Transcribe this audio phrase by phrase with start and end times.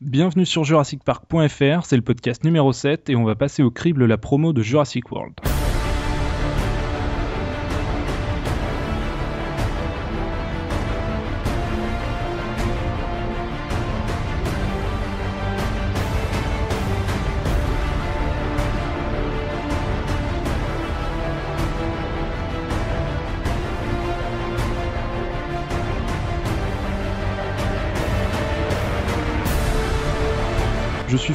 [0.00, 4.16] Bienvenue sur JurassicPark.fr, c'est le podcast numéro 7 et on va passer au crible la
[4.16, 5.34] promo de Jurassic World.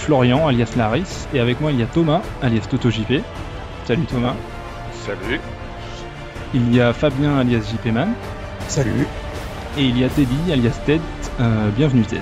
[0.06, 3.24] Florian, alias Laris, et avec moi il y a Thomas, alias TotoJP.
[3.86, 4.36] Salut Thomas.
[4.92, 5.40] Salut.
[6.54, 8.14] Il y a Fabien, alias JP Man.
[8.68, 9.08] Salut.
[9.80, 11.02] Et il y a Teddy, alias Ted.
[11.40, 12.22] Euh, bienvenue Ted.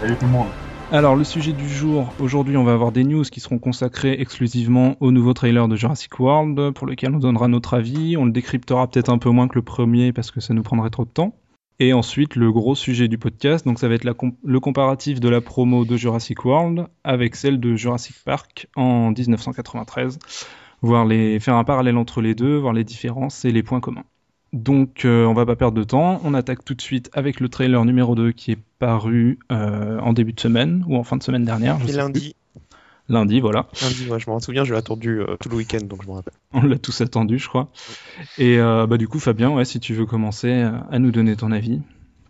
[0.00, 0.46] Salut tout le monde.
[0.90, 4.96] Alors le sujet du jour, aujourd'hui on va avoir des news qui seront consacrées exclusivement
[5.00, 8.86] au nouveau trailer de Jurassic World, pour lequel on donnera notre avis, on le décryptera
[8.86, 11.34] peut-être un peu moins que le premier parce que ça nous prendrait trop de temps.
[11.82, 15.18] Et ensuite, le gros sujet du podcast, donc ça va être la com- le comparatif
[15.18, 20.18] de la promo de Jurassic World avec celle de Jurassic Park en 1993,
[20.82, 24.04] voir les, faire un parallèle entre les deux, voir les différences et les points communs.
[24.52, 27.48] Donc euh, on va pas perdre de temps, on attaque tout de suite avec le
[27.48, 31.22] trailer numéro 2 qui est paru euh, en début de semaine ou en fin de
[31.22, 31.78] semaine dernière.
[31.80, 32.20] je Et sais lundi.
[32.20, 32.39] plus.
[33.10, 33.66] Lundi, voilà.
[33.82, 36.14] Lundi, ouais, je m'en souviens, je l'ai attendu euh, tout le week-end, donc je me
[36.14, 36.32] rappelle.
[36.52, 37.68] On l'a tous attendu, je crois.
[38.38, 41.34] Et euh, bah du coup, Fabien, ouais, si tu veux commencer euh, à nous donner
[41.34, 41.82] ton avis.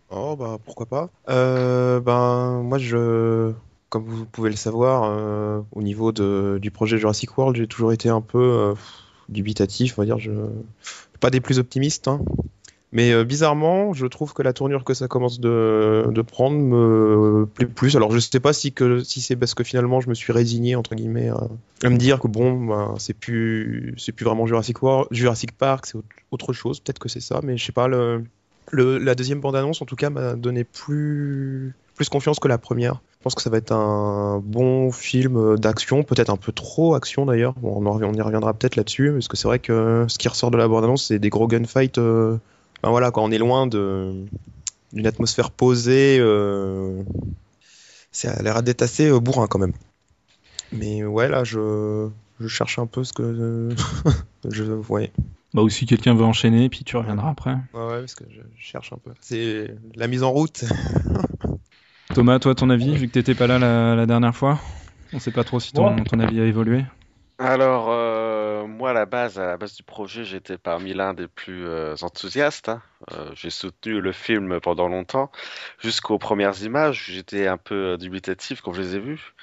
[0.09, 1.09] Oh, bah pourquoi pas.
[1.29, 3.53] Euh, ben, moi, je.
[3.89, 7.93] Comme vous pouvez le savoir, euh, au niveau de, du projet Jurassic World, j'ai toujours
[7.93, 8.73] été un peu euh,
[9.29, 10.17] dubitatif, on va dire.
[10.17, 10.31] Je...
[11.19, 12.21] Pas des plus optimistes, hein.
[12.93, 17.65] Mais euh, bizarrement, je trouve que la tournure que ça commence de, prendre me plaît
[17.65, 17.95] plus.
[17.95, 18.73] Alors je sais pas si,
[19.05, 22.65] c'est parce que finalement je me suis résigné entre guillemets à, me dire que bon,
[22.65, 24.77] ben, c'est plus c'est plus vraiment Jurassic
[25.11, 25.97] Jurassic Park, c'est
[26.31, 26.81] autre, chose.
[26.81, 27.87] Peut-être que c'est ça, mais je sais pas.
[27.87, 28.23] Le,
[28.73, 33.01] la deuxième bande-annonce en tout cas m'a donné plus plus confiance que la première.
[33.19, 37.25] Je pense que ça va être un bon film d'action, peut-être un peu trop action
[37.25, 37.53] d'ailleurs.
[37.63, 40.67] On y reviendra peut-être là-dessus, parce que c'est vrai que ce qui ressort de la
[40.67, 41.99] bande-annonce, c'est des gros gunfights.
[41.99, 42.37] euh,
[42.81, 44.27] Enfin, voilà, quand on est loin d'une
[45.05, 47.03] atmosphère posée, euh,
[48.11, 49.73] ça a l'air d'être assez euh, bourrin quand même.
[50.71, 52.09] Mais ouais, là, je,
[52.39, 53.69] je cherche un peu ce que
[54.49, 55.11] je ouais.
[55.53, 57.55] Bah ou si quelqu'un veut enchaîner, puis tu reviendras après.
[57.73, 59.11] Ouais, ouais, parce que je cherche un peu.
[59.19, 60.63] C'est la mise en route.
[62.15, 64.59] Thomas, toi, ton avis, vu que t'étais pas là la, la dernière fois?
[65.13, 66.83] On sait pas trop si ton, ton avis a évolué.
[67.37, 68.30] Alors, euh,
[68.67, 71.95] moi, à la base, à la base du projet, j'étais parmi l'un des plus euh,
[72.01, 72.69] enthousiastes.
[72.69, 72.81] hein.
[73.11, 75.31] Euh, j'ai soutenu le film pendant longtemps,
[75.79, 77.05] jusqu'aux premières images.
[77.07, 79.33] J'étais un peu euh, dubitatif quand je les ai vues.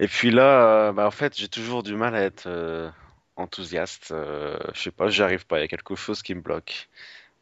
[0.00, 2.90] Et puis là, euh, bah, en fait, j'ai toujours du mal à être euh,
[3.36, 4.10] enthousiaste.
[4.12, 5.58] Euh, je sais pas, j'y arrive pas.
[5.58, 6.88] Il y a quelque chose qui me bloque.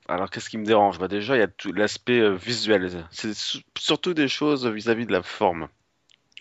[0.08, 0.98] Alors, qu'est-ce qui me dérange?
[0.98, 3.06] Bah, déjà, il y a tout l'aspect euh, visuel.
[3.10, 5.68] C'est su- surtout des choses vis-à-vis de la forme.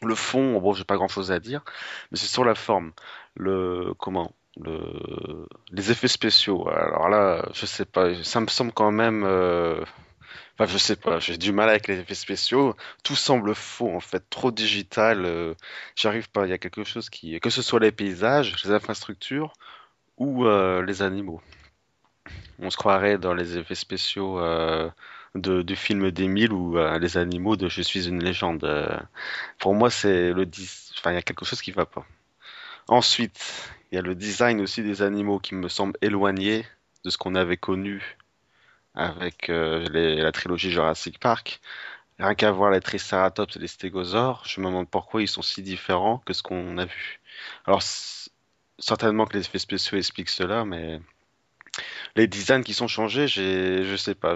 [0.02, 1.64] Le fond, bon, j'ai pas grand-chose à dire,
[2.12, 2.94] mais c'est sur la forme.
[3.36, 4.34] Le comment?
[4.60, 6.68] Le, les effets spéciaux.
[6.70, 8.14] Alors là, je sais pas.
[8.24, 9.24] Ça me semble quand même.
[9.26, 9.84] euh,
[10.60, 11.20] Enfin, je sais pas.
[11.20, 12.76] J'ai du mal avec les effets spéciaux.
[13.04, 15.26] Tout semble faux en fait, trop digital.
[15.26, 15.54] euh,
[15.96, 16.46] J'arrive pas.
[16.48, 19.54] Il y a quelque chose qui, que ce soit les paysages, les infrastructures
[20.18, 21.42] ou euh, les animaux.
[22.60, 24.90] On se croirait dans les effets spéciaux euh,
[25.36, 28.66] de, du film d'Émile ou les animaux de Je suis une légende.
[29.60, 32.06] Pour moi, c'est le dis- enfin, il y a quelque chose qui va pas.
[32.88, 36.66] Ensuite, il y a le design aussi des animaux qui me semble éloigné
[37.04, 38.18] de ce qu'on avait connu
[38.96, 41.62] avec euh, la trilogie Jurassic Park.
[42.20, 45.62] Rien qu'à voir les Triceratops et les Stégosaures, je me demande pourquoi ils sont si
[45.62, 47.20] différents que ce qu'on a vu.
[47.66, 47.84] Alors,
[48.80, 51.00] certainement que les effets spéciaux expliquent cela, mais
[52.16, 54.36] les designs qui sont changés, je sais pas,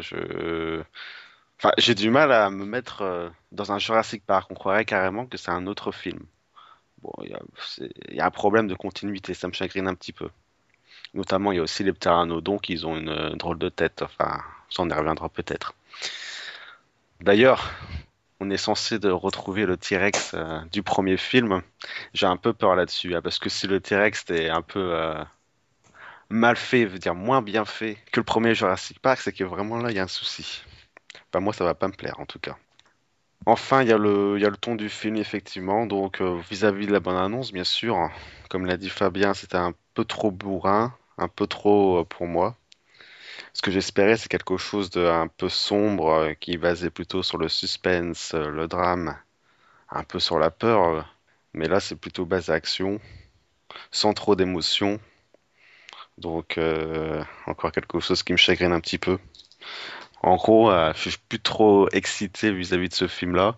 [1.57, 4.51] enfin, j'ai du mal à me mettre euh, dans un Jurassic Park.
[4.51, 6.19] On croirait carrément que c'est un autre film.
[7.23, 10.29] Il y a, un problème de continuité, ça me chagrine un petit peu.
[11.13, 14.01] Notamment, il y a aussi les pteranodons qui ont une, drôle de tête.
[14.01, 15.73] Enfin, ça y reviendra peut-être.
[17.19, 17.71] D'ailleurs,
[18.39, 21.61] on est censé retrouver le T-Rex euh, du premier film.
[22.13, 25.23] J'ai un peu peur là-dessus, hein, parce que si le T-Rex est un peu euh,
[26.29, 29.77] mal fait, veut dire moins bien fait que le premier Jurassic Park, c'est que vraiment
[29.77, 30.63] là, il y a un souci.
[31.29, 32.57] Enfin, moi, ça va pas me plaire en tout cas.
[33.45, 35.85] Enfin, il y a le, ton du film, effectivement.
[35.85, 38.09] Donc, euh, vis-à-vis de la bonne annonce, bien sûr,
[38.49, 42.55] comme l'a dit Fabien, c'était un peu trop bourrin, un peu trop euh, pour moi.
[43.53, 47.37] Ce que j'espérais, c'est quelque chose de un peu sombre, euh, qui basait plutôt sur
[47.37, 49.17] le suspense, le drame,
[49.89, 51.07] un peu sur la peur.
[51.53, 52.99] Mais là, c'est plutôt basé action,
[53.91, 54.99] sans trop d'émotion.
[56.17, 56.59] Donc,
[57.47, 59.17] encore quelque chose qui me chagrine un petit peu.
[60.23, 63.55] En gros, euh, je suis plus trop excité vis-à-vis de ce film-là.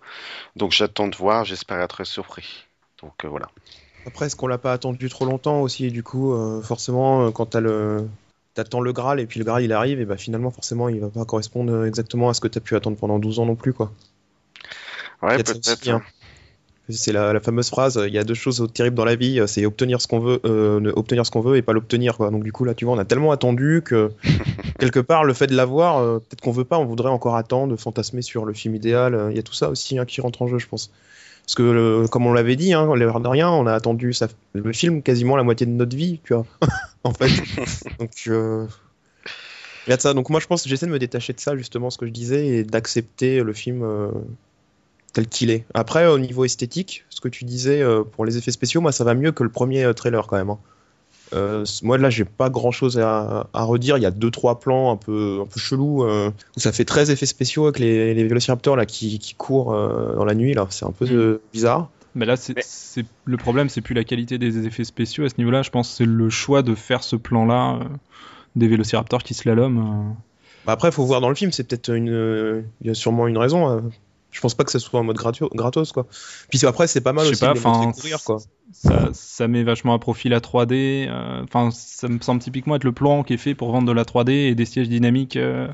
[0.55, 2.65] Donc j'attends de voir, j'espère être surpris.
[3.01, 3.47] Donc euh, voilà.
[4.05, 7.31] Après, est-ce qu'on l'a pas attendu trop longtemps aussi et du coup, euh, forcément, euh,
[7.31, 8.07] quand t'as le...
[8.55, 11.09] T'attends le Graal et puis le Graal il arrive et bah finalement forcément il va
[11.09, 13.91] pas correspondre exactement à ce que t'as pu attendre pendant 12 ans non plus quoi.
[15.23, 15.87] Ouais, peut-être.
[15.89, 16.03] hein.
[16.87, 19.65] C'est la, la fameuse phrase, il y a deux choses terribles dans la vie, c'est
[19.65, 22.29] obtenir ce qu'on veut, euh, obtenir ce qu'on veut et pas l'obtenir quoi.
[22.29, 24.11] Donc du coup là tu vois on a tellement attendu que
[24.79, 27.75] quelque part le fait de l'avoir, euh, peut-être qu'on veut pas, on voudrait encore attendre,
[27.77, 29.15] fantasmer sur le film idéal.
[29.15, 30.91] euh, Il y a tout ça aussi hein, qui rentre en jeu je pense.
[31.45, 34.27] Parce que le- comme on l'avait dit, hein, l'air de rien, on a attendu ça,
[34.53, 36.45] le film quasiment la moitié de notre vie, tu vois.
[37.03, 37.29] en fait.
[37.99, 38.65] Donc euh,
[39.87, 40.13] y a de ça.
[40.13, 42.11] Donc moi je pense que j'essaie de me détacher de ça justement ce que je
[42.11, 43.83] disais et d'accepter le film.
[43.83, 44.09] euh,
[45.13, 45.65] tel qu'il est.
[45.75, 49.03] Après, au niveau esthétique, ce que tu disais euh, pour les effets spéciaux, moi, ça
[49.03, 50.49] va mieux que le premier trailer quand même.
[50.49, 50.57] hein.
[51.33, 53.97] Euh, moi, là, j'ai pas grand chose à, à redire.
[53.97, 56.85] Il y a deux, trois plans un peu, un peu chelous euh, où ça fait
[56.85, 60.53] très effets spéciaux avec les, les vélociraptors là, qui, qui courent euh, dans la nuit.
[60.53, 60.67] là.
[60.69, 61.89] C'est un peu euh, bizarre.
[62.15, 65.29] Mais là, c'est Mais- c'est- le problème, c'est plus la qualité des effets spéciaux à
[65.29, 65.63] ce niveau-là.
[65.63, 67.83] Je pense que c'est le choix de faire ce plan-là euh,
[68.55, 70.15] des vélociraptors qui slaloment.
[70.65, 71.51] Bah, après, il faut voir dans le film.
[71.51, 72.09] C'est peut-être une.
[72.09, 73.81] euh, Il y a sûrement une raison.
[74.33, 76.07] Je pense pas que ça soit en mode gratos, quoi.
[76.49, 78.37] Puis après, c'est pas mal aussi pas, de les montrer enfin, courir, quoi.
[78.71, 81.07] Ça, ça met vachement à profit la 3D.
[81.07, 83.91] euh, Enfin, ça me semble typiquement être le plan qui est fait pour vendre de
[83.93, 85.67] la 3D et des sièges dynamiques euh,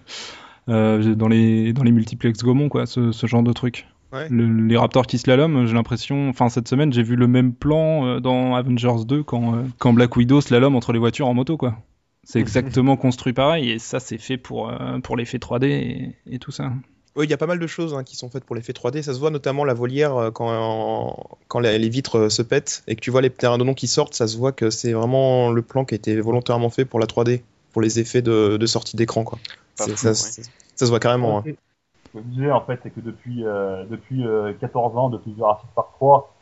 [0.68, 3.88] euh, dans les dans les multiplex Gaumont, quoi, ce, ce genre de truc.
[4.12, 4.28] Ouais.
[4.30, 6.28] Le- les Raptors qui slalom, j'ai l'impression.
[6.30, 10.42] Enfin, cette semaine, j'ai vu le même plan dans Avengers 2 quand quand Black Widow
[10.42, 11.78] slalom entre les voitures en moto, quoi.
[12.26, 14.70] C'est exactement construit pareil et ça, c'est fait pour
[15.04, 16.72] pour l'effet 3D et, et tout ça.
[17.16, 19.02] Oui, il y a pas mal de choses hein, qui sont faites pour l'effet 3D.
[19.02, 21.16] Ça se voit notamment la volière euh, quand,
[21.48, 24.14] quand les, les vitres euh, se pètent et que tu vois les pteranodons qui sortent.
[24.14, 27.08] Ça se voit que c'est vraiment le plan qui a été volontairement fait pour la
[27.08, 27.42] 3D,
[27.74, 29.24] pour les effets de, de sortie d'écran.
[29.24, 29.40] quoi.
[29.78, 30.14] Pas C'est- fou, ça, ouais.
[30.16, 30.42] ça-
[30.76, 31.40] ça se voit carrément.
[31.40, 31.44] hein.
[31.46, 35.34] Ce que je disais en fait, c'est que depuis euh, depuis euh, 14 ans, depuis
[35.36, 36.34] Jurassic Park 3,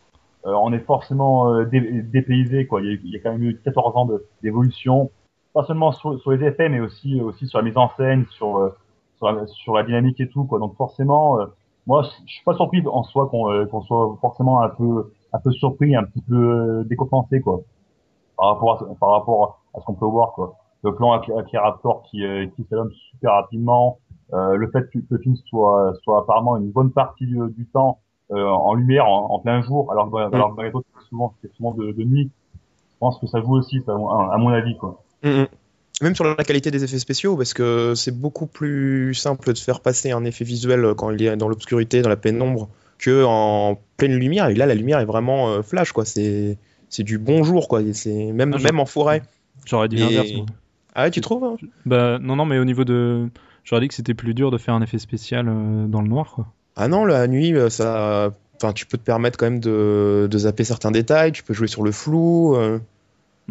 [0.46, 2.82] euh, on est forcément euh, dé- dépaysé quoi.
[2.82, 5.10] Il y, a, eu- il y a quand même eu 14 ans de- d'évolution,
[5.54, 8.58] pas seulement sur, sur les effets, mais aussi aussi sur la mise en scène, sur
[8.60, 8.78] euh,
[9.18, 10.60] sur, la, sur la dynamique et tout quoi.
[10.60, 11.46] Donc forcément, euh,
[11.86, 15.40] moi je suis pas surpris en soi qu'on euh, qu'on soit forcément un peu un
[15.40, 17.62] peu surpris, un petit peu euh, décompensé quoi,
[18.38, 20.56] par rapport à, par rapport à ce qu'on peut voir quoi.
[20.84, 22.24] Le plan avec, avec les Raptors qui
[22.56, 23.98] qui s'allument super rapidement.
[24.34, 28.00] Euh, le fait que le film soit, soit apparemment une bonne partie du, temps
[28.32, 31.54] euh, en lumière, en, plein jour, alors que alors dans les autres, c'est souvent, c'est
[31.54, 32.30] souvent de, de nuit.
[32.92, 35.02] Je pense que ça joue aussi, à mon avis, quoi.
[35.24, 35.48] Mm, mm.
[36.02, 39.80] Même sur la qualité des effets spéciaux, parce que c'est beaucoup plus simple de faire
[39.82, 44.14] passer un effet visuel quand il est dans l'obscurité, dans la pénombre, que en pleine
[44.16, 44.48] lumière.
[44.50, 46.06] Et là, la lumière est vraiment euh, flash, quoi.
[46.06, 46.58] C'est
[46.90, 47.82] c'est du bon jour, quoi.
[47.82, 49.24] Et C'est même Ah, même en forêt.
[49.66, 50.32] J'aurais dit Et- l'inverse.
[50.36, 50.46] moi.
[50.94, 51.58] Ah ouais, tu trouves hein?
[51.86, 53.28] Bah non, non, mais au niveau de,
[53.64, 56.32] j'aurais dit que c'était plus dur de faire un effet spécial euh, dans le noir,
[56.34, 56.48] quoi.
[56.76, 60.38] Ah non, la nuit, euh, ça, enfin, tu peux te permettre quand même de, de
[60.38, 61.32] zapper certains détails.
[61.32, 62.56] Tu peux jouer sur le flou.
[62.56, 62.80] euh.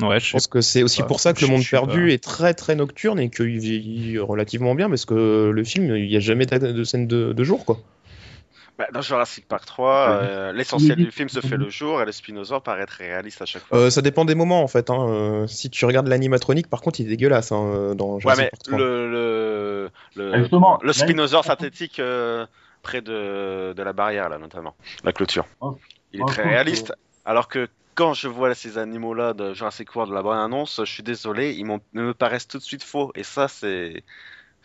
[0.02, 1.06] Ouais, Je pense que c'est aussi pas.
[1.08, 2.12] pour ça que le monde perdu pas.
[2.12, 6.16] est très très nocturne et qu'il vieillit relativement bien parce que le film, il n'y
[6.16, 7.78] a jamais de, scène de, de jour, quoi.
[8.78, 12.12] Bah, dans Jurassic Park 3, euh, l'essentiel du film se fait le jour et les
[12.12, 13.78] spinosaures paraissent réalistes à chaque fois.
[13.78, 14.90] Euh, ça dépend des moments en fait.
[14.90, 15.08] hein.
[15.08, 18.50] Euh, si tu regardes l'animatronique, par contre, il est dégueulasse hein, dans ouais, Jurassic mais
[18.50, 18.78] Park 3.
[18.78, 20.94] le, le, le, Ah, justement, le il-
[21.43, 22.44] synthétique euh,
[22.82, 25.46] près de, de la barrière, là, notamment, la clôture.
[25.62, 25.78] Oh.
[26.12, 26.93] Il est Oh, très réaliste.
[27.24, 31.03] Alors que quand je vois ces animaux-là de Jurassic World, la bande annonce, je suis
[31.03, 33.10] désolé, ils me paraissent tout de suite faux.
[33.17, 34.05] Et ça, c'est.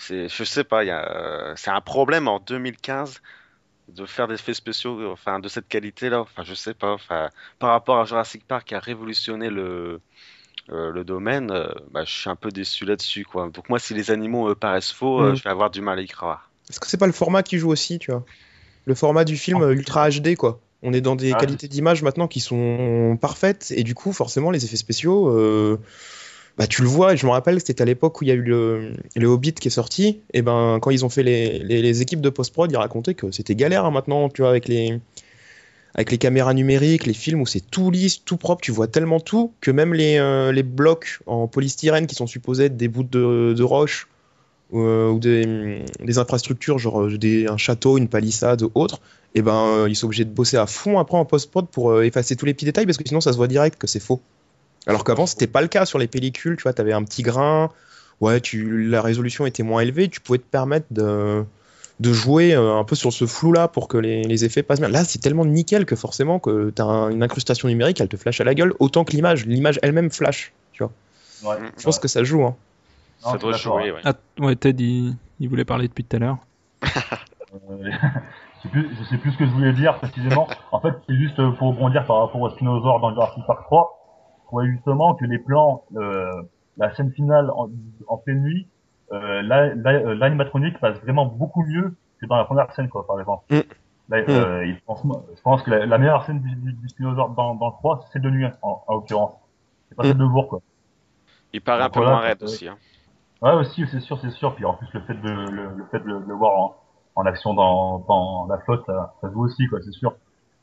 [0.09, 3.21] je sais pas, euh, c'est un problème en 2015
[3.89, 6.21] de faire des effets spéciaux enfin, de cette qualité-là.
[6.21, 6.93] Enfin, je sais pas.
[6.93, 10.01] Enfin, par rapport à Jurassic Park qui a révolutionné le.
[10.71, 13.50] euh, le domaine, euh, bah, je suis un peu déçu là-dessus, quoi.
[13.50, 15.35] Donc moi, si les animaux me paraissent faux, euh, Mm.
[15.35, 16.51] je vais avoir du mal à y croire.
[16.69, 18.25] Est-ce que c'est pas le format qui joue aussi, tu vois?
[18.85, 20.59] Le format du film Ultra HD, quoi.
[20.83, 24.50] On est dans des Ah, qualités d'image maintenant qui sont parfaites et du coup, forcément,
[24.51, 25.77] les effets spéciaux, euh,
[26.57, 27.15] bah, tu le vois.
[27.15, 29.67] Je me rappelle, c'était à l'époque où il y a eu le, le Hobbit qui
[29.67, 30.21] est sorti.
[30.33, 33.31] Et ben, quand ils ont fait les, les, les équipes de post-prod, ils racontaient que
[33.31, 35.00] c'était galère hein, maintenant, tu vois, avec les
[35.93, 39.19] avec les caméras numériques, les films où c'est tout lisse, tout propre, tu vois tellement
[39.19, 43.03] tout que même les, euh, les blocs en polystyrène qui sont supposés être des bouts
[43.03, 44.07] de, de roche
[44.73, 49.01] euh, ou des, des infrastructures, genre des, un château, une palissade ou autre,
[49.35, 52.03] et ben euh, ils sont obligés de bosser à fond après en post-prod pour euh,
[52.03, 54.21] effacer tous les petits détails parce que sinon ça se voit direct que c'est faux.
[54.88, 57.69] Alors qu'avant c'était pas le cas sur les pellicules, tu vois, t'avais un petit grain,
[58.19, 61.43] ouais, tu, la résolution était moins élevée, tu pouvais te permettre de,
[62.00, 64.79] de jouer euh, un peu sur ce flou là pour que les, les effets passent
[64.79, 64.89] bien.
[64.89, 68.41] Là c'est tellement nickel que forcément que t'as un- une incrustation numérique, elle te flash
[68.41, 70.91] à la gueule autant que l'image, l'image elle-même flash, tu vois.
[71.43, 71.57] Ouais.
[71.77, 72.55] Je pense que ça joue, hein.
[73.23, 74.01] Non, ça doit jouer, ouais.
[74.03, 76.38] Ah, ouais, Ted, il, Il voulait parler depuis tout à l'heure.
[78.65, 80.48] Euh, je, sais plus, je sais plus ce que je voulais dire précisément.
[80.72, 83.98] En fait, c'est juste pour rebondir par rapport au Spinosaur dans Jurassic Park 3.
[84.41, 86.41] Je trouvais justement que les plans, euh,
[86.77, 87.70] la scène finale en,
[88.08, 88.68] en pleine nuit,
[89.13, 93.06] euh, la- la- euh, l'animatronique passe vraiment beaucoup mieux que dans la première scène, quoi,
[93.08, 93.44] par exemple.
[93.50, 93.60] Mm.
[94.10, 97.30] Là, euh, il- franchement, je pense que la, la meilleure scène du, du, du Spinosaur
[97.30, 99.34] dans, dans le 3, c'est celle de nuit, en, en l'occurrence.
[99.89, 100.08] C'est pas Mm.
[100.08, 100.60] celle de jour, quoi.
[101.53, 102.68] Il paraît un Donc peu voilà, moins raide aussi.
[102.68, 102.77] Hein.
[103.41, 104.53] Ouais, aussi, c'est sûr, c'est sûr.
[104.56, 106.75] Puis en plus, le fait de le, le fait de le, de le voir en,
[107.21, 110.13] en action dans, dans la flotte, ça, ça se voit aussi, quoi, c'est sûr.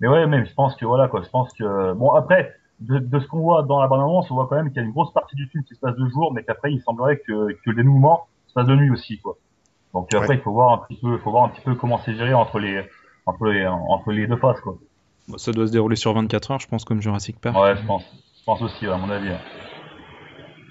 [0.01, 3.21] Mais ouais, même, je pense que voilà, quoi, je pense que bon après, de, de
[3.21, 5.13] ce qu'on voit dans la bande-annonce, on voit quand même qu'il y a une grosse
[5.13, 7.75] partie du film qui se passe de jour, mais qu'après, il semblerait que, que le
[7.75, 9.37] dénouement se passe de nuit aussi, quoi.
[9.95, 11.99] Donc après, il faut voir un petit peu, il faut voir un petit peu comment
[12.05, 12.85] c'est géré entre les
[13.27, 14.75] entre les entre les deux phases, quoi.
[15.37, 17.57] Ça doit se dérouler sur 24 heures, je pense, comme Jurassic Park.
[17.57, 18.05] Ouais, je pense.
[18.39, 19.31] Je pense aussi, à mon avis.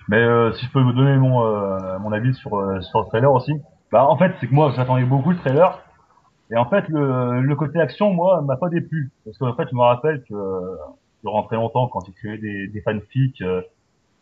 [0.08, 3.06] Mais euh, si je peux me donner mon, euh, mon avis sur, euh, sur le
[3.08, 3.54] trailer aussi.
[3.92, 5.80] Bah, en fait, c'est que moi, j'attendais beaucoup le trailer.
[6.52, 9.12] Et en fait, le, le côté action, moi, m'a pas déplu.
[9.26, 10.76] Parce qu'en fait, je me rappelle que euh,
[11.24, 13.62] durant très longtemps, quand j'écrivais des, des fanfics, euh,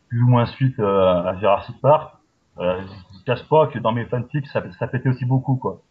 [0.09, 2.15] plus ou moins suite euh, à Jurassic Park,
[2.59, 2.81] euh,
[3.17, 5.81] je cache pas que dans mes fanfics, ça, ça pétait aussi beaucoup, quoi.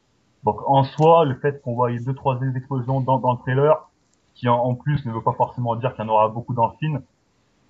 [0.44, 3.88] Donc, en soi, le fait qu'on voit deux, trois explosions dans, dans le trailer,
[4.34, 6.76] qui en, plus ne veut pas forcément dire qu'il y en aura beaucoup dans le
[6.78, 7.00] film,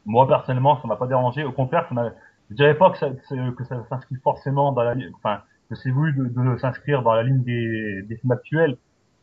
[0.07, 2.11] moi personnellement ça m'a pas dérangé au contraire ça m'a
[2.51, 5.41] je dirais pas que ça que, ça s'inscrit forcément dans la enfin
[5.75, 8.77] c'est voulu de, de s'inscrire dans la ligne des, des films actuels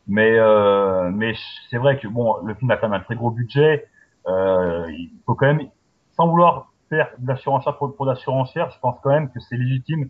[0.06, 1.32] mais euh, mais
[1.70, 3.86] c'est vrai que bon le film a quand même un très gros budget
[4.28, 5.68] euh, il faut quand même
[6.16, 9.30] sans vouloir faire de la surenchère pour, pour de la surenchère je pense quand même
[9.30, 10.08] que c'est légitime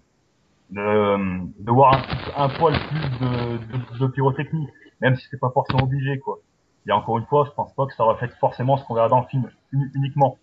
[0.70, 1.94] de, de voir
[2.36, 4.68] un, un poil plus de, de, de pyrotechnie
[5.00, 6.38] même si c'est pas forcément obligé quoi
[6.86, 9.20] et encore une fois je pense pas que ça reflète forcément ce qu'on verra dans
[9.20, 10.38] le film uni- uniquement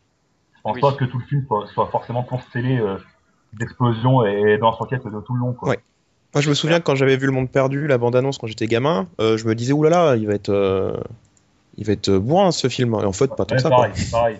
[0.55, 0.81] je pense Oui.
[0.81, 2.97] pas que tout le film soit, soit forcément constellé euh,
[3.53, 5.53] d'explosions et d'enquête de tout le long.
[5.53, 5.69] Quoi.
[5.69, 5.79] Ouais.
[6.33, 8.67] Moi, je me souviens que quand j'avais vu Le Monde Perdu, la bande-annonce quand j'étais
[8.67, 10.95] gamin, euh, je me disais oulala, il va être, euh,
[11.77, 12.93] il va être bourrin ce film.
[12.93, 13.69] Et en fait, pas tant que ça.
[13.69, 13.87] Quoi.
[13.87, 14.37] pareil, pareil,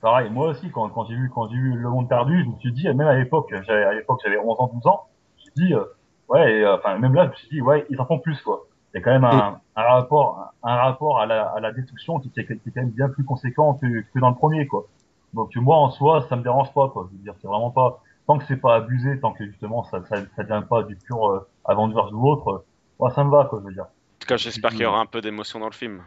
[0.00, 0.30] pareil.
[0.30, 2.72] Moi aussi, quand, quand j'ai vu, quand j'ai vu Le Monde Perdu, je me suis
[2.72, 5.06] dit, même à l'époque, j'avais, à l'époque, j'avais 11 ans, 12 ans,
[5.36, 5.84] je me suis dit, euh,
[6.30, 8.66] ouais, euh, enfin, même là, je me suis dit, ouais, ils en font plus, quoi.
[8.92, 12.18] Il y a quand même un, un rapport, un rapport à la, à la destruction
[12.18, 14.86] qui, qui est quand même bien plus conséquent que, que dans le premier, quoi.
[15.32, 17.08] Donc, moi, en soi, ça me dérange pas, quoi.
[17.08, 20.00] Je veux dire, c'est vraiment pas, tant que c'est pas abusé, tant que justement, ça,
[20.08, 22.64] ça, ça devient pas du pur euh, Avengers ou autre, euh,
[23.00, 23.86] moi, ça me va, quoi, je veux dire.
[23.86, 26.00] En tout cas, j'espère qu'il y aura un peu d'émotion dans le film.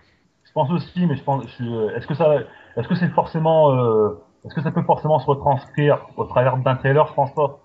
[0.46, 2.36] Je pense aussi, mais je pense, je suis, est-ce que ça,
[2.78, 6.76] est-ce que c'est forcément, euh, est-ce que ça peut forcément se retranscrire au travers d'un
[6.76, 7.06] trailer?
[7.08, 7.60] Je pense pas.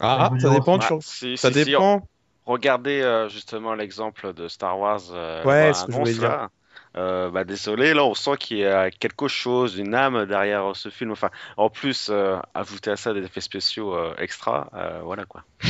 [0.00, 0.76] Ah, ça dépend.
[0.76, 1.02] Bah, toujours.
[1.02, 2.02] si- Ça si- si, dépend.
[2.44, 5.00] Regardez euh, justement l'exemple de Star Wars.
[5.12, 6.28] Euh, Ouais, bah, ce que je voulais dire.
[6.28, 6.48] là.
[6.96, 10.88] Euh, bah désolé, là on sent qu'il y a quelque chose, une âme derrière ce
[10.88, 11.12] film.
[11.12, 15.44] Enfin, en plus, euh, ajouter à ça des effets spéciaux euh, extra, euh, voilà quoi.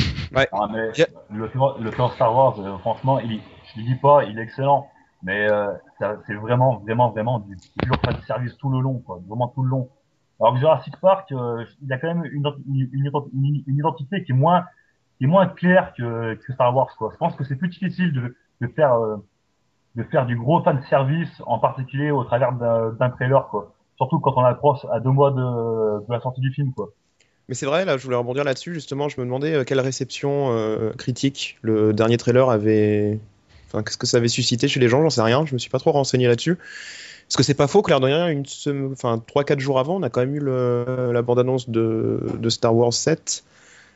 [0.53, 1.07] Ah, mais Yeah.
[1.31, 3.41] le film, le film Star Wars, euh, franchement, il,
[3.73, 4.87] je le dis pas, il est excellent,
[5.23, 5.67] mais euh,
[6.27, 9.69] c'est vraiment, vraiment, vraiment du pur fan service tout le long, quoi, vraiment tout le
[9.69, 9.89] long.
[10.39, 13.77] Alors que Jurassic Park, euh, il y a quand même une, une, une, une- une
[13.77, 14.65] identité qui est moins,
[15.17, 17.09] qui est moins claire que, que Star Wars, quoi.
[17.11, 19.17] Je pense que c'est plus difficile de, de faire, euh,
[19.95, 23.73] de faire du gros fan service, en particulier au travers d'un trailer, quoi.
[23.97, 26.89] Surtout quand on approche à deux mois de, la sortie du film, quoi.
[27.49, 28.73] Mais c'est vrai, là, je voulais rebondir là-dessus.
[28.73, 33.19] Justement, je me demandais euh, quelle réception euh, critique le dernier trailer avait.
[33.67, 35.01] Enfin, qu'est-ce que ça avait suscité chez les gens?
[35.01, 35.45] J'en sais rien.
[35.45, 36.57] Je me suis pas trop renseigné là-dessus.
[36.57, 39.97] Parce que c'est pas faux que l'air de rien, une sem- enfin 3-4 jours avant,
[39.97, 43.43] on a quand même eu le- la bande-annonce de, de Star Wars 7.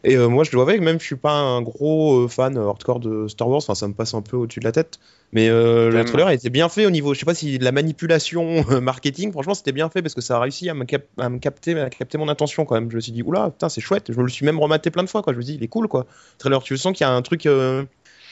[0.06, 2.58] Et euh, moi, je dois avouer que même je suis pas un gros euh, fan
[2.58, 5.00] hardcore de Star Wars, enfin, ça me passe un peu au-dessus de la tête.
[5.32, 7.72] Mais euh, le trailer était bien fait au niveau, je sais pas si de la
[7.72, 11.08] manipulation euh, marketing, franchement, c'était bien fait parce que ça a réussi à me, cap-
[11.18, 12.92] à me capter, à capter mon attention quand même.
[12.92, 14.12] Je me suis dit, oula, putain, c'est chouette.
[14.12, 15.32] Je me le suis même rematé plein de fois, quoi.
[15.34, 16.02] Je me dis, il est cool, quoi.
[16.34, 17.84] Le trailer, tu sens qu'il y a un truc, euh,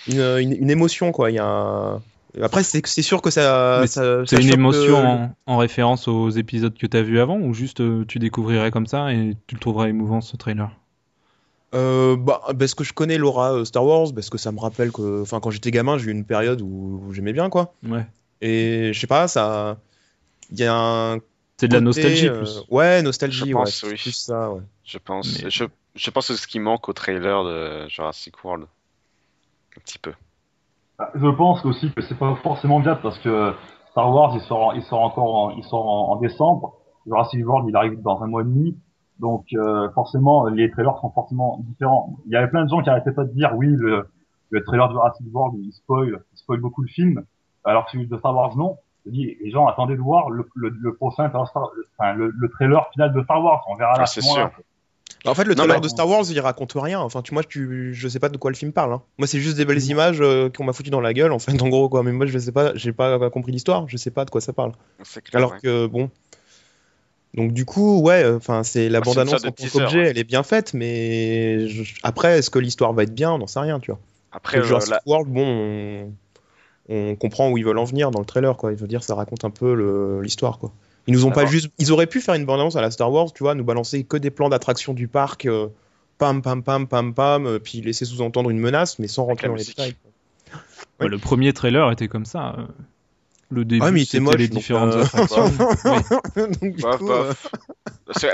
[0.08, 1.32] une, une, une émotion, quoi.
[1.32, 2.02] Il y a un-
[2.42, 3.82] Après, c'est sûr que ça.
[4.26, 4.96] C'est une émotion
[5.48, 8.88] en, en référence aux épisodes que t'as vus avant ou juste euh, tu découvrirais comme
[8.88, 10.70] ça et tu le trouveras émouvant ce trailer?
[11.74, 14.92] Euh, bah, parce que je connais l'aura euh, Star Wars, parce que ça me rappelle
[14.92, 17.74] que, enfin, quand j'étais gamin, j'ai eu une période où, où j'aimais bien, quoi.
[17.88, 18.06] Ouais.
[18.42, 19.78] Et je sais pas, ça,
[20.52, 21.20] il y a un
[21.58, 22.64] C'est de la nostalgie euh, plus.
[22.70, 23.96] Ouais, nostalgie, Je ouais, pense, c'est oui.
[23.96, 24.62] plus ça, ouais.
[24.84, 25.64] Je pense, Mais- je,
[25.96, 28.66] je pense que c'est ce qui manque au trailer de Jurassic World.
[29.78, 30.12] Un petit peu.
[31.00, 33.54] Ah, Je pense aussi que c'est pas forcément bien parce que
[33.92, 36.74] Star Wars il sort, il sort encore, en, il sort en, en décembre.
[37.06, 38.76] Jurassic World il arrive dans un mois et demi.
[39.22, 42.18] Donc euh, forcément les trailers sont forcément différents.
[42.26, 44.08] Il y avait plein de gens qui arrêtaient pas de dire oui le,
[44.50, 47.24] le trailer de Jurassic World il spoil, il spoil beaucoup le film.
[47.64, 48.78] Alors que celui de Star Wars non.
[49.06, 52.50] Je dis les gens attendaient de voir le, le, le prochain Star- enfin, le, le
[52.50, 53.64] trailer final de Star Wars.
[53.70, 54.50] On verra Ah, c'est sûr.
[55.24, 57.00] Bah, en fait, le Non, trailer mais- de Star Wars, il raconte rien.
[57.00, 58.94] Enfin, tu, moi, tu, je sais pas de quoi le film parle.
[58.94, 59.02] hein.
[59.20, 61.62] Moi, c'est juste des belles images euh, qu'on m'a foutu dans la gueule, en fait,
[61.62, 62.02] en gros, quoi.
[62.02, 63.88] Mais moi, je sais pas, j'ai pas compris l'histoire.
[63.88, 64.72] Je sais pas de quoi ça parle.
[65.04, 65.38] C'est clair.
[65.40, 65.60] Alors ouais.
[65.62, 66.10] que bon.
[67.34, 70.08] Donc du coup, ouais, enfin c'est la une bande-annonce en tant qu'objet, ouais.
[70.10, 73.32] elle est bien faite, mais je- après, est-ce que l'histoire va être bien?
[73.32, 74.00] On n'en sait rien, tu vois.
[74.34, 76.12] Après, Le euh, Jurassic la- World, bon, on...
[76.90, 78.72] on comprend où ils veulent en venir dans le trailer, quoi.
[78.72, 80.72] Il veut dire, ça raconte un peu le- l'histoire, quoi.
[81.08, 83.32] Ils nous ont pas juste, ils auraient pu faire une bande-annonce à la Star Wars,
[83.34, 85.68] tu vois, nous balancer que des plans d'attraction du parc, euh,
[86.18, 89.56] pam pam pam pam pam, euh, puis laisser sous-entendre une menace, mais sans rentrer dans
[89.56, 89.96] les détails.
[91.00, 92.56] Ouais, le premier trailer était comme ça.
[93.52, 95.44] Le début, Ouais, mais était c'était moche, les différentes euh, attractions.
[95.86, 96.44] Oui.
[96.62, 97.12] Donc, du coup,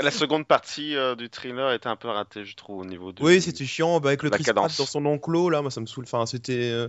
[0.02, 3.22] La seconde partie euh, du thriller était un peu ratée, je trouve, au niveau de.
[3.22, 3.98] Oui, c'était chiant.
[4.00, 4.78] Bah, avec le Tristrat cadence.
[4.78, 6.04] dans son enclos, là, moi, ça me saoule.
[6.04, 6.70] Enfin, c'était.
[6.72, 6.88] euh,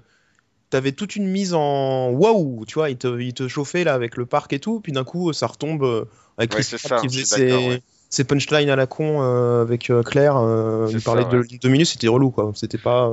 [0.70, 4.18] T'avais toute une mise en waouh, tu vois, il te, il te chauffait là avec
[4.18, 6.06] le parc et tout, puis d'un coup ça retombe euh,
[6.38, 7.82] avec Chris Pratt ça, qui faisait ses, ouais.
[8.12, 11.58] ses punchlines à la con euh, avec euh, Claire, euh, il parlait ça, de ouais.
[11.60, 13.12] deux minutes, c'était relou quoi, c'était pas.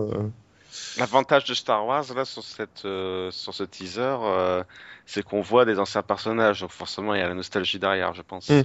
[0.98, 4.64] L'avantage de Star Wars là sur cette euh, sur ce teaser, euh,
[5.04, 8.22] c'est qu'on voit des anciens personnages, donc forcément il y a la nostalgie derrière, je
[8.22, 8.48] pense.
[8.48, 8.62] Mm.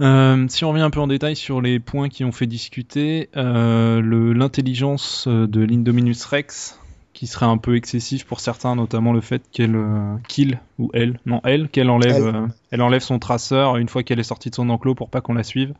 [0.00, 3.28] Euh, si on revient un peu en détail sur les points qui ont fait discuter,
[3.36, 4.00] euh,
[4.34, 6.80] l'intelligence de l'Indominus Rex,
[7.20, 11.20] qui serait un peu excessif pour certains, notamment le fait qu'elle euh, qu'il ou elle,
[11.26, 12.34] non elle, qu'elle enlève, Elle.
[12.34, 15.20] euh, elle enlève son traceur une fois qu'elle est sortie de son enclos pour pas
[15.20, 15.74] qu'on la suive.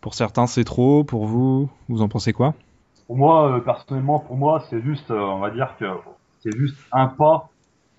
[0.00, 1.02] Pour certains, c'est trop.
[1.02, 2.54] Pour vous, vous en pensez quoi?
[3.08, 5.86] Pour moi, euh, personnellement, pour moi, c'est juste, euh, on va dire que
[6.40, 7.48] c'est juste un pas,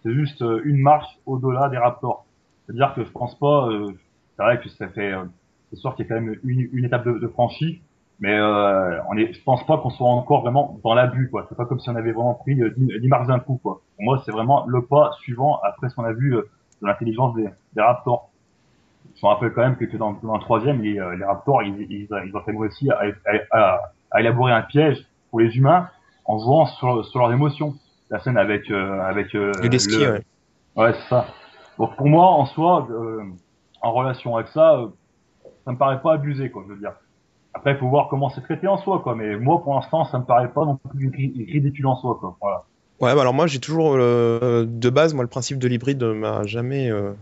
[0.04, 2.26] c'est juste euh, une marche au-delà des Raptors.
[2.66, 3.68] C'est-à-dire que je pense pas,
[4.38, 5.14] c'est vrai que ça fait,
[5.72, 7.82] c'est sûr qu'il y a quand même une, une étape de, de franchie,
[8.20, 11.46] mais euh, on est, je pense pas qu'on soit encore vraiment dans l'abus, quoi.
[11.50, 13.82] C'est pas comme si on avait vraiment pris euh, 10, 10 marques d'un coup, quoi.
[13.98, 16.48] Pour moi, c'est vraiment le pas suivant après ce qu'on a vu de
[16.84, 18.30] l'intelligence des, des Raptors.
[19.16, 22.08] Je me rappelle quand même que, dans, dans le troisième, les, les Raptors, ils, ils,
[22.26, 23.02] ils ont réussi à,
[23.52, 23.80] à- à-
[24.12, 25.88] à élaborer un piège pour les humains
[26.26, 27.76] en jouant sur, sur leurs émotions.
[28.10, 30.22] La scène avec avec, avec euh, skis, le- ouais.
[30.76, 31.28] Ouais, c'est ça.
[31.78, 33.24] Donc pour moi, en soi, euh,
[33.82, 34.88] en relation avec ça, euh,
[35.66, 36.94] ça me paraît pas abusé, quoi, je veux dire.
[37.54, 39.16] Après, il faut voir comment c'est traité en soi, quoi.
[39.16, 42.38] Mais moi, pour l'instant, ça me paraît pas non plus ri- ridicule en soi, quoi.
[42.42, 42.64] Voilà.
[43.02, 46.46] Ouais, bah alors moi j'ai toujours euh, de base, moi le principe de l'hybride m'a
[46.46, 47.14] jamais euh,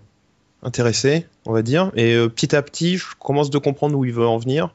[0.63, 1.91] intéressé, on va dire.
[1.95, 4.73] Et euh, petit à petit, je commence de comprendre où il veut en venir.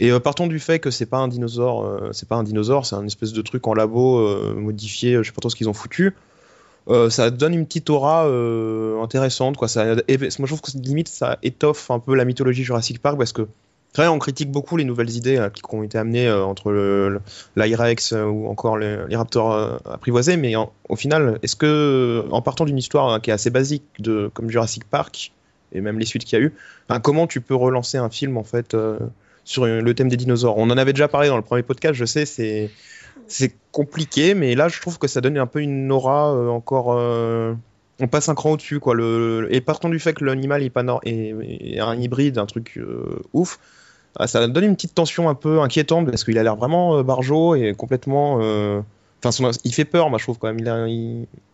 [0.00, 2.86] Et euh, partons du fait que c'est pas un dinosaure, euh, c'est pas un dinosaure,
[2.86, 5.68] c'est un espèce de truc en labo euh, modifié, je sais pas trop ce qu'ils
[5.68, 6.16] ont foutu.
[7.10, 8.24] Ça donne une petite aura
[9.00, 9.68] intéressante, quoi.
[9.76, 13.46] Moi je trouve que limite ça étoffe un peu la mythologie Jurassic Park parce que
[13.94, 16.72] vrai, on critique beaucoup les nouvelles idées euh, qui ont été amenées entre
[17.54, 19.52] l'Irex ou encore les, raptors
[19.88, 23.84] apprivoisés, mais au final, est-ce que, en partant d'une histoire hein, qui est assez basique,
[24.00, 25.32] de, comme Jurassic Park,
[25.72, 26.54] et même les suites qu'il y a eu,
[26.88, 28.74] enfin, comment tu peux relancer un film en fait
[29.44, 31.94] sur euh, le thème des dinosaures On en avait déjà parlé dans le premier podcast,
[31.94, 36.34] je sais, c'est compliqué, mais là, je trouve que ça donne un peu une aura
[36.34, 36.92] euh, encore.
[36.92, 37.54] euh,
[38.00, 38.96] on passe un cran au-dessus, quoi.
[39.50, 42.80] Et partons du fait que l'animal est, un hybride, un truc
[43.34, 43.58] ouf.
[44.16, 47.56] Ah, ça donne une petite tension un peu inquiétante parce qu'il a l'air vraiment barjot
[47.56, 48.36] et complètement.
[49.22, 50.58] Enfin, il fait peur, moi je trouve quand même.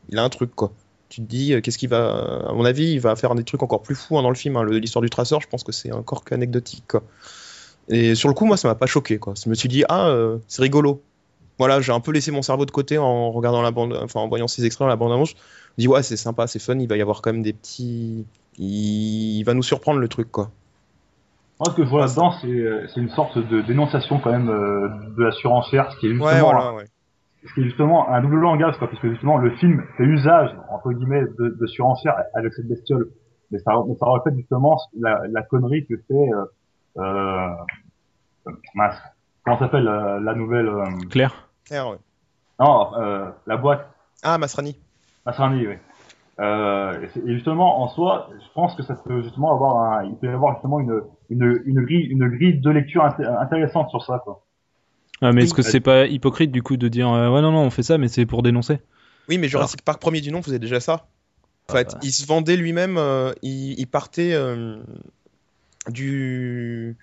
[0.09, 0.71] Il a, un truc quoi.
[1.09, 2.47] Tu te dis, qu'est-ce qu'il va.
[2.49, 4.57] À mon avis, il va faire des trucs encore plus fous hein, dans le film.
[4.57, 4.65] hein.
[4.65, 7.03] L'histoire du traceur, je pense que c'est encore qu'anecdotique quoi.
[7.89, 9.35] Et sur le coup, moi ça m'a pas choqué quoi.
[9.43, 11.03] Je me suis dit, ah, euh, c'est rigolo.
[11.59, 14.29] Voilà, j'ai un peu laissé mon cerveau de côté en regardant la bande, enfin en
[14.29, 15.31] voyant ces extraits dans la bande annonce.
[15.31, 17.53] Je me dis, ouais, c'est sympa, c'est fun, il va y avoir quand même des
[17.55, 18.27] petits.
[18.59, 20.51] Il, il va nous surprendre le truc quoi.
[21.59, 24.89] Moi, ce que je vois là-dedans, c'est euh, une sorte de dénonciation quand même euh,
[25.17, 26.85] de la surenchère, ce qui est justement, Ouais, voilà, ouais.
[27.49, 30.93] ce qui est justement un double langage, quoi, puisque justement le film fait usage entre
[30.93, 33.09] guillemets de, de surenchère avec cette bestiole,
[33.51, 36.45] mais ça, mais ça reflète justement la, la connerie que fait euh,
[36.99, 37.49] euh,
[38.75, 38.97] mince,
[39.45, 41.99] comment s'appelle la, la nouvelle euh, Claire Claire, ouais.
[42.61, 43.89] non euh, la boîte
[44.23, 44.79] Ah, Masrani.
[45.25, 45.75] Masrani, oui.
[46.39, 50.27] Euh, et, justement, en soi, je pense que ça peut justement avoir un, il peut
[50.27, 54.21] y avoir justement une, une, une grille, une grille de lecture inté- intéressante sur ça,
[54.23, 54.43] quoi.
[55.23, 55.45] Ah, mais Oui.
[55.45, 57.83] est-ce que c'est pas hypocrite du coup de dire euh, ouais non non on fait
[57.83, 58.81] ça mais c'est pour dénoncer?
[59.31, 61.07] Oui, mais Jurassic Park premier du nom faisait déjà ça.
[61.71, 61.99] En fait, Ah.
[62.03, 64.77] il se vendait lui-même, euh, il, il partait euh,
[65.91, 66.97] du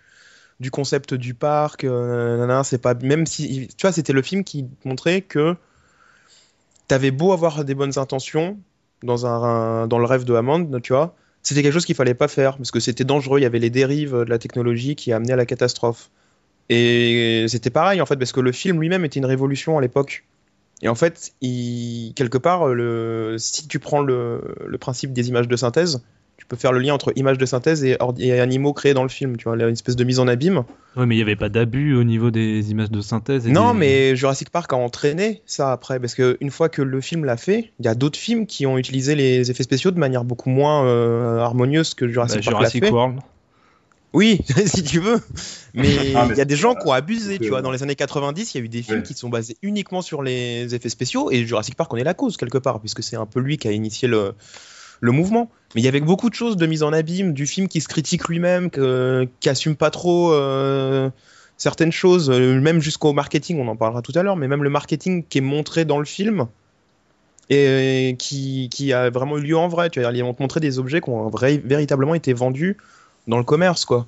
[0.72, 1.84] concept du parc.
[1.84, 5.56] euh, c'est pas même si tu vois, c'était le film qui montrait que
[6.88, 8.58] t'avais beau avoir des bonnes intentions
[9.04, 12.28] dans un dans le rêve de Hammond, tu vois, c'était quelque chose qu'il fallait pas
[12.28, 13.40] faire parce que c'était dangereux.
[13.40, 16.10] Il y avait les dérives de la technologie qui amenaient à la catastrophe.
[16.70, 20.26] Et c'était pareil en fait parce que le film lui-même était une révolution à l'époque.
[20.82, 26.02] Et en fait, quelque part, le, si tu prends le principe des images de synthèse,
[26.44, 27.98] tu peux faire le lien entre images de synthèse et,
[28.38, 30.64] animaux créés dans le film, tu vois, une espèce de mise en abîme.
[30.98, 33.48] Ouais, mais il n'y avait pas d'abus au niveau des images de synthèse.
[33.48, 36.82] et Non, des- mais Jurassic Park a entraîné ça après, parce que une fois que
[36.82, 39.92] le film l'a fait, il y a d'autres films qui ont utilisé les effets spéciaux
[39.92, 42.92] de manière beaucoup moins euh, harmonieuse que Bah, Jurassic Park l'a Jurassic fait.
[42.92, 43.20] World.
[44.12, 45.20] Oui, si tu veux.
[45.74, 47.62] Mais il Ah, mais y a des gens qui ont abusé, tu vois.
[47.64, 49.04] Dans les années 90, il y a eu des films Ouais.
[49.04, 52.38] qui sont basés uniquement sur les effets spéciaux, et Jurassic Park en est la cause,
[52.38, 54.34] quelque part, puisque c'est un peu lui qui a initié le,
[55.04, 55.50] le mouvement.
[55.76, 57.90] Mais il y avait beaucoup de choses de mise en abîme, du film qui se
[57.90, 61.10] critique lui-même, qui assume pas trop euh,
[61.58, 64.70] certaines choses, euh, même jusqu'au marketing, on en parlera tout à l'heure, mais même le
[64.70, 66.48] marketing qui est montré dans le film
[67.50, 69.90] et qui, qui a vraiment eu lieu en vrai.
[69.90, 72.78] Tu vois, ils vont te montrer des objets qui ont véritablement été vendus
[73.28, 74.08] dans le commerce, quoi.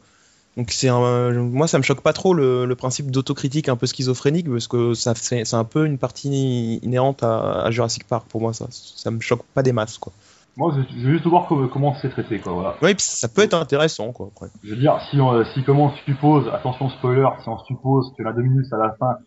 [0.56, 4.50] Donc c'est un, moi ça me choque pas trop le, principe d'autocritique un peu schizophrénique
[4.50, 8.40] parce que ça c'est c'est un peu une partie inhérente à, à Jurassic Park pour
[8.40, 10.14] moi ça ça me choque pas des masses quoi.
[10.58, 12.54] Moi, je, je veux juste voir comment, comment c'est traité, quoi.
[12.54, 12.76] Voilà.
[12.82, 14.48] Oui, ça peut être intéressant quoi après.
[14.64, 18.24] Je veux dire, si, on, si comme on suppose, attention spoiler, si on suppose que
[18.24, 19.18] la Dominus à la fin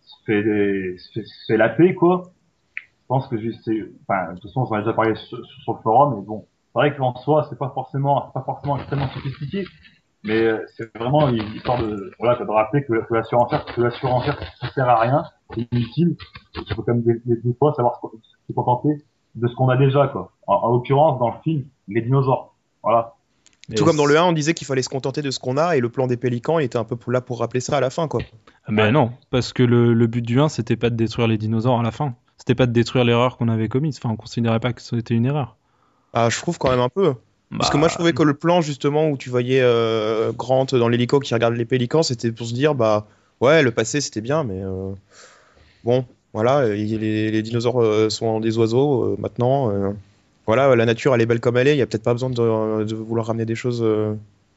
[0.00, 2.32] se fait, des- se fait, se fait la paix, quoi,
[2.76, 5.74] je pense que juste, c'est, enfin, de toute façon, j'en ai déjà parlé sur, sur
[5.74, 9.08] le forum, mais bon, c'est vrai qu'en soi, c'est pas forcément, c'est pas forcément extrêmement
[9.10, 9.64] sophistiqué,
[10.24, 13.80] mais euh, c'est vraiment une histoire de, voilà, de rappeler que, que la surenchère, que
[13.80, 16.16] la surenchère, ça sert à rien, c'est inutile,
[16.54, 18.00] qu'il faut quand même des, des, des fois savoir
[18.48, 20.32] se contenter de ce qu'on a déjà, quoi.
[20.46, 22.54] En, en l'occurrence, dans le film, les dinosaures.
[22.82, 23.14] Voilà.
[23.76, 25.76] Tout comme dans le 1 on disait qu'il fallait se contenter de ce qu'on a
[25.76, 27.90] et le plan des pélicans il était un peu là pour rappeler ça à la
[27.90, 28.20] fin quoi.
[28.66, 31.38] Ah Ben non, parce que le, le but du 1, c'était pas de détruire les
[31.38, 32.14] dinosaures à la fin.
[32.42, 33.98] C'était pas de détruire l'erreur qu'on avait commise.
[33.98, 35.56] Enfin, on considérait pas que c'était une erreur.
[36.12, 37.14] Ah, je trouve quand même un peu.
[37.56, 40.88] Parce que moi, je trouvais que le plan, justement, où tu voyais euh, Grant dans
[40.88, 43.06] l'hélico qui regarde les pélicans, c'était pour se dire, bah,
[43.40, 44.92] ouais, le passé, c'était bien, mais euh,
[45.84, 49.72] bon, voilà, euh, les, les dinosaures euh, sont des oiseaux euh, maintenant.
[50.46, 52.30] voilà, la nature, elle est belle comme elle est, il y a peut-être pas besoin
[52.30, 53.84] de, de vouloir ramener des choses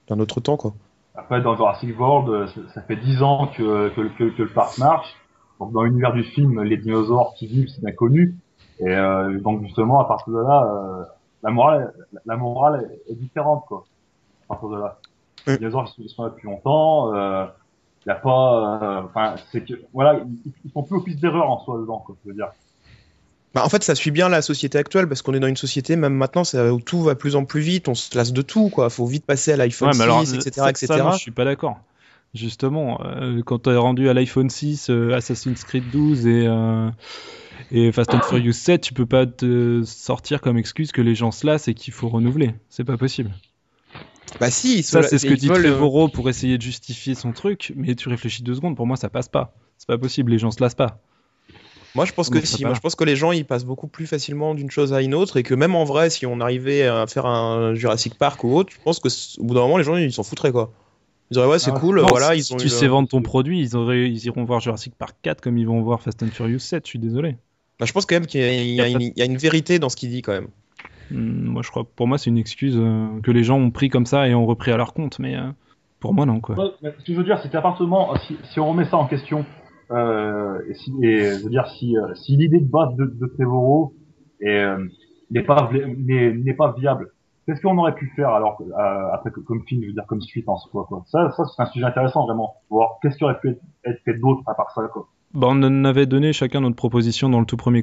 [0.08, 0.74] d'un autre temps, quoi.
[1.18, 5.16] Après, dans Jurassic World, ça, fait dix ans que, que, que, que le parc marche.
[5.60, 8.36] Donc, dans l'univers du film, les dinosaures qui vivent, c'est bien connu.
[8.80, 11.04] Et euh, donc, justement, à partir de là, euh,
[11.44, 11.94] la morale,
[12.26, 13.86] la morale est, est différente, quoi.
[14.50, 14.98] À partir de là.
[15.48, 17.16] Les dinosaures, ils sont là depuis longtemps.
[17.16, 17.46] euh,
[18.06, 20.22] Il a pas, euh, enfin, c'est que, voilà,
[20.64, 22.16] ils, font plus office d'erreur en soi dedans, quoi.
[22.24, 22.50] Je veux dire.
[23.56, 25.96] Bah, en fait, ça suit bien la société actuelle parce qu'on est dans une société,
[25.96, 28.42] même maintenant, ça, où tout va de plus en plus vite, on se lasse de
[28.42, 28.90] tout, quoi.
[28.90, 30.88] Faut vite passer à l'iPhone Ouais, 6, mais alors, etc., ça, etc.
[30.88, 31.80] ça, non, je suis pas d'accord.
[32.36, 36.90] Justement, euh, quand tu es rendu à l'iPhone 6, euh, Assassin's Creed 12 et, euh,
[37.72, 41.32] et Fast and Furious 7, tu peux pas te sortir comme excuse que les gens
[41.32, 42.54] se lassent et qu'il faut renouveler.
[42.70, 43.32] C'est pas possible.
[44.40, 47.32] Bah si, Ça, c'est ce que dit veulent, euh, Trevorrow pour essayer de justifier son
[47.32, 49.54] truc, mais tu réfléchis deux secondes, pour moi, ça passe pas.
[49.78, 51.00] C'est pas possible, les gens se lassent pas.
[51.96, 52.66] Moi, je pense que si.
[52.66, 55.16] Moi, je pense que les gens, ils passent beaucoup plus facilement d'une chose à une
[55.16, 58.54] autre et que même en vrai, si on arrivait à faire un Jurassic Park ou
[58.54, 59.08] autre, je pense que
[59.40, 60.74] au bout d'un moment, les gens, ils s'en foutraient quoi.
[61.32, 62.58] Ils diraient ouais, c'est Ah, cool, Non, voilà, si ils ont.
[62.58, 65.40] tu eu, sais euh, vendre ton produit, ils, auraient, ils iront voir Jurassic Park 4
[65.40, 67.38] comme ils vont voir Fast and Furious 7, je suis désolé.
[67.80, 70.34] bah, je pense quand même qu'il y a une vérité dans ce qu'il dit quand
[70.34, 70.50] même.
[71.12, 73.90] Hmm, Moi, je crois, pour moi, c'est une excuse euh, que les gens ont pris
[73.90, 75.50] comme ça et ont repris à leur compte, mais euh,
[76.00, 76.56] pour moi, non, quoi.
[76.56, 79.46] Ouais, ce que je veux dire, c'est moment, si, si on remet ça en question,
[79.92, 83.28] euh, et, si, et je veux dire, si, euh, si l'idée de base de, de
[83.28, 83.94] Trevorrow
[84.44, 84.78] euh,
[85.32, 87.12] n'est pas, n'est, viable,
[87.46, 90.50] qu'est-ce qu'on aurait pu faire alors euh, après comme film, je veux dire comme suite
[90.50, 91.04] en soi, quoi.
[91.08, 92.56] Ça, ça c'est un sujet intéressant vraiment.
[92.70, 95.08] Voir qu'est-ce qui aurait pu être, être fait d'autre à part ça, quoi.
[95.34, 97.82] Bah, on avait donné chacun notre proposition dans le tout premier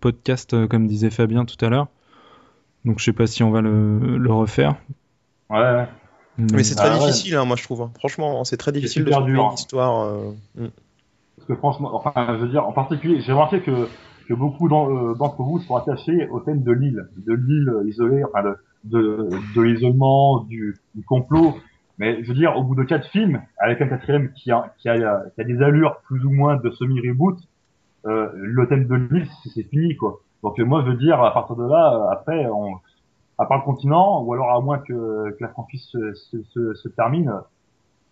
[0.00, 1.88] podcast, comme disait Fabien tout à l'heure.
[2.84, 4.76] Donc, je sais pas si on va le, le refaire.
[5.50, 5.88] Ouais, ouais.
[6.38, 6.98] Mais c'est très Ah ouais.
[7.06, 7.82] difficile, hein, moi je trouve.
[7.82, 7.90] hein.
[7.98, 9.54] Franchement, c'est très difficile de trouver dur, une hein.
[9.54, 10.06] histoire.
[10.06, 10.68] euh, mm.
[11.36, 13.88] Parce que franchement, enfin, je veux dire, en particulier, j'ai remarqué que,
[14.28, 18.42] que beaucoup euh, d'entre vous sont attachés au thème de l'île, de l'île isolée, enfin
[18.42, 21.56] de, de, de l'isolement, du, du complot.
[21.98, 24.88] Mais je veux dire, au bout de quatre films, avec un quatrième qui a, qui
[24.88, 27.36] a, qui a des allures plus ou moins de semi-reboot,
[28.06, 30.20] euh, le thème de l'île, c'est fini, quoi.
[30.42, 32.74] Donc euh, moi, je veux dire, à partir de là, euh, après, on,
[33.38, 36.74] à part le continent, ou alors à moins que, que la franchise se, se, se,
[36.74, 37.32] se termine,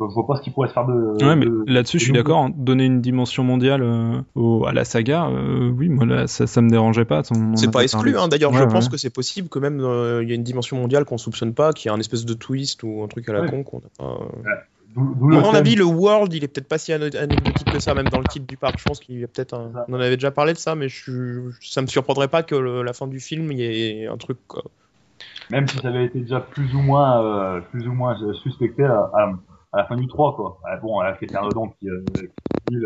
[0.00, 1.24] je vois pas ce qu'il pourrait se faire de.
[1.24, 2.38] Ouais, mais de- là-dessus, je suis d'accord.
[2.44, 2.50] hein.
[2.54, 6.60] Donner une dimension mondiale euh, au- à la saga, euh, oui, moi, là, ça, ça
[6.62, 7.22] me dérangeait pas.
[7.34, 8.28] On C'est pas exclu, hein.
[8.28, 10.76] d'ailleurs, je Ouais, pense que c'est possible que même euh, il y a une dimension
[10.76, 13.32] mondiale qu'on soupçonne pas, qu'il y a un espèce de twist ou un truc à
[13.32, 13.50] la Ouais.
[13.50, 14.18] con qu'on n'a pas.
[14.96, 15.38] Euh.
[15.38, 18.18] À mon avis, le World, il est peut-être pas si anecdotique que ça, même dans
[18.18, 18.78] le titre du parc.
[18.78, 19.72] Je pense qu'il y a peut-être un...
[19.88, 21.50] On en avait déjà parlé de ça, mais je...
[21.60, 24.38] ça me surprendrait pas que le- la fin du film, il y ait un truc.
[24.46, 24.62] quoi.
[25.50, 28.84] Même si ça avait été déjà plus ou moins, euh, plus ou moins euh, suspecté
[28.84, 29.32] à, à,
[29.72, 30.60] à la fin du 3, quoi.
[30.64, 32.26] Ah, bon, Eternodon qui, euh, qui,
[32.68, 32.76] qui,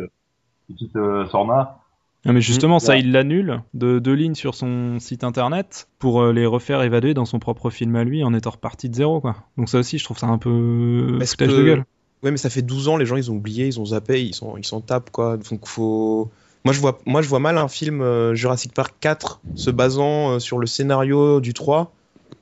[0.66, 1.82] qui quitte euh, Sorna.
[2.24, 3.00] Ah, mais justement, ça, Ouais.
[3.00, 7.24] il l'annule de deux lignes sur son site internet pour euh, les refaire évaluer dans
[7.24, 9.35] son propre film à lui en étant reparti de zéro, quoi.
[9.58, 11.85] Donc ça aussi, je trouve ça un peu Parce foutage que- de gueule.
[12.22, 14.35] Ouais, mais ça fait 12 ans, les gens ils ont oublié, ils ont zappé, ils
[14.35, 15.37] s'en ils tapent quoi.
[15.37, 16.30] Donc faut.
[16.64, 20.30] Moi je vois, moi, je vois mal un film euh, Jurassic Park 4 se basant
[20.35, 21.92] euh, sur le scénario du 3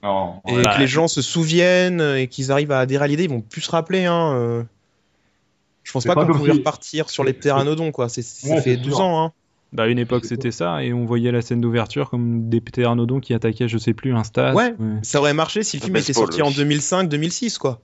[0.03, 0.63] Non, et ouais.
[0.63, 3.63] Que les gens se souviennent et qu'ils arrivent à adhérer à l'idée, ils vont plus
[3.63, 4.05] se rappeler.
[4.05, 4.63] Hein, euh.
[5.85, 8.11] Je pense pas, pas qu'on pouvait repartir sur les pteranodons quoi.
[8.11, 9.01] C'est- Ça Ouais, fait c'est 12 sûr.
[9.01, 9.25] ans.
[9.25, 9.33] Hein.
[9.73, 13.21] Bah, à une époque, c'était ça, et on voyait la scène d'ouverture comme des ptéranodons
[13.21, 14.55] qui attaquaient, je sais plus, un stade.
[14.57, 14.75] Ouais.
[15.03, 16.55] Ça aurait marché si le film était sorti en oui.
[16.55, 17.81] 2005-2006 quoi.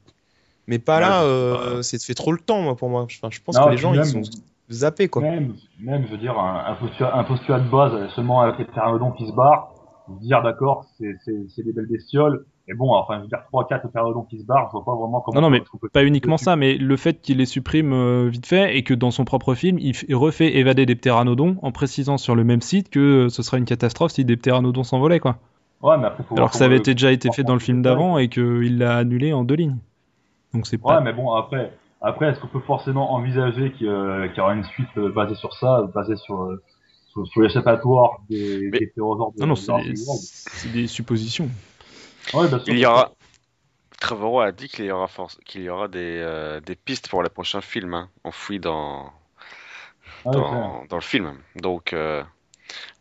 [0.67, 3.03] Mais pas Ouais, là, c'est- euh, c'est fait trop le temps moi pour moi.
[3.05, 4.23] Enfin, je pense Non, que les gens même- ils sont
[4.69, 5.23] zappés quoi.
[5.23, 8.65] Même, même, je veux dire, un, un, postulat, un postulat de base, seulement avec les
[8.65, 9.73] pteranodons qui se barrent,
[10.21, 14.41] dire d'accord, c'est des belles bestioles, mais bon, enfin, je veux dire, 3-4 pteranodons qui
[14.41, 15.41] se barrent, je vois pas vraiment comment...
[15.41, 18.77] Non, non, mais Pas uniquement ça, mais le fait qu'il les supprime euh, vite fait
[18.77, 22.43] et que dans son propre film, il, refait évader des ptéranodons en précisant sur le
[22.43, 25.37] même site que euh, ce serait une catastrophe si des ptéranodons s'envolaient, quoi.
[25.81, 27.83] Ouais, mais après, faut Alors que ça avait été, déjà été fait dans le film
[27.83, 29.77] d'avant et qu'il l'a annulé en deux lignes.
[30.53, 31.01] Donc c'est Ouais, pas.
[31.01, 34.65] mais bon, après, après, est-ce qu'on peut forcément envisager qu'il y, euh, y aura une
[34.65, 36.51] suite basée sur ça, basée sur,
[37.13, 41.49] sur, sur l'échappatoire des, des ptérosaures de Non, non, des, c'est des suppositions.
[42.35, 42.63] Ouais, sûr.
[42.67, 43.13] Il y aura.
[44.01, 45.39] Trevorrow a dit qu'il y aura, force...
[45.47, 49.11] qu'il y aura des, euh, des pistes pour le prochain film, hein, enfouies dans,
[50.25, 51.39] c'est- dans, dans le film.
[51.57, 52.27] Donc, euh, à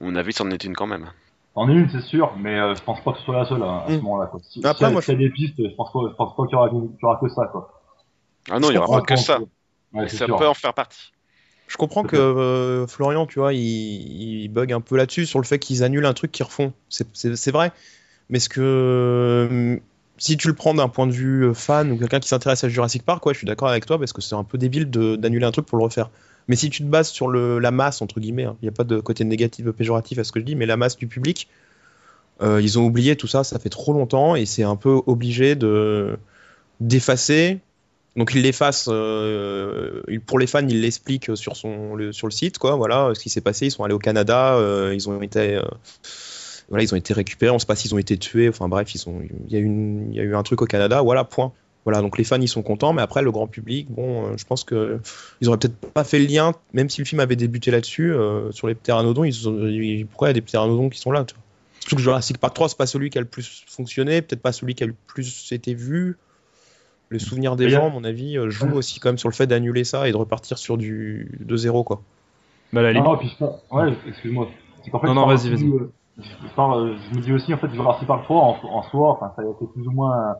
[0.02, 1.12] mon avis, c'en est une quand même.
[1.54, 3.64] C'en est une, c'est sûr, mais euh, je pense pas que ce soit la seule
[3.64, 4.04] hein, à ce Mm.
[4.04, 4.28] moment-là.
[4.28, 4.40] Quoi.
[4.44, 6.44] Si, Après, y a- moi, y a des pistes, je pense pas, je pense pas
[6.46, 7.46] qu'il y aura, qu'il y aura que ça.
[7.48, 7.82] Quoi.
[8.50, 9.40] Ah non, il n'y aura pas que ça.
[9.94, 10.38] Ouais, Ça sûr.
[10.38, 11.12] peut en faire partie.
[11.68, 15.46] Je comprends que euh, Florian, tu vois, il, il bug un peu là-dessus sur le
[15.46, 16.74] fait qu'ils annulent un truc qu'ils refont.
[16.90, 17.72] C'est- C'est c'est vrai.
[18.30, 19.78] Mais ce que euh,
[20.18, 22.70] si tu le prends d'un point de vue euh, fan ou quelqu'un qui s'intéresse à
[22.70, 25.46] Jurassic Park, ouais, je suis d'accord avec toi parce que c'est un peu débile d'annuler
[25.46, 26.10] un truc pour le refaire.
[26.48, 28.84] Mais si tu te bases sur la masse entre guillemets, hein, il n'y a pas
[28.84, 31.48] de côté négatif péjoratif à ce que je dis, mais la masse du public,
[32.42, 35.56] euh, ils ont oublié tout ça, ça fait trop longtemps et c'est un peu obligé
[35.56, 36.18] de
[36.80, 37.60] d'effacer.
[38.16, 41.54] Donc il l'efface euh, pour les fans, il l'explique sur
[41.96, 42.76] le, site quoi.
[42.76, 43.66] Voilà ce qui s'est passé.
[43.66, 44.58] Ils sont allés au Canada,
[44.94, 45.60] ils ont été
[46.70, 47.52] voilà, ils ont été récupérés.
[47.52, 48.50] On sait pas s'ils ont été tués.
[48.50, 49.22] Enfin bref, ils sont.
[49.48, 51.02] Il y a eu une- il y a eu un truc au Canada.
[51.02, 51.52] Voilà point.
[51.86, 54.46] Voilà donc les fans ils sont contents, mais après le grand public, bon, euh, je
[54.46, 55.00] pense que
[55.40, 58.52] ils auraient peut-être pas fait le lien, même si le film avait débuté là-dessus euh,
[58.52, 59.24] sur les pteranodons.
[59.24, 61.44] Ils, ont- ils- pourquoi il y a des pteranodons qui sont là tu vois
[61.82, 64.52] Surtout que Jurassic Park 3 c'est pas celui qui a le plus fonctionné, peut-être pas
[64.52, 66.18] celui qui a le plus été vu.
[67.10, 69.46] Le souvenir des gens, à mon avis, euh, joue aussi quand même sur le fait
[69.46, 72.02] d'annuler ça et de repartir sur du de zéro quoi.
[72.74, 73.12] Bah, la Non, limite.
[73.12, 74.50] non, puis je pense- ouais, excuse-moi.
[74.84, 75.72] Fait, Non, non, vas-y, vas-y.
[76.20, 79.42] Euh, Je, me dis aussi, en fait, Jurassic Park 3, en, en soi, enfin, ça
[79.42, 80.36] a été plus ou moins,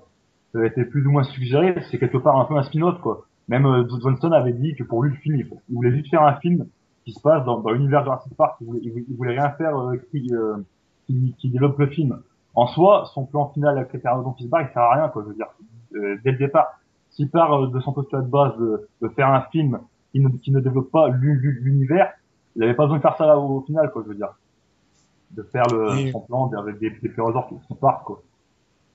[0.54, 3.26] ça a été plus ou moins suggéré, c'est quelque part un peu un spin-off, quoi.
[3.48, 6.36] Même euh, Johnson avait dit que pour lui, le film, il, voulait juste faire un
[6.38, 6.66] film
[7.04, 9.98] qui se passe dans, dans l'univers Jurassic Park, il voulait, il voulait, rien faire euh,
[10.12, 10.58] qui, euh,
[11.06, 12.20] qui, qui développe le film.
[12.56, 15.36] En soi, son plan final avec se barrent, il sert à rien, quoi, je veux
[15.36, 15.48] dire.
[15.96, 16.80] Euh, dès le départ,
[17.12, 19.80] s'il part euh, de son postulat de base de, de faire un film
[20.12, 22.12] qui ne, qui ne développe pas l'u- l'u- l'univers,
[22.56, 24.30] il avait pas besoin de faire ça là, au final, quoi, je veux dire.
[25.36, 26.12] De faire le, Oui.
[26.12, 28.22] son plan avec des, des ptérosaures qui, partent, quoi.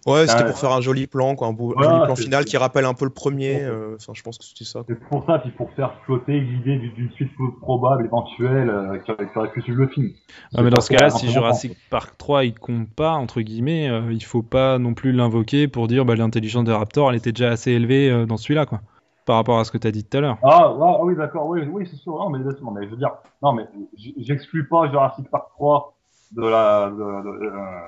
[0.07, 0.49] Ouais, c'était Ouais.
[0.49, 2.87] pour faire un joli plan, quoi, un beau un Voilà, joli plan final qui rappelle
[2.87, 3.63] un peu le premier.
[3.63, 4.83] Euh, Enfin, je pense que c'était ça.
[4.89, 9.31] C'est pour ça, puis pour faire flotter l'idée d'une suite probable, éventuelle, euh, qui, aurait,
[9.31, 10.09] qui aurait pu suivre le film.
[10.57, 13.91] Ah, mais dans ce cas-là, si très Jurassic Park 3 il compte pas, entre guillemets,
[13.91, 17.33] euh, il faut pas non plus l'invoquer pour dire bah, l'intelligence des raptors elle était
[17.33, 18.81] déjà assez élevée euh, dans celui-là, quoi.
[19.27, 20.39] Par rapport à ce que tu as dit tout à l'heure.
[20.43, 22.15] Ah, ouais, ah oui, d'accord, oui, oui, c'est sûr.
[22.15, 23.65] Non, mais, non, mais je veux dire, non, mais
[24.17, 25.95] j'exclus pas Jurassic Park 3
[26.33, 27.81] de la, de, de, euh,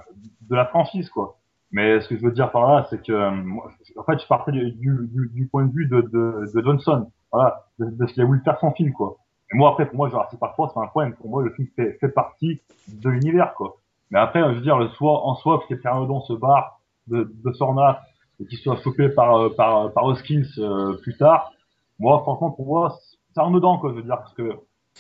[0.51, 1.37] de la franchise, quoi.
[1.71, 4.27] Mais ce que je veux dire par là, c'est que, euh, moi, en fait, je
[4.27, 8.23] partais du, du, du- point de vue de, de, de Johnson, voilà, de, ce qu'il
[8.23, 9.17] a voulu faire son film, quoi.
[9.53, 11.15] Et moi, après, pour moi, Jurassic Park 3, c'est un problème.
[11.15, 13.77] Pour moi, le film fait, fait partie de l'univers, quoi.
[14.11, 17.53] Mais après, je veux dire, le soi, en soi, que Pteranodon se barre de, de
[17.53, 18.03] Sorna
[18.41, 21.53] et qu'il soit chopé par, euh, par, par Hoskins euh, plus tard,
[21.99, 22.97] moi, franchement, pour moi,
[23.35, 24.53] ça rentre dedans, quoi, je veux dire, parce que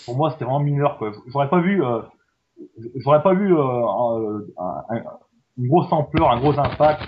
[0.06, 1.12] pour moi, c'était vraiment mineur, quoi.
[1.28, 2.00] J'aurais pas vu, euh,
[2.96, 5.02] j'aurais pas vu euh, un, un- un-
[5.58, 7.02] une grosse ampleur, un gros impact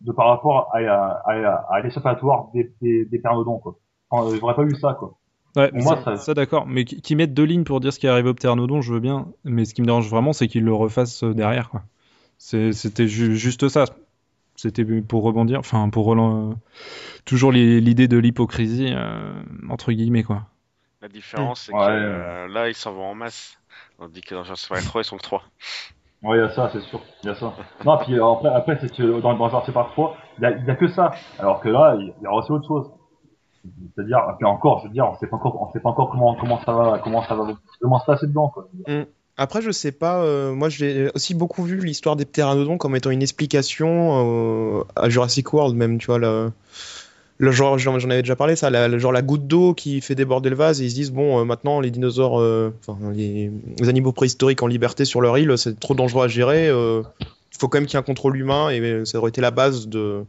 [0.00, 3.76] de par rapport à, à, à, à l'échappatoire des, des, des quoi.
[4.10, 5.14] Enfin, j'aurais pas vu ça, quoi.
[5.56, 6.66] Ouais, Pour moi, ça, ça- ça, d'accord.
[6.66, 8.92] Mais qui qui mettent deux lignes pour dire ce qui est arrivé au ptéranodon, je
[8.92, 9.26] veux bien.
[9.44, 11.82] Mais ce qui me dérange vraiment, c'est qu'ils le refassent euh, derrière, quoi.
[12.38, 13.84] C'est- C'était ju- juste ça.
[14.56, 16.14] C'était pour rebondir, enfin pour
[17.24, 19.32] toujours l'idée de l'hypocrisie euh,
[19.70, 20.42] entre guillemets quoi.
[21.00, 21.80] La différence, c'est Ouais.
[21.86, 23.58] que euh, là, ils s'en vont en masse.
[24.02, 25.42] Tandis que dans Jurassic Park 3, ils sont que 3.
[26.24, 27.00] Ouais, il y a ça, c'est sûr.
[27.22, 27.54] Il y a ça.
[27.84, 30.74] Non, puis euh, après, après c'est que dans, dans Jurassic Park 3, il y a,
[30.74, 31.12] que ça.
[31.38, 32.90] Alors que là, il y a aussi autre chose.
[33.94, 36.34] C'est-à-dire, puis encore, je veux dire, on sait pas encore, on sait pas encore comment,
[36.34, 37.46] comment ça va, comment ça va,
[37.80, 38.66] comment se passer dedans, quoi.
[39.36, 43.10] Après, je sais pas, euh, moi j'ai aussi beaucoup vu l'histoire des pteranodons comme étant
[43.10, 46.50] une explication euh, à Jurassic World, même, tu vois, le,
[47.44, 50.14] le genre, j'en avais déjà parlé, ça, la, le genre la goutte d'eau qui fait
[50.14, 53.50] déborder le vase, et ils se disent, bon, euh, maintenant les dinosaures, euh, enfin, les,
[53.80, 57.58] les animaux préhistoriques en liberté sur leur île, c'est trop dangereux à gérer, euh, il
[57.58, 59.50] faut quand même qu'il y ait un contrôle humain, et euh, ça aurait été la
[59.50, 60.22] base de.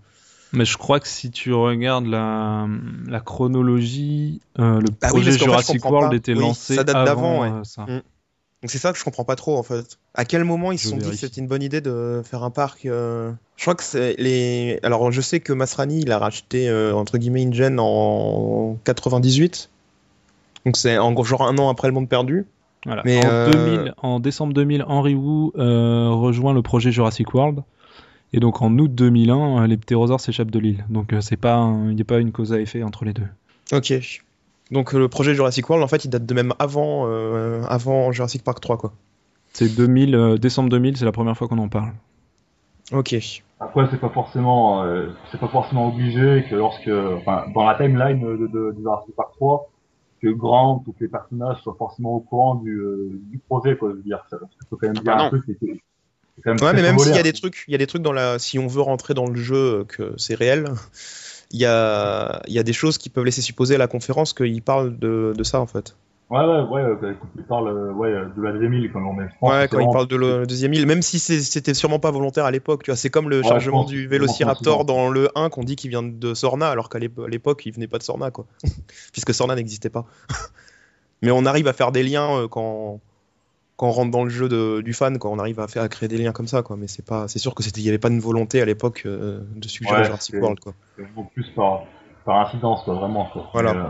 [0.54, 2.68] Mais je crois que si tu regardes la,
[3.08, 6.16] la chronologie, euh, le Bah oui, projet fait, je Jurassic World pas.
[6.16, 7.50] était Oui, lancé ça date avant d'avant, ouais.
[7.50, 7.84] euh, ça.
[7.84, 8.02] Mm.
[8.64, 10.00] Donc c'est ça que je comprends pas trop en fait.
[10.16, 12.50] À quel moment ils se sont dit que c'était une bonne idée de faire un
[12.50, 14.80] parc euh, Je crois que c'est les.
[14.84, 19.70] Alors je sais que Masrani il a racheté euh, entre guillemets InGen en 98.
[20.66, 22.46] Donc c'est en gros genre un an après le monde perdu.
[22.86, 23.02] Voilà.
[23.06, 27.60] Mais, en, euh, 2000, en décembre 2000, Henry Wu euh, rejoint le projet Jurassic World.
[28.32, 30.86] Et donc en août 2001, euh, les ptérosaures s'échappent de l'île.
[30.90, 33.14] Donc euh, c'est pas, un- il n'y a pas une cause à effet entre les
[33.14, 33.28] deux.
[33.74, 33.94] Ok.
[34.72, 38.12] Donc euh, le projet Jurassic World en fait il date de même avant euh, avant
[38.12, 38.94] Jurassic Park 3 quoi.
[39.54, 41.94] C'est 2000, euh, décembre 2000, c'est la première fois qu'on en parle.
[42.92, 43.16] Ok.
[43.60, 48.20] Après, c'est pas forcément, euh, c'est pas forcément obligé que lorsque, enfin, dans la timeline
[48.20, 49.70] de, de, de Jurassic Park 3,
[50.22, 53.92] que Grant ou que les personnages soient forcément au courant du, euh, du projet, quoi.
[53.92, 55.44] Je veux dire, ça, il faut quand même dire un truc,
[56.46, 58.12] même Ouais, mais même s'il y a des trucs, il y a des trucs dans
[58.12, 60.66] la, si on veut rentrer dans le jeu que c'est réel,
[61.54, 64.62] il y a, y a des choses qui peuvent laisser supposer à la conférence qu'il
[64.62, 65.96] parle de, de ça en fait.
[66.30, 69.02] Ouais, ouais, ouais, euh, quand il parle, euh, ouais, euh, de la deuxième île, quand
[69.14, 69.26] même.
[69.28, 72.10] Ouais, quand c'est il vraiment- parle de le deuxième île, même si c'était sûrement pas
[72.10, 75.30] volontaire à l'époque, tu vois, c'est comme le Ouais, chargement pense du Vélociraptor dans le
[75.36, 78.32] 1 qu'on dit qu'il vient de Sorna, alors qu'à l'époque il venait pas de Sorna,
[78.32, 78.46] quoi.
[79.12, 80.06] Puisque Sorna n'existait pas.
[81.22, 83.00] Mais on arrive à faire des liens euh, quand,
[83.76, 85.90] quand on rentre dans le jeu de- du fan, quand on arrive à, faire, à
[85.90, 86.76] créer des liens comme ça, quoi.
[86.78, 89.04] Mais c'est pas, c'est sûr que c'était, il y avait pas une volonté à l'époque
[89.06, 90.74] euh, de suggérer Ouais, Jurassic World, quoi.
[90.98, 91.84] vraiment plus par,
[92.26, 93.50] par incidence, quoi, vraiment, quoi.
[93.54, 93.72] Voilà.
[93.72, 93.90] Euh,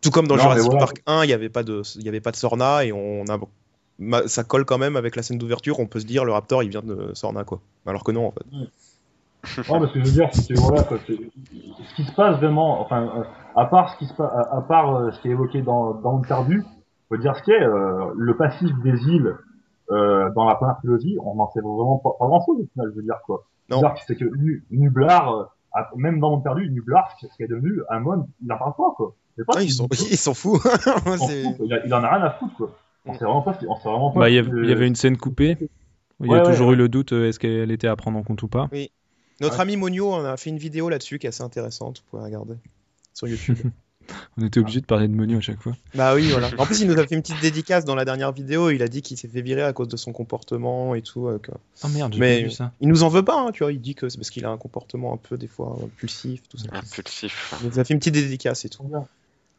[0.00, 0.78] Tout comme dans Non, Jurassic voilà.
[0.86, 3.24] Park 1, il n'y avait pas de, il y avait pas de Sorna et on
[3.28, 5.78] a, ça colle quand même avec la scène d'ouverture.
[5.80, 7.60] On peut se dire le Raptor, il vient de Sorna, quoi.
[7.86, 8.46] Alors que non, en fait.
[9.70, 12.80] Ouais, parce que je veux dire, c'est que voilà, quoi, ce qui se passe vraiment,
[12.80, 13.22] enfin, euh,
[13.56, 16.16] à part ce qui se passe, à, à part ce qui est évoqué dans dans
[16.16, 16.64] le perdu,
[17.08, 19.36] faut dire ce qui est euh, le passif des îles
[19.90, 22.90] euh, dans la première trilogie, on n'en sait vraiment pas, pas grand chose au final,
[22.92, 23.44] je veux dire quoi.
[23.70, 23.78] Non.
[23.80, 25.44] C'est-à-dire que c'est que Nu- Nublar, euh,
[25.96, 29.14] même dans le perdu, Nublar, ce qui est devenu Amon, il en parle pas quoi.
[29.46, 32.70] Pas Ah, il s'en fout, il, en a rien à foutre quoi.
[33.06, 34.20] On sait vraiment pas, on sait vraiment pas.
[34.20, 35.56] Bah, il y avait- que- il y avait une scène coupée.
[36.20, 38.18] Il y a Ouais, toujours ouais, eu le doute, euh, est-ce qu'elle était à prendre
[38.18, 38.68] en compte ou pas
[39.40, 39.60] Notre Ouais.
[39.62, 42.00] ami Monio on a fait une vidéo là-dessus qui est assez intéressante.
[42.00, 42.54] Vous pouvez regarder
[43.14, 43.56] sur YouTube.
[44.40, 45.72] On était obligé de parler de Monio à chaque fois.
[45.94, 46.48] bah oui, voilà.
[46.58, 48.70] En plus, il nous a fait une petite dédicace dans la dernière vidéo.
[48.70, 51.26] Il a dit qu'il s'est fait virer à cause de son comportement et tout.
[51.28, 51.52] euh, que-
[51.84, 52.72] Oh merde, j'ai vu ça.
[52.80, 53.72] il nous en veut pas, hein, tu vois.
[53.72, 56.56] Il dit que c'est parce qu'il a un comportement un peu des fois impulsif, tout
[56.58, 56.68] ça.
[56.72, 57.54] Impulsif.
[57.62, 58.84] Il nous a fait une petite dédicace et tout.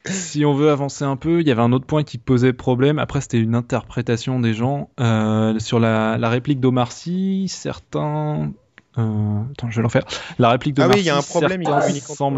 [0.06, 3.00] Si on veut avancer un peu, il y avait un autre point qui posait problème.
[3.00, 4.90] Après, c'était une interprétation des gens.
[5.00, 8.52] Euh, sur la, la réplique d'Omar Sy, certains.
[9.00, 10.04] Euh, attends, je vais l'en faire.
[10.38, 11.74] La réplique Ah d'Omar oui, il y a un problème, il certains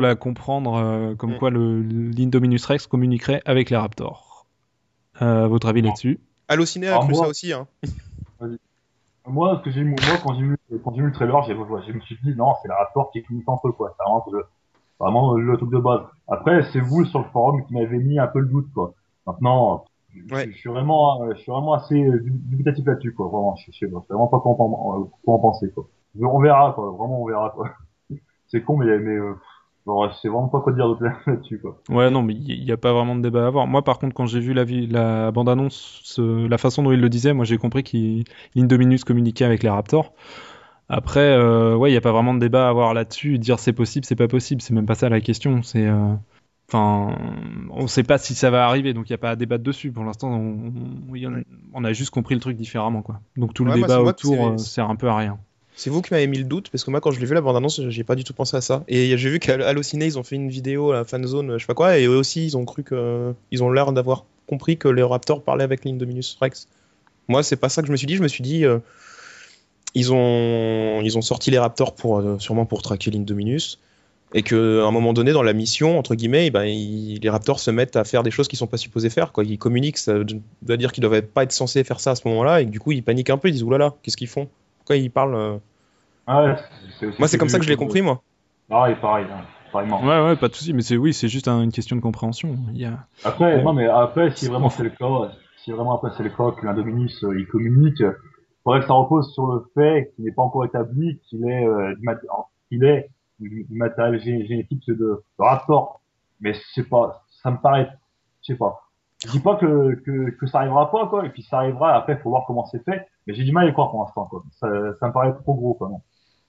[0.04, 1.38] à comprendre euh, comme Mm.
[1.40, 4.46] quoi le l'Indominus Rex communiquerait avec les Raptors.
[5.22, 6.20] Euh, votre avis là-dessus?
[6.48, 7.54] Allociné a Alors, cru moi- ça aussi.
[7.54, 7.68] Hein.
[9.28, 11.94] Moi, ce que j'ai, moi, quand j'ai vu, quand j'ai vu le trailer, j'ai, je
[11.94, 13.94] me suis dit, non, c'est la rapport qui communique entre eux, quoi.
[13.96, 14.46] C'est vraiment, le,
[15.00, 16.02] vraiment le truc de base.
[16.28, 18.94] Après, c'est vous, sur le forum, qui m'avez mis un peu le doute, quoi.
[19.28, 20.50] Maintenant, je- Ouais.
[20.52, 23.28] je, suis vraiment, je suis vraiment assez dub- dubitatif là-dessus, quoi.
[23.28, 25.88] Vraiment, je, je sais pas, vraiment pas quoi en, quoi en penser, quoi.
[26.20, 26.92] On verra, quoi.
[26.92, 27.70] Vraiment, on verra, quoi.
[28.48, 29.34] C'est con, mais, mais, euh,
[29.86, 31.78] bon, sais vraiment pas quoi dire d'autre là- là-dessus, quoi.
[31.90, 33.68] Ouais, non, mais il n'y a pas vraiment de débat à avoir.
[33.68, 37.10] Moi, par contre, quand j'ai vu la, la bande-annonce, ce- la façon dont il le
[37.10, 38.24] disait, moi j'ai compris qu'il
[38.56, 40.14] l'Indominus communiquait avec les Raptors.
[40.90, 43.40] Après, euh, ouais, il n'y a pas vraiment de débat à avoir là-dessus.
[43.40, 45.64] Dire c'est possible, c'est pas possible, c'est même pas ça la question.
[45.64, 46.14] C'est, euh,
[46.68, 47.16] enfin,
[47.72, 49.92] on sait pas si ça va arriver, donc il n'y a pas à débattre dessus.
[49.92, 53.22] Pour l'instant, on, a juste compris le truc différemment, quoi.
[53.38, 55.40] Donc tout le Ouais, débat c'est autour c'est- sert un peu à rien.
[55.76, 57.42] C'est vous qui m'avez mis le doute, parce que moi, quand je l'ai vu la
[57.42, 58.84] bande-annonce, j'ai pas du tout pensé à ça.
[58.88, 61.68] Et j'ai vu qu'à Allociné, ils ont fait une vidéo à la fanzone, je sais
[61.68, 63.34] pas quoi, et eux aussi, ils ont cru que.
[63.52, 66.68] Ils ont l'air d'avoir compris que les Raptors parlaient avec l'Indominus Rex.
[67.28, 68.16] Moi, c'est pas ça que je me suis dit.
[68.16, 68.66] Je me suis dit.
[68.66, 68.80] euh,
[69.96, 73.80] ils, ont, ils ont sorti les Raptors pour, euh, sûrement pour traquer l'Indominus.
[74.34, 77.70] Et qu'à un moment donné, dans la mission, entre guillemets, eh ben, les Raptors se
[77.70, 79.34] mettent à faire des choses qu'ils sont pas supposés faire.
[79.34, 79.44] Quoi.
[79.44, 82.62] Ils communiquent, ça veut dire qu'ils doivent pas être censés faire ça à ce moment-là,
[82.62, 83.50] et du coup, ils paniquent un peu.
[83.50, 84.48] Ils disent Oulala, qu'est-ce qu'ils font?
[84.78, 85.60] Pourquoi ils parlent
[86.28, 86.56] Ah
[87.20, 88.22] moi, c'est comme ça que je l'ai compris, moi.
[88.70, 89.42] Pareil, pareil, hein.
[89.72, 90.02] pareillement.
[90.02, 90.74] Ouais, ouais, pas de souci.
[90.74, 92.56] Mais c'est oui, c'est juste un- une question de compréhension.
[92.74, 93.00] Il y a...
[93.24, 96.52] Après, non, mais après, si vraiment c'est le cas, si vraiment après c'est le cas
[96.52, 98.14] que l'Indominus euh, il communique, il
[98.64, 101.94] faudrait que ça repose sur le fait qu'il n'est pas encore établi qu'il est, euh,
[102.70, 103.10] qu'il est
[103.40, 106.02] du, du matériel gé- génétique de, de Raptor.
[106.40, 107.90] mais c'est pas, ça me paraît,
[108.42, 108.82] je sais pas.
[109.26, 112.18] Je dis pas que, que, que ça arrivera pas, quoi, et puis ça arrivera, après,
[112.18, 114.44] faut voir comment c'est fait, mais j'ai du mal à y croire pour l'instant, quoi.
[114.54, 114.68] Ça,
[115.00, 116.02] ça me paraît trop gros, quoi, non.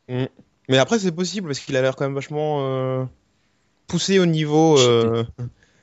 [0.08, 3.04] Mais après, c'est possible parce qu'il a l'air quand même vachement euh,
[3.86, 4.78] poussé au niveau.
[4.78, 5.24] Euh...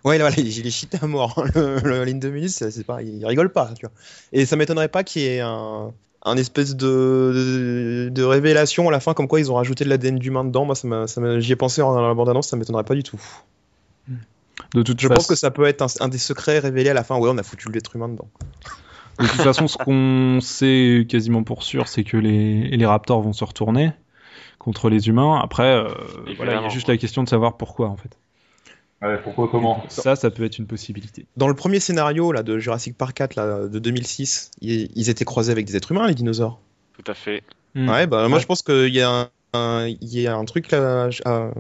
[0.06, 1.34] Ouais, voilà, il est cheaté à mort.
[1.38, 1.50] hein.
[1.56, 3.94] Le, le ligne de minutes, c'est pas, il rigole pas, tu vois.
[4.32, 5.92] Et ça m'étonnerait pas qu'il y ait un,
[6.24, 9.90] un espèce de, de, de révélation à la fin, comme quoi ils ont rajouté de
[9.90, 10.66] l'ADN d'humain dedans.
[10.66, 13.20] Moi, ça j'y ai pensé dans la bande-annonce, ça m'étonnerait pas du tout.
[14.74, 16.94] De toute Je façon, pense que ça peut être un, un des secrets révélés à
[16.94, 17.18] la fin.
[17.18, 18.28] Ouais, on a foutu l'être humain dedans.
[19.20, 23.34] De toute façon, ce qu'on sait quasiment pour sûr, c'est que les, les raptors vont
[23.34, 23.92] se retourner
[24.60, 25.40] contre les humains.
[25.42, 25.88] Après, euh,
[26.38, 28.18] voilà, il y a juste la question de savoir pourquoi en fait.
[29.02, 29.84] Ouais, pourquoi, comment?
[29.88, 31.26] Ça, ça peut être une possibilité.
[31.38, 35.26] Dans le premier scénario là, de Jurassic Park 4 là, de 2006, ils, ils étaient
[35.26, 36.60] croisés avec des êtres humains, les dinosaures.
[37.02, 37.42] Tout à fait.
[37.76, 37.88] Hmm.
[37.90, 40.70] Ouais, bah moi je pense qu'il y a un, un- il y a un truc
[40.72, 41.52] là, euh,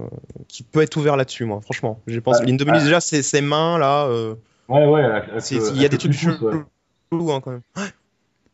[0.47, 2.01] qui peut être ouvert là-dessus, moi, franchement.
[2.07, 2.41] Je pense.
[2.41, 4.35] Déjà, ses, ses mains là, euh,
[4.67, 5.01] Ouais, ouais,
[5.49, 6.53] il y a des trucs pouce, ouais.
[7.11, 7.61] chelous hein, quand même.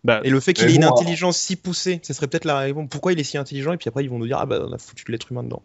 [0.06, 2.88] Bah, Et le fait qu'il ait une intelligence si poussée, ce serait peut-être la raison.
[2.88, 4.72] Pourquoi il est si intelligent Et puis après, ils vont nous dire, ah bah on
[4.72, 5.64] a foutu de l'être humain dedans.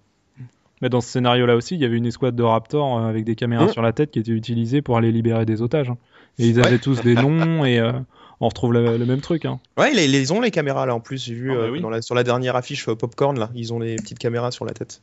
[0.82, 3.34] mais dans ce scénario-là aussi, il y avait une escouade de raptors euh, avec des
[3.36, 3.72] caméras Hmm.
[3.72, 5.90] sur la tête qui étaient utilisées pour aller libérer des otages.
[5.90, 5.98] hein.
[6.38, 6.78] Et ils avaient Ouais.
[6.78, 7.92] tous des noms et euh,
[8.40, 9.44] on retrouve le, le même truc.
[9.44, 9.60] Hein.
[9.76, 11.22] Ouais, ils, ils ont les caméras là en plus.
[11.22, 11.80] J'ai vu Ah bah euh, oui.
[11.82, 14.64] dans la- sur la dernière affiche euh, Popcorn là, ils ont les petites caméras sur
[14.64, 15.02] la tête.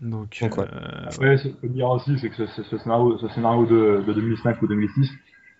[0.00, 0.66] Donc, Donc, ouais.
[1.38, 4.12] ce qu'il faut dire aussi, c'est que ce, ce- ce scénario, ce scénario de, de
[4.12, 5.08] 2005 ou 2006,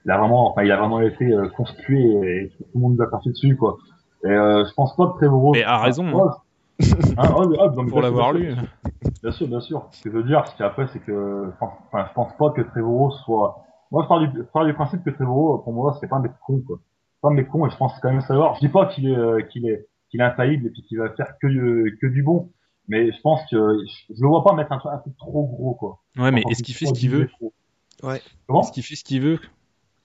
[0.05, 3.03] il a vraiment, enfin, il a vraiment été euh, conspué et tout le monde nous
[3.03, 3.77] a parti dessus, quoi.
[4.25, 5.53] Et euh, je pense pas que Trevorrow.
[5.53, 6.07] Mais a raison.
[7.17, 8.55] Hein, ouais, non, mais pour l'avoir lu.
[9.23, 9.87] Bien sûr, bien sûr.
[9.93, 11.73] Ce que je veux dire, c'est qu'après, c'est que, enfin,
[12.09, 13.65] je pense pas que Trevorrow soit.
[13.91, 16.21] Moi, je pars du, je pars du principe que Trevorrow, pour moi, c'est pas un
[16.21, 16.79] mec con, quoi.
[17.15, 18.55] C'est pas un mec con, et je pense quand même savoir.
[18.57, 21.11] Je dis pas qu'il est, euh, qu'il est, qu'il est infaillible et puis qu'il va
[21.11, 22.51] faire que, du- que du bon.
[22.89, 25.45] Mais je pense que je, je le vois pas mettre un, truc- un truc trop
[25.47, 25.99] gros, quoi.
[26.17, 27.29] Ouais, mais est-ce qu'il fait ce qu'il veut.
[28.03, 28.21] Ouais.
[28.49, 28.63] Comment?
[28.63, 29.39] Est-ce qu'il fait ce qu'il veut?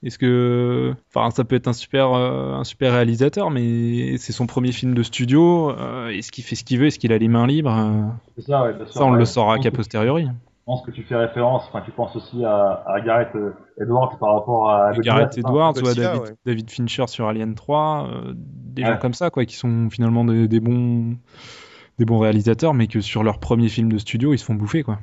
[0.03, 4.45] Est-ce que, enfin, ça peut être un super, euh, un super réalisateur, mais c'est son
[4.45, 5.71] premier film de studio.
[5.71, 6.85] euh, est-ce qu'il fait ce qu'il veut?
[6.87, 7.71] Est-ce qu'il a les mains libres?
[7.75, 8.03] Euh,
[8.35, 8.93] C'est ça, ouais, sûr.
[8.93, 9.17] Ça, on Ouais.
[9.17, 10.25] le saura qu'à posteriori.
[10.25, 10.29] Je
[10.73, 14.33] pense que tu fais référence, enfin, tu penses aussi à, à Gareth euh, Edwards par
[14.35, 16.35] rapport à Gareth Edwards ou à David, ouais.
[16.45, 18.89] David Fincher sur Alien 3, euh, des Ouais.
[18.89, 21.15] gens comme ça, quoi, qui sont finalement des, des bons,
[21.97, 24.83] des bons réalisateurs, mais que sur leur premier film de studio, ils se font bouffer,
[24.83, 24.99] quoi.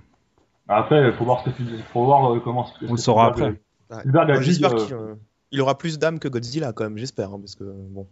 [0.68, 2.64] Après, faut voir ce que tu, faut voir comment.
[2.66, 3.55] ce On le ce saura après.
[3.91, 4.03] Ouais.
[4.05, 5.14] Dit, J'espère euh, qu'il euh,
[5.53, 8.07] il aura plus d'âme que Godzilla quand même, j'espère, hein, parce que bon.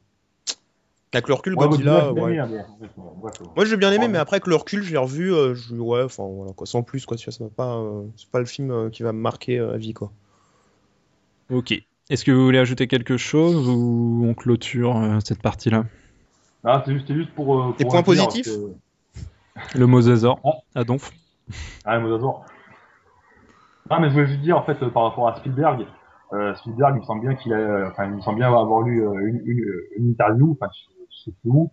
[1.14, 2.32] Avec le recul, Ouais, Godzilla, Godzilla, ouais.
[2.48, 2.66] j'ai bien
[2.96, 5.74] bon, Moi j'ai bien aimé, mais après avec le recul, je l'ai revu, euh, je...
[5.74, 8.38] ouais, enfin voilà quoi, sans plus quoi, tu vois, ça va pas, euh, c'est pas
[8.38, 10.10] le film euh, qui va me marquer euh, à vie quoi.
[11.50, 11.74] Ok.
[12.08, 15.84] Est-ce que vous voulez ajouter quelque chose ou on clôture euh, cette partie-là?
[16.64, 17.74] Ah, c'est juste, juste pour.
[17.74, 18.46] Des points positifs?
[18.46, 20.80] que- Le mosasaure, Ah.
[20.80, 21.12] à Donf.
[21.84, 22.42] Ah, mot d'azur.
[23.90, 25.86] Ah, mais je voulais juste dire, en fait, euh, par rapport à Spielberg,
[26.32, 28.82] euh, Spielberg, il me semble bien qu'il a, euh, enfin, il me semble bien avoir
[28.82, 29.64] lu euh, une, une,
[29.96, 31.70] une interview, enfin, je, sais plus où,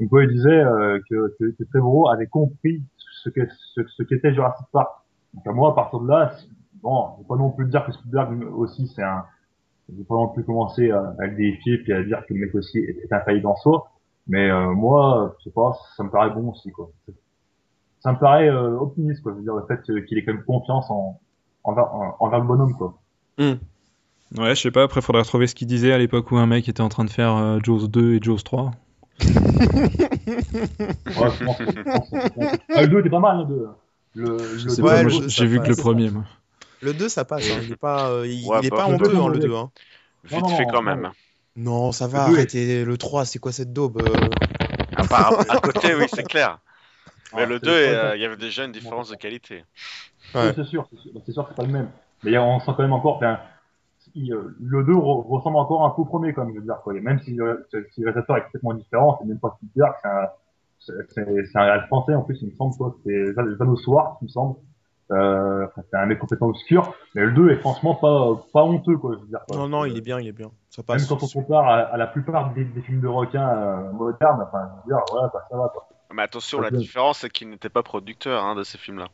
[0.00, 2.82] où il disait euh, que, que, Trevorrow avait compris
[3.22, 3.40] ce que
[3.74, 4.88] ce, qu'était Jurassic Park.
[5.34, 6.32] Donc à moi, à partir de là,
[6.82, 9.24] bon, je vais pas non plus dire que Spielberg aussi c'est un,
[9.88, 12.54] je vais pas non plus commencer à, le défier puis à dire que le mec
[12.54, 13.90] aussi est, est infaillible en soi,
[14.26, 16.90] mais euh, moi, je sais pas, ça me paraît bon aussi quoi.
[18.00, 20.44] Ça me paraît euh, optimiste quoi, je veux dire le fait qu'il ait quand même
[20.44, 21.20] confiance en
[21.68, 22.94] envers, en- envers le bonhomme quoi.
[23.38, 26.68] Ouais, je sais pas, après faudrait retrouver ce qu'il disait à l'époque où un mec
[26.68, 28.72] était en train de faire euh, Jaws 2 et Jaws 3.
[29.20, 32.08] Ouais, je pense je pense
[32.74, 33.68] Ah, le 2 était pas mal, le 2.
[34.14, 36.10] Le, Je le pas, Ouais, le j'ai vu que le premier.
[36.10, 36.24] moi.
[36.80, 38.88] Le 2 ça passe, hein, il est pas, euh, il, Ouais, il est bah, pas
[38.88, 39.70] le honteux hein, le non, 2 mais- hein.
[40.24, 41.10] Vite Non, non, fait quand même.
[41.56, 44.28] Non, ça va, Le arrêtez, le 3 c'est quoi cette daube euh,
[44.96, 46.58] À, part- à côté, oui, c'est clair.
[47.34, 49.64] Mais Ah, le c'est- 2, ouais, euh, il y avait déjà une différence de qualité.
[50.34, 50.52] Ouais.
[50.54, 51.90] c'est sûr, c'est sûr, c'est sûr que c'est pas le même.
[52.24, 53.20] Mais on sent quand même encore,
[54.14, 56.64] il, euh, le 2 re- ressemble encore un peu au premier, quand même, je veux
[56.64, 56.94] dire, quoi.
[56.94, 60.08] Et même si, le- si le réalisateur est complètement différent, c'est même pas Spielberg, c'est
[60.08, 60.28] un,
[60.78, 62.94] c'est, un réalisateur français, en plus, il me semble, quoi.
[63.04, 64.56] C'est Jeannot Swart, il me semble.
[65.10, 66.92] Euh, enfin, c'est un mec complètement obscur.
[67.14, 69.40] Mais le 2 est franchement pas, pas honteux, quoi, je veux dire.
[69.48, 69.56] quoi.
[69.56, 70.50] Non, non, il est bien, il est bien.
[70.68, 71.06] Ça Même passe.
[71.06, 74.68] quand on compare à, à la plupart des, des films de requins euh, modernes, enfin,
[74.84, 75.88] je veux dire, ouais, bah, ça va, quoi.
[76.12, 79.08] Mais attention, la différence, c'est qu'il n'était pas producteur hein, de ces films-là.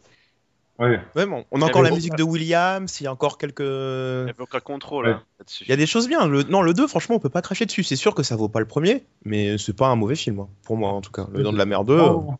[0.78, 1.00] Ouais.
[1.14, 3.60] Ouais, bon, on a y encore la musique de Williams, il y a encore quelques.
[3.60, 5.12] Il n'y avait aucun contrôle Ouais.
[5.12, 5.64] hein, là-dessus.
[5.64, 6.26] Il y a des choses bien.
[6.26, 6.42] Le...
[6.42, 7.84] Non, le 2, franchement, on peut pas cracher dessus.
[7.84, 10.48] C'est sûr que ça vaut pas le premier, mais c'est pas un mauvais film, hein,
[10.64, 11.26] pour moi en tout cas.
[11.32, 12.34] Le Dents de la Mer 2, euh, Oh,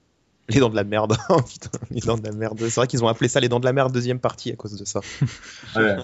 [0.49, 1.17] les Dents de la Merde.
[1.31, 2.59] Oh, putain, les Dents de la Merde.
[2.59, 4.77] C'est vrai qu'ils ont appelé ça les Dents de la Merde deuxième partie à cause
[4.79, 5.01] de ça.
[5.77, 5.97] ouais.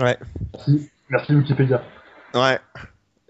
[0.00, 0.18] Ouais.
[0.52, 1.82] Merci, merci Wikipédia.
[2.34, 2.58] Ouais.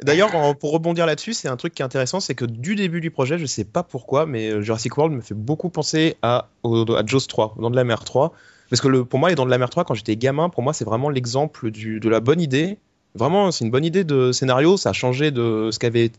[0.03, 3.11] D'ailleurs, pour rebondir là-dessus, c'est un truc qui est intéressant, c'est que du début du
[3.11, 7.07] projet, je sais pas pourquoi, mais euh, Jurassic World me fait beaucoup penser à, à
[7.07, 8.33] Jaws 3, au Dents de la Mer 3,
[8.71, 10.73] Parce que le, pour moi, Dents de la Mer 3, quand j'étais gamin, pour moi,
[10.73, 12.79] c'est vraiment l'exemple de la bonne idée.
[13.15, 14.77] Vraiment, c'est une bonne idée de scénario.
[14.77, 16.13] Ça a changé de ce qui avait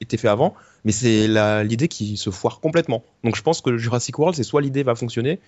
[0.00, 0.54] été fait avant.
[0.84, 1.26] Mais c'est
[1.64, 3.02] l'idée qui se foire complètement.
[3.24, 5.40] Donc je pense que Jurassic World, c'est soit l'idée va fonctionner,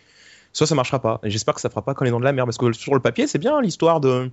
[0.52, 1.20] soit ça marchera pas.
[1.22, 2.44] Et j'espère que ça fera pas quand les dents de la mer.
[2.44, 4.28] Parce que sur le papier, c'est bien l'histoire de,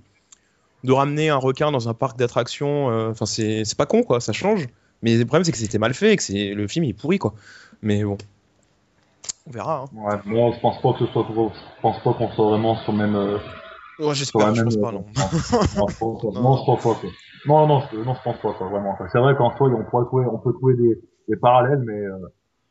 [0.84, 2.90] de ramener un requin dans un parc d'attractions.
[2.90, 4.20] euh, Enfin, c'est c'est pas con, quoi.
[4.20, 4.66] Ça change.
[5.02, 6.92] Mais le problème, c'est que c'était mal fait et que c'est- le film il est
[7.00, 7.34] pourri, quoi.
[7.82, 8.16] Mais bon.
[9.46, 9.84] On verra.
[9.84, 9.88] Hein.
[9.94, 12.92] Ouais, moi, je pense pas que ce soit, je pense pas qu'on soit vraiment sur
[12.92, 13.38] le même, euh,
[13.98, 14.64] Ouais, j'espère, je même.
[14.64, 15.04] pense pas, non.
[15.76, 16.40] non, je pense pas.
[16.40, 16.94] Non, je pense pas.
[17.00, 17.10] Quoi.
[17.46, 18.52] Non, non, je, non, je pense pas.
[18.52, 18.96] Quoi, vraiment.
[19.10, 22.18] C'est vrai qu'en soi, on pourrait trouver, on peut trouver des, des parallèles, mais euh,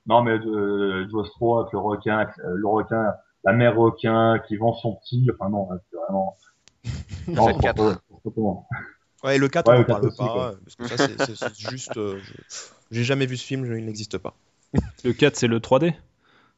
[0.05, 4.55] non, mais euh, Jaws 3 avec le requin, euh, le requin, la mère requin qui
[4.57, 5.27] vend son petit.
[5.37, 6.35] Enfin non, c'est vraiment.
[7.27, 7.83] Non, C'est pas
[8.33, 8.67] comment.
[9.23, 10.27] Ouais, et le 4, Ouais, on le en parle 4 aussi, pas.
[10.33, 10.53] quoi.
[10.63, 11.97] Parce que ça, c'est- c'est c'est juste.
[11.97, 12.19] euh,
[12.91, 14.35] J'ai jamais vu ce film, je- il n'existe pas.
[15.03, 15.93] Le 4, c'est le 3D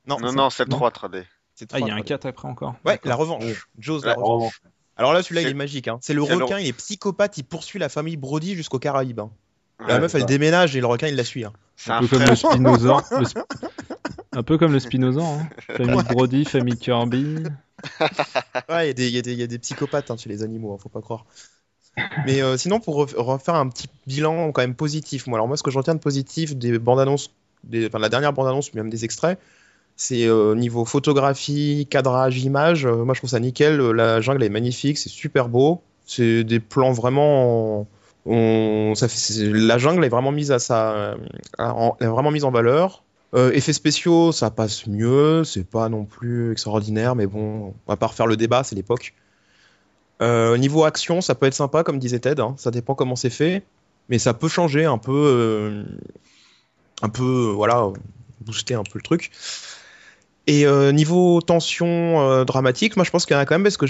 [0.08, 0.78] Non, Non, ça- non, c'est le non.
[0.78, 1.24] 3 3D.
[1.56, 2.76] c'est Ah, il y a un 4 après encore.
[2.86, 3.44] Ouais, la revanche.
[3.80, 4.60] Jaws, la Ouais, revanche.
[4.62, 4.74] vraiment.
[4.98, 5.88] Alors là, celui-là, il C'est- est magique.
[5.88, 5.98] Hein.
[6.02, 9.22] C'est le c'est le- requin, il est psychopathe, il poursuit la famille Brody jusqu'aux Caraïbes.
[9.22, 9.32] hein.
[9.80, 11.46] La Ouais, meuf, c'est elle déménage et le requin, il la suit.
[11.46, 11.54] hein.
[11.78, 12.30] C'est Un un peu comme frère.
[12.32, 13.02] le Spinosaure.
[13.12, 13.46] le sp-
[14.32, 15.26] Un peu comme le Spinosaure.
[15.26, 15.50] Hein.
[15.78, 17.44] Famille Brody, famille Kirby.
[18.70, 20.90] Ouais, il y a des- y, y a psychopathes hein, chez les animaux, hein, faut
[20.90, 21.26] pas croire.
[22.26, 25.58] Mais euh, sinon, pour ref- refaire un petit bilan quand même positif, moi, alors moi,
[25.58, 27.32] ce que je retiens de positif des bandes annonces,
[27.64, 29.40] des, enfin, de la dernière bande annonce, même des extraits,
[29.96, 32.86] c'est euh, niveau photographie, cadrage, image.
[32.86, 33.80] euh, moi, je trouve ça nickel.
[33.80, 35.82] euh, La jungle est magnifique, c'est super beau.
[36.06, 37.88] C'est des plans vraiment.
[38.26, 41.16] On, ça fait, c'est- la jungle est vraiment mise à sa,
[41.58, 43.04] à- en- est vraiment mise en valeur.
[43.36, 47.96] Euh, effets spéciaux, ça passe mieux, c'est pas non plus extraordinaire, mais bon, on va
[47.96, 49.14] pas refaire le débat, c'est l'époque.
[50.22, 53.30] Euh, niveau action, ça peut être sympa, comme disait Ted, hein, ça dépend comment c'est
[53.30, 53.64] fait,
[54.10, 55.84] mais ça peut changer un peu, euh,
[57.02, 57.88] un peu, euh, voilà,
[58.42, 59.32] booster un peu le truc.
[60.48, 63.78] Et euh, niveau tension dramatique, moi je pense qu'il y en a quand même parce
[63.78, 63.86] que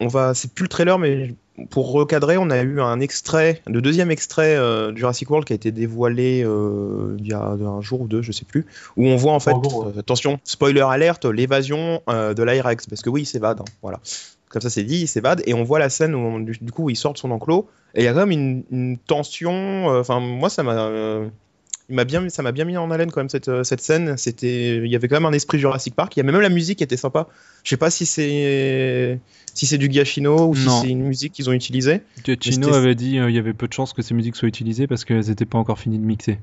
[0.00, 1.34] on va, c'est plus le trailer, mais
[1.70, 5.56] pour recadrer, on a eu un extrait, le deuxième extrait euh, Jurassic World qui a
[5.56, 8.66] été dévoilé euh, il y a un jour ou deux, je sais plus,
[8.96, 9.92] où on voit en fait, En gros, ouais.
[9.96, 14.00] euh, attention, spoiler alerte, l'évasion euh, de l'Aerex, parce que oui, il s'évade, hein, voilà.
[14.50, 16.90] Comme ça c'est dit, il s'évade, et on voit la scène où on- du, coup
[16.90, 20.20] il sort de son enclos, et il y a quand même une, une tension, enfin
[20.20, 20.90] moi ça m'a...
[21.86, 23.80] euh, il m'a bien, ça m'a bien mis en haleine quand même cette, euh, cette
[23.80, 24.16] scène.
[24.16, 26.16] C'était, il y avait quand même un esprit Jurassic Park.
[26.16, 27.28] Il y a même la musique qui était sympa.
[27.64, 29.18] Je sais pas si c'est,
[29.54, 32.02] si c'est du Giacchino ou si c'est une musique qu'ils ont utilisée.
[32.24, 34.86] Giacchino avait dit euh, il y avait peu de chances que ces musiques soient utilisées
[34.86, 36.38] parce qu'elles n'étaient pas encore finies de mixer.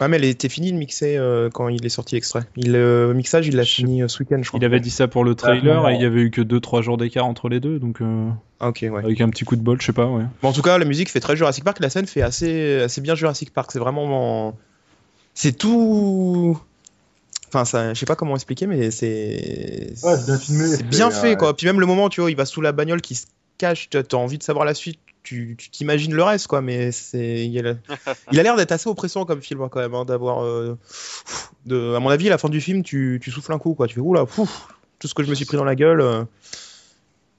[0.00, 2.42] Ouais, mais elle était finie de mixer euh, quand il est sorti l'extrait.
[2.56, 4.60] Il, le mixage, il l'a fini euh, ce week-end, je crois.
[4.60, 5.88] Il avait dit ça pour le trailer non.
[5.88, 8.28] et il y avait eu que 2-3 jours d'écart entre les deux, donc euh,
[8.60, 9.04] Ah, ok, ouais.
[9.04, 10.22] avec un petit coup de bol, je sais pas, ouais.
[10.40, 11.80] Bon, en tout cas, la musique fait très Jurassic Park.
[11.80, 13.72] La scène fait assez, assez bien Jurassic Park.
[13.72, 14.56] C'est vraiment,
[15.38, 16.60] c'est tout.
[17.46, 19.94] Enfin, ça, je sais pas comment expliquer, mais c'est.
[20.02, 21.56] Ouais, c'est bien filmé, C'est bien fait, quoi.
[21.56, 23.26] Puis même le moment, tu vois, il va sous la bagnole qui se
[23.56, 23.88] cache.
[23.88, 24.98] T'as envie de savoir la suite.
[25.22, 26.60] Tu tu t'imagines le reste, quoi.
[26.60, 27.74] Mais c'est, il a,
[28.32, 30.42] il a l'air d'être assez oppressant comme film, hein, quand même, hein, d'avoir.
[30.44, 30.76] euh,
[31.66, 33.86] de, à mon avis, à la fin du film, tu, tu souffles un coup, quoi.
[33.86, 34.68] Tu fais oula, pouf,
[34.98, 36.00] tout ce que je me suis pris dans la gueule.
[36.00, 36.24] euh,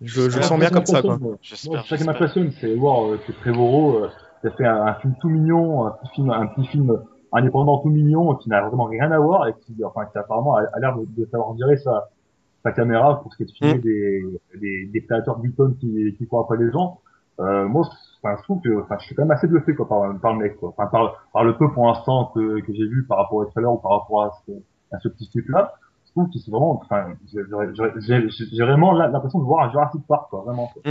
[0.01, 1.17] je, je le Ouais, sens bien comme ça, quoi.
[1.17, 1.85] Moi, j'espère.
[2.05, 4.09] m'impressionne, c'est voir euh, que Trevorrow, euh,
[4.57, 6.99] fait un, un film tout mignon, un petit film, un petit film
[7.31, 10.61] indépendant tout mignon, qui n'a vraiment rien à voir et qui, enfin, qui apparemment a,
[10.73, 12.09] a l'air de, de savoir gérer sa,
[12.63, 13.81] sa caméra pour ce qui est de filmer Mm.
[13.81, 16.99] des, des, des prédateurs glutons qui, qui courent après les gens.
[17.39, 17.87] Euh, moi,
[18.21, 20.39] enfin, je trouve que, enfin, je suis quand même assez bluffé, quoi, par, par le
[20.39, 20.69] mec, quoi.
[20.69, 23.71] Enfin, par, par le peu pour l'instant que, que j'ai vu par rapport au trailer
[23.71, 24.51] ou par rapport à ce,
[24.91, 25.73] à ce petit truc-là.
[26.05, 30.41] Je trouve que c'est vraiment, enfin, j'ai- vraiment l'impression de voir un Jurassic Park, quoi,
[30.41, 30.67] vraiment.
[30.73, 30.81] quoi.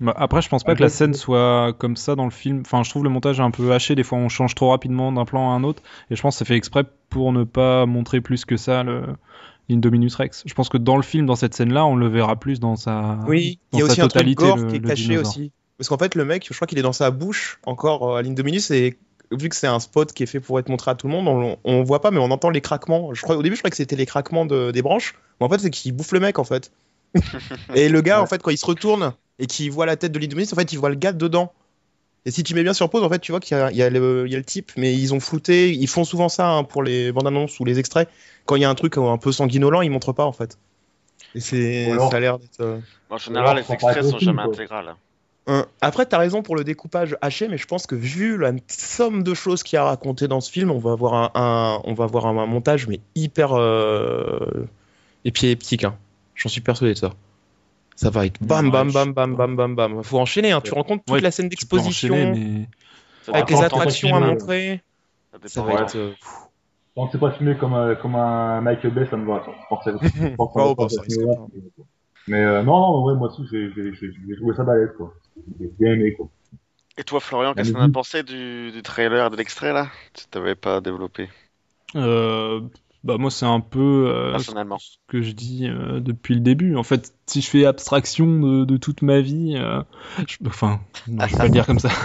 [0.00, 2.62] Bah, après, je pense pas que la scène soit comme ça dans le film.
[2.64, 3.94] Enfin, je trouve le montage un peu haché.
[3.96, 5.82] Des fois, on change trop rapidement d'un plan à un autre.
[6.10, 9.02] Et je pense que c'est fait exprès pour ne pas montrer plus que ça le
[9.68, 10.44] l'Indominus Rex.
[10.46, 13.18] Je pense que dans le film, dans cette scène-là, on le verra plus dans sa.
[13.26, 15.30] Oui, dans il y a aussi un truc totalité, gore le- qui est caché dinosaure.
[15.30, 15.52] aussi.
[15.76, 18.22] Parce qu'en fait, le mec, je crois qu'il est dans sa bouche encore euh, à
[18.22, 18.96] l'Indominus et
[19.30, 21.28] vu que c'est un spot qui est fait pour être montré à tout le monde,
[21.28, 23.12] on, on voit pas, mais on entend les craquements.
[23.12, 25.50] Je crois, au début, je croyais que c'était les craquements de- des branches, mais en
[25.50, 26.72] fait, c'est qu'il bouffe le mec en fait.
[27.74, 28.22] et le gars, Ouais.
[28.22, 30.72] en fait, quand il se retourne et qu'il voit la tête de l'Indominus, en fait,
[30.72, 31.52] il voit le gars dedans.
[32.26, 33.90] Et si tu mets bien sur pause, en fait, tu vois qu'il y, a- y,
[33.90, 35.72] le- il y a le type, mais ils ont flouté.
[35.72, 38.08] Ils font souvent ça hein, pour les bandes annonces ou les extraits.
[38.44, 40.58] Quand il y a un truc un peu sanguinolent, ils montrent pas en fait.
[41.34, 42.60] Et c'est, ça a l'air d'être.
[42.60, 42.78] euh,
[43.10, 44.94] En général, les extraits sont jamais intégrales.
[45.46, 45.64] Hein.
[45.80, 49.32] Après, t'as raison pour le découpage haché, mais je pense que vu la somme de
[49.32, 52.04] choses qu'il y a raconté dans ce film, on va avoir un, un- on va
[52.04, 54.66] avoir un, un montage mais hyper euh,
[55.24, 55.84] épileptique.
[55.84, 55.96] Hein.
[56.38, 57.12] J'en suis persuadé de ça.
[57.96, 60.04] Ça va être bam, bam, bam, bam, bam, bam, bam.
[60.04, 60.52] Faut enchaîner.
[60.52, 60.60] Hein.
[60.62, 62.68] Tu compte toute Ouais, la scène d'exposition mais
[63.32, 64.80] avec les attractions à montrer.
[65.32, 65.96] ça dépend Ça va être.
[65.96, 66.12] euh,
[66.94, 69.44] Tant que c'est pas filmé comme, euh, comme un Michael Bay, ça me va.
[69.46, 69.52] là.
[72.28, 75.14] Mais euh, non, non, ouais, moi aussi, j'ai trouvé ça balèze, quoi.
[75.60, 76.28] J'ai bien aimé, quoi.
[76.98, 77.94] Et toi, Florian, qu'est-ce que as musique.
[77.94, 79.88] pensé du, du trailer, de l'extrait là?
[80.12, 81.28] Tu t'avais pas développé
[81.94, 82.60] Euh,
[83.04, 84.78] bah moi c'est un peu euh, personnellement.
[84.78, 86.76] ce que je dis euh, depuis le début.
[86.76, 89.82] En fait, si je fais abstraction de, de toute ma vie, euh,
[90.26, 91.90] je- enfin, non, je vais pas le dire comme ça.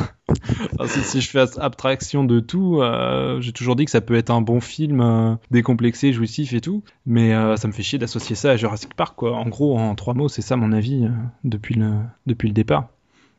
[0.80, 4.16] Enfin, si, si je fais abstraction de tout, euh, j'ai toujours dit que ça peut
[4.16, 8.00] être un bon film euh, décomplexé, jouissif et tout, mais euh, ça me fait chier
[8.00, 9.36] d'associer ça à Jurassic Park quoi.
[9.36, 11.10] En gros, en trois mots, c'est ça mon avis euh,
[11.44, 11.92] depuis le
[12.26, 12.88] depuis le départ.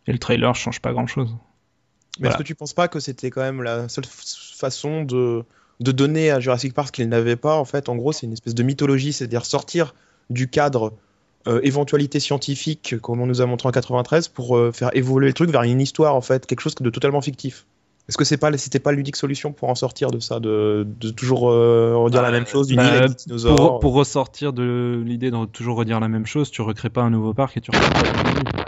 [0.06, 1.30] Et le trailer change pas grand chose.
[1.30, 2.34] Mais Voilà.
[2.34, 5.44] est-ce que tu penses pas que c'était quand même la seule façon de,
[5.80, 8.32] de donner à Jurassic Park ce qu'il n'avait pas En fait, en gros, c'est une
[8.32, 9.94] espèce de mythologie, c'est-à-dire sortir
[10.30, 10.92] du cadre
[11.46, 15.34] euh, éventualité scientifique, comme on nous a montré en 93, pour euh, faire évoluer le
[15.34, 17.66] truc vers une histoire, en fait, quelque chose de totalement fictif.
[18.08, 21.10] Est-ce que c'est pas, c'était pas l'unique solution pour en sortir de ça, de, de
[21.10, 23.94] toujours euh, redire la Bah, même chose, d'une bah, île avec des dinosaures Pour, pour
[23.94, 27.56] ressortir de l'idée de toujours redire la même chose, tu recrées pas un nouveau parc
[27.56, 28.64] et tu recrées pas.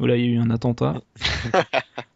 [0.00, 1.02] Oh là, il y a eu un attentat.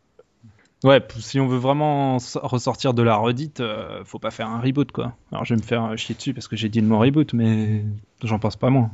[0.84, 4.92] ouais, si on veut vraiment ressortir de la redite, euh, faut pas faire un reboot
[4.92, 5.12] quoi.
[5.32, 7.32] Alors je vais me faire euh, chier dessus parce que j'ai dit le mot reboot,
[7.32, 7.84] mais
[8.22, 8.90] j'en pense pas moins.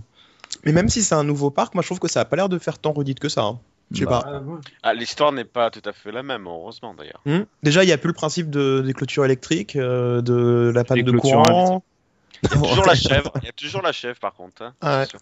[0.65, 2.49] Mais même si c'est un nouveau parc, moi je trouve que ça a pas l'air
[2.49, 3.43] de faire tant redite que ça.
[3.43, 3.59] hein.
[3.93, 4.43] Je sais Bah, pas.
[4.85, 7.21] Ah, l'histoire n'est pas tout à fait la même, heureusement d'ailleurs.
[7.27, 10.85] Hmm Déjà, il n'y a plus le principe de, des clôtures électriques, euh, de la
[10.85, 11.83] panne de courant.
[12.43, 13.33] Il y a toujours la chèvre.
[13.43, 14.63] Il y a toujours la chèvre par contre.
[14.63, 15.05] hein, Ah ouais.
[15.07, 15.21] c'est sûr.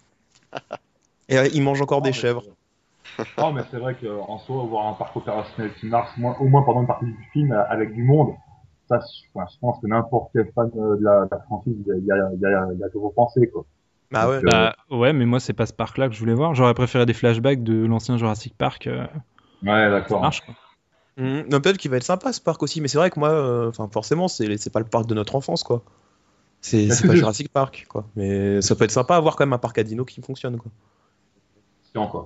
[1.30, 2.44] Et euh, ils mangent encore des mais chèvres.
[3.38, 6.62] Non, mais c'est vrai qu'en soi, avoir un parc opérationnel qui marche moins- au moins
[6.62, 8.34] pendant une partie du film avec du monde,
[8.88, 11.74] ça, je, enfin, je pense que n'importe quel fan euh, de la, de la franchise,
[11.86, 13.64] il y a, y a, y a, il y a de repenser, quoi.
[14.10, 14.36] Bah ouais.
[14.36, 16.54] Euh, Bah ouais, mais moi c'est pas ce parc là que je voulais voir.
[16.54, 18.86] J'aurais préféré des flashbacks de l'ancien Jurassic Park.
[18.86, 19.06] euh,
[19.62, 20.20] Ouais, ça d'accord.
[20.20, 20.54] marche quoi.
[21.18, 23.68] Non, peut-être qu'il va être sympa ce parc aussi, mais c'est vrai que moi, euh,
[23.68, 25.82] enfin forcément, c'est c'est pas le parc de notre enfance, quoi.
[26.60, 28.06] C'est que pas Jurassic Park, quoi.
[28.16, 30.58] Mais ça peut être sympa à avoir quand même un parc à dino qui fonctionne,
[30.58, 30.70] quoi.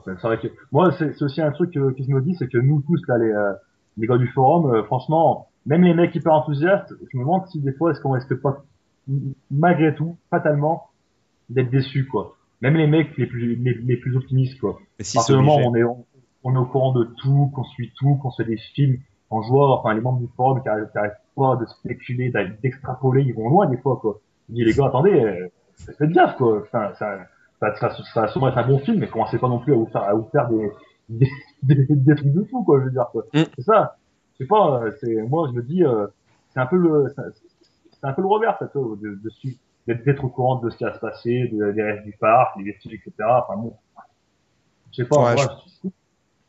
[0.04, 2.58] C'est vrai que moi, c'est aussi un truc que, que je me dis, c'est que
[2.58, 3.52] nous tous là, les, euh,
[3.96, 7.60] les gars du forum, euh, franchement, même les mecs hyper enthousiastes, je me demande si
[7.60, 8.64] des fois est-ce qu'on risque pas,
[9.50, 10.88] malgré tout, fatalement,
[11.48, 12.36] d'être déçus, quoi.
[12.60, 14.78] Même les mecs les plus les, les plus optimistes, quoi.
[15.00, 15.68] Si À c'est ce moment, obligé.
[15.68, 16.04] on est on,
[16.44, 18.98] on est au courant de tout, qu'on suit tout, qu'on se fait des films,
[19.30, 20.98] on voit, enfin les membres du forum qui arrêtent qui
[21.36, 22.32] pas de spéculer,
[22.62, 24.20] d'extrapoler, ils vont loin des fois, quoi.
[24.48, 25.48] Je dis les gars, attendez, euh,
[25.98, 26.62] faites gaffe, quoi.
[26.62, 27.18] Enfin, ça,
[27.62, 29.76] ça, ça, ça va sûrement être un bon film, mais commencez pas non plus à
[29.76, 30.70] vous faire, à vous faire des,
[31.08, 31.30] des,
[31.62, 33.24] des, des trucs de fou, quoi, je veux dire, quoi.
[33.32, 33.42] Mm.
[33.56, 33.96] C'est ça.
[34.34, 36.06] Je sais pas, euh, c'est, moi, je me dis, euh,
[36.52, 37.22] c'est un peu le, c'est
[38.00, 40.76] c'est un peu le revers, ça, de, de suivre- d'être, d'être au courant de ce
[40.76, 43.12] qui va se passer, de, des restes du parc, des vestiges, etc.
[43.46, 43.74] Enfin bon.
[44.90, 45.44] Je sais pas, Ouais, moi,
[45.84, 45.88] je-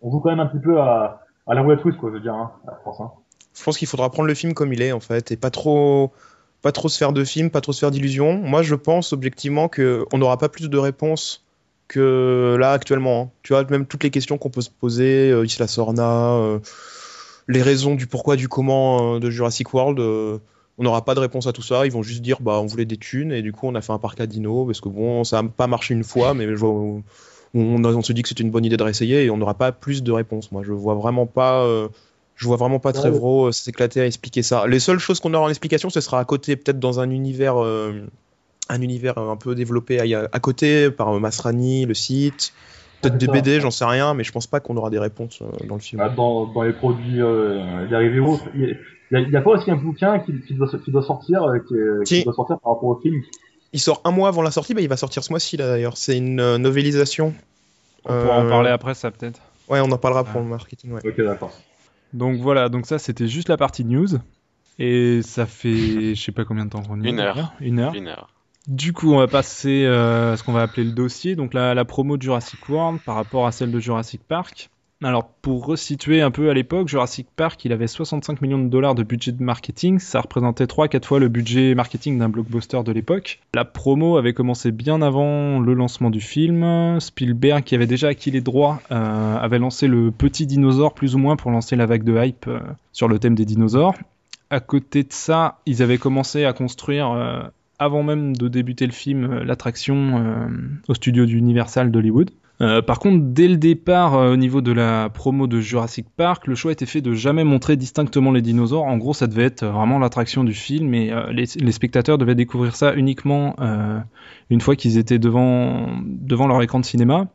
[0.02, 2.22] on joue quand même un petit peu à, à la roulette russe, quoi, je veux
[2.22, 3.12] dire, hein, à France, hein.
[3.56, 6.12] Je pense qu'il faudra prendre le film comme il est, en fait, et pas trop,
[6.64, 8.38] pas trop se faire de films, pas trop se faire d'illusions.
[8.38, 11.44] Moi, je pense objectivement que on n'aura pas plus de réponses
[11.90, 13.22] que là actuellement.
[13.22, 13.30] hein.
[13.44, 16.60] Tu vois, même toutes les questions qu'on peut se poser, euh, Isla Sorna, euh,
[17.50, 20.38] les raisons du pourquoi, du comment euh, de Jurassic World, euh,
[20.78, 21.86] on n'aura pas de réponse à tout ça.
[21.86, 23.92] Ils vont juste dire, bah, on voulait des thunes, et du coup, on a fait
[23.92, 27.04] un parc à dino, parce que bon, ça n'a pas marché une fois, mais on,
[27.54, 30.12] se dit que c'était une bonne idée de réessayer, et on n'aura pas plus de
[30.14, 30.50] réponses.
[30.54, 31.68] Moi, je vois vraiment pas.
[32.34, 32.94] Euh, je vois vraiment pas Ouais.
[33.00, 34.66] Trevorrow euh, s'éclater à expliquer ça.
[34.68, 37.62] Les seules choses qu'on aura en explication, ce sera à côté, peut-être dans un univers,
[37.64, 38.02] euh,
[38.70, 42.54] un univers un peu développé à, à côté par euh, Masrani, le site,
[43.02, 43.28] peut-être Ouais, des.
[43.28, 45.82] BD, j'en sais rien, mais je pense pas qu'on aura des réponses euh, dans le
[45.82, 46.02] film.
[46.02, 47.86] Bah, dans, dans les produits euh.
[47.86, 50.90] Il y a- a, il y a pas aussi un bouquin qui, qui, doit, qui
[50.92, 51.60] doit sortir, euh,
[52.06, 53.22] qui, doit sortir par rapport au film?
[53.72, 55.98] Il sort un mois avant la sortie, bah, il va sortir ce mois-ci là d'ailleurs.
[55.98, 57.34] C'est une euh, novélisation.
[58.06, 59.40] On pourra en Euh, parler après ça peut-être.
[59.70, 60.32] Ouais, on en parlera Ah.
[60.32, 60.92] pour le marketing.
[60.94, 61.02] Ouais.
[61.06, 61.52] Ok, d'accord.
[62.14, 64.08] Donc voilà, donc ça c'était juste la partie news.
[64.80, 67.10] Et ça fait je sais pas combien de temps qu'on y est.
[67.10, 67.54] Une heure.
[67.60, 67.94] Une heure.
[67.94, 68.30] Une heure.
[68.68, 71.74] Du coup, on va passer euh, à ce qu'on va appeler le dossier, donc la,
[71.74, 74.70] la promo de Jurassic World par rapport à celle de Jurassic Park.
[75.04, 78.96] Alors, pour resituer un peu à l'époque, Jurassic Park, il avait 65 millions de dollars
[78.96, 83.42] de budget marketing, ça représentait 3-4 fois le budget marketing d'un blockbuster de l'époque.
[83.54, 87.00] La promo avait commencé bien avant le lancement du film.
[87.02, 91.18] Spielberg, qui avait déjà acquis les droits, euh, avait lancé le petit dinosaure plus ou
[91.18, 92.60] moins pour lancer la vague de hype euh,
[92.94, 93.96] sur le thème des dinosaures.
[94.50, 97.42] À côté de ça, ils avaient commencé à construire euh,
[97.78, 100.48] avant même de débuter le film, l'attraction
[100.88, 102.30] au studio d'Universal d'Hollywood.
[102.64, 106.48] Euh, par contre, dès le départ, euh, au niveau de la promo de Jurassic Park,
[106.48, 108.86] le choix était fait de jamais montrer distinctement les dinosaures.
[108.86, 112.76] En gros, ça devait être vraiment l'attraction du film et euh, les, spectateurs devaient découvrir
[112.76, 113.56] ça uniquement
[114.50, 115.88] une fois qu'ils étaient devant,
[116.30, 117.28] leur écran de cinéma.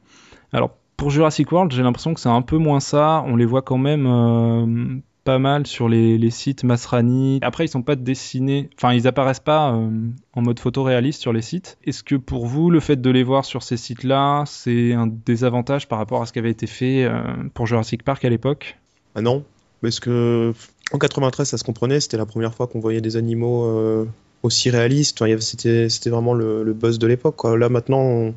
[0.52, 3.22] Alors, pour Jurassic World, j'ai l'impression que c'est un peu moins ça.
[3.26, 7.38] On les voit quand même pas mal sur les, sites Masrani.
[7.42, 9.90] Après, ils sont pas dessinés, enfin, ils apparaissent pas euh,
[10.32, 11.76] en mode photoréaliste sur les sites.
[11.84, 15.86] Est-ce que pour vous, le fait de les voir sur ces sites-là, c'est un désavantage
[15.86, 17.20] par rapport à ce qui avait été fait euh,
[17.52, 18.78] pour Jurassic Park à l'époque?
[19.14, 19.44] Ah non,
[19.82, 20.54] parce que
[20.94, 24.06] en 93, ça se comprenait, c'était la première fois qu'on voyait des animaux euh,
[24.42, 25.22] aussi réalistes.
[25.40, 27.44] C'était, vraiment le, buzz de l'époque.
[27.44, 28.34] Là, maintenant, on,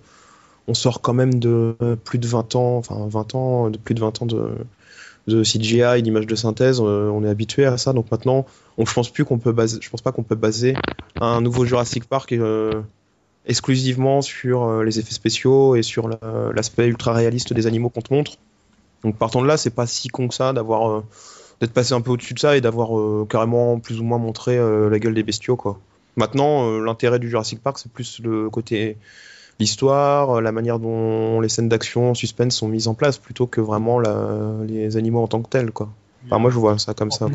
[0.67, 1.73] on sort quand même de
[2.03, 4.49] plus de 20 ans, enfin 20 ans, de plus de 20 ans de,
[5.27, 6.81] de CGI, d'images de synthèse.
[6.81, 8.45] euh, on est habitué à ça, donc maintenant,
[8.77, 10.73] on, je pense plus qu'on peut baser, je pense pas qu'on peut baser
[11.19, 12.81] un nouveau Jurassic Park euh,
[13.45, 18.01] exclusivement sur euh, les effets spéciaux et sur la- l'aspect ultra réaliste des animaux qu'on
[18.01, 18.33] te montre.
[19.03, 21.03] Donc partant de là, c'est pas si con que ça d'avoir
[21.59, 22.89] d'être passé un peu au-dessus de ça et d'avoir
[23.27, 25.79] carrément plus ou moins montré la gueule des bestiaux quoi.
[26.17, 28.97] Maintenant, l'intérêt du Jurassic Park, c'est plus le côté
[29.61, 33.61] l'histoire, euh, la manière dont les scènes d'action, suspense sont mises en place, plutôt que
[33.61, 35.87] vraiment les animaux en tant que tels quoi.
[36.25, 37.27] Enfin, moi, je vois ça comme ça.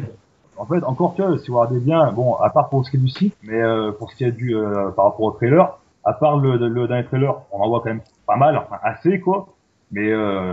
[0.59, 3.01] En fait, encore que, si vous regardez bien, bon, à part pour ce qui est
[3.01, 6.13] du site, mais euh, pour ce qui est du euh, par rapport au trailer, à
[6.13, 9.49] part le, le dernier trailer, on en voit quand même pas mal, enfin assez quoi.
[9.93, 10.13] Mais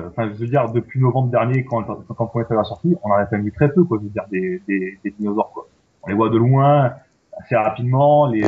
[0.10, 2.96] enfin, je veux dire, depuis novembre dernier, quand, quand, quand le premier trailer est sorti,
[3.04, 3.98] on en a quand même vu très peu, quoi.
[4.00, 5.66] Je veux dire, des, dinosaures, quoi.
[6.04, 6.94] On les voit de loin,
[7.40, 8.44] assez rapidement, les,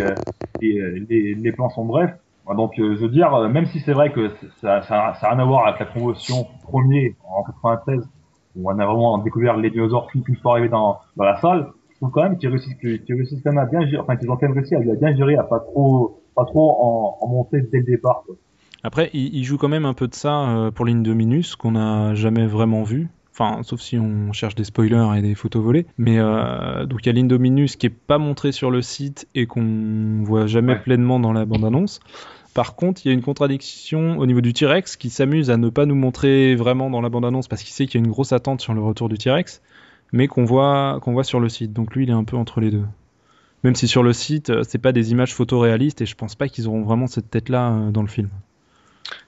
[0.61, 2.15] les, les plans sont brefs.
[2.53, 4.29] Donc, euh, je veux dire, euh, même si c'est vrai que
[4.61, 8.07] ça, ça, ça a rien à voir avec la promotion premier en 93,
[8.55, 11.95] où on a vraiment découvert les dinosaures une fois arrivés dans, dans la salle, je
[11.95, 14.57] trouve quand même qu'ils réussissent, quand même à bien gérer, enfin qu'ils ont quand même
[14.57, 18.23] réussi à bien gérer, à pas trop, pas trop en, monter dès le départ.
[18.83, 22.13] Après, il, il joue quand même un peu de ça euh, pour l'Indominus, qu'on n'a
[22.13, 23.09] jamais vraiment vu.
[23.37, 25.85] Enfin, sauf si on cherche des spoilers et des photos volées.
[25.97, 29.45] Mais euh, donc il y a l'Indominus qui est pas montré sur le site et
[29.45, 30.79] qu'on voit jamais Ouais.
[30.79, 31.99] pleinement dans la bande-annonce.
[32.53, 35.67] Par contre, il y a une contradiction au niveau du T-Rex qui s'amuse à ne
[35.67, 38.31] pas nous montrer vraiment dans la bande-annonce parce qu'il sait qu'il y a une grosse
[38.31, 39.61] attente sur le retour du T-Rex,
[40.13, 41.73] mais qu'on voit, qu'on voit sur le site.
[41.73, 42.85] Donc lui, il est un peu entre les deux.
[43.65, 46.47] Même si sur le site, euh, c'est pas des images photoréalistes et je pense pas
[46.47, 48.29] qu'ils auront vraiment cette tête-là euh, dans le film.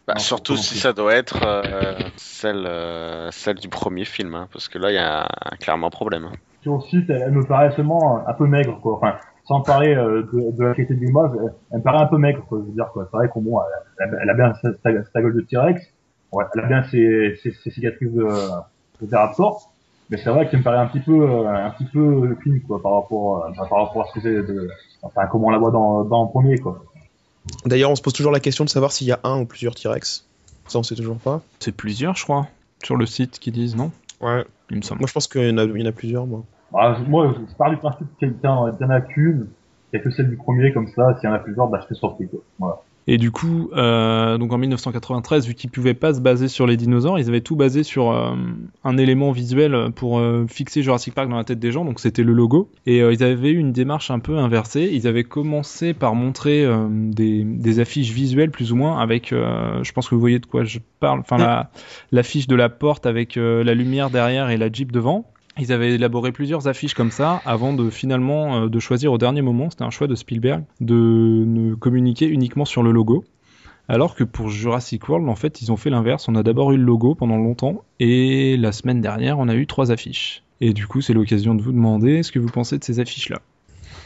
[0.07, 0.80] Bah, Non, surtout si plus.
[0.80, 4.95] ça doit être euh, celle, euh, celle du premier film, hein, parce que là, il
[4.95, 6.25] y a un- clairement un problème.
[6.25, 6.34] hein.
[6.61, 8.95] Sur le site, elle, elle me paraît seulement un peu maigre, quoi.
[8.97, 9.15] Enfin,
[9.45, 12.17] sans parler euh, de, de la qualité de l'image, elle, elle me paraît un peu
[12.17, 12.59] maigre, quoi.
[12.61, 13.07] Je veux dire, quoi.
[13.11, 13.59] C'est vrai qu'on bon,
[13.99, 15.82] elle, a bien sa, sa, sa gueule de T-Rex,
[16.32, 18.28] ouais, elle a bien ses, ses, ses cicatrices de,
[19.05, 19.71] de Raptor,
[20.09, 22.82] mais c'est vrai qu'elle me paraît un petit peu, euh, un petit peu fine, quoi,
[22.82, 24.69] par rapport, euh, par rapport à ce que c'est de,
[25.03, 26.82] enfin, comment on la voit dans, dans le premier, quoi.
[27.66, 29.76] D'ailleurs, on se pose toujours la question de savoir s'il y a un ou plusieurs
[29.76, 30.26] T-Rex.
[30.68, 31.41] Ça, on sait toujours pas.
[31.60, 32.48] C'est plusieurs, je crois,
[32.84, 33.91] sur le site qui disent, non?
[34.22, 34.43] Ouais.
[34.70, 35.00] Il me semble.
[35.00, 36.43] Moi, je pense qu'il y, en a- il y en a plusieurs, moi.
[36.72, 39.48] Bah, moi, je pars du principe qu'il y en a qu'une,
[39.89, 41.86] qu'il y a que celle du premier, comme ça, s'il y en a plusieurs, bah,
[41.89, 42.39] je surpris, quoi.
[42.60, 42.82] Voilà.
[43.10, 46.76] Et du coup, euh, donc en 1993, vu qu'ils pouvaient pas se baser sur les
[46.76, 48.36] dinosaures, ils avaient tout basé sur euh,
[48.84, 52.24] un élément visuel pour euh, fixer Jurassic Park dans la tête des gens, donc c'était
[52.24, 52.70] le logo.
[52.86, 54.89] Et ils avaient eu une démarche un peu inversée.
[54.91, 60.10] Ils avaient commencé par montrer des, des affiches visuelles plus ou moins avec, je pense
[60.10, 61.70] que vous voyez de quoi je parle, enfin la
[62.12, 65.26] l'affiche de la porte avec la lumière derrière et la Jeep devant.
[65.60, 69.41] Ils avaient élaboré plusieurs affiches comme ça avant de finalement euh, de choisir au dernier
[69.41, 70.93] moment, c'était un choix de Spielberg, de
[71.45, 73.26] ne communiquer uniquement sur le logo.
[73.89, 76.28] Alors que pour Jurassic World, en fait, ils ont fait l'inverse.
[76.28, 79.66] On a d'abord eu le logo pendant longtemps et la semaine dernière, on a eu
[79.66, 80.43] trois affiches.
[80.60, 83.39] Et du coup, c'est l'occasion de vous demander ce que vous pensez de ces affiches-là.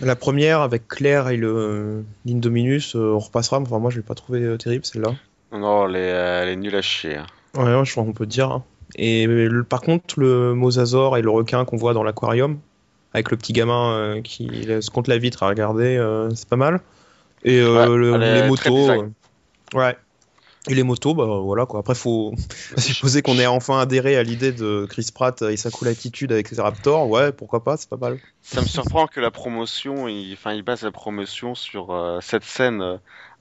[0.02, 3.60] La première, avec Claire et le l'Indominus, euh, on repassera.
[3.60, 5.14] Enfin, moi, je l'ai pas trouvé euh, terrible, celle-là.
[5.52, 7.18] Non, elle est, euh, elle est nulle à chier.
[7.18, 7.26] hein.
[7.56, 8.52] Ouais, ouais, je crois qu'on peut dire.
[8.52, 8.64] hein.
[8.96, 12.60] Et le- par contre, le mosasaure et le requin qu'on voit dans l'aquarium,
[13.14, 16.56] avec le petit gamin euh, qui laisse contre la vitre à regarder, euh, c'est pas
[16.56, 16.82] mal.
[17.44, 18.89] Et euh, Ouais, le- les motos.
[19.02, 19.10] euh,
[19.74, 19.98] ouais.
[20.70, 21.80] Et les motos, bah voilà quoi.
[21.80, 22.36] Après, faut
[22.78, 26.50] supposer qu'on ait enfin adhéré à l'idée de Chris Pratt et sa cool attitude avec
[26.50, 27.10] ses Raptors.
[27.10, 28.20] Ouais, pourquoi pas, c'est pas mal.
[28.44, 32.44] Ça me surprend que la promotion, il, enfin, il base la promotion sur euh, cette
[32.44, 32.98] scène euh,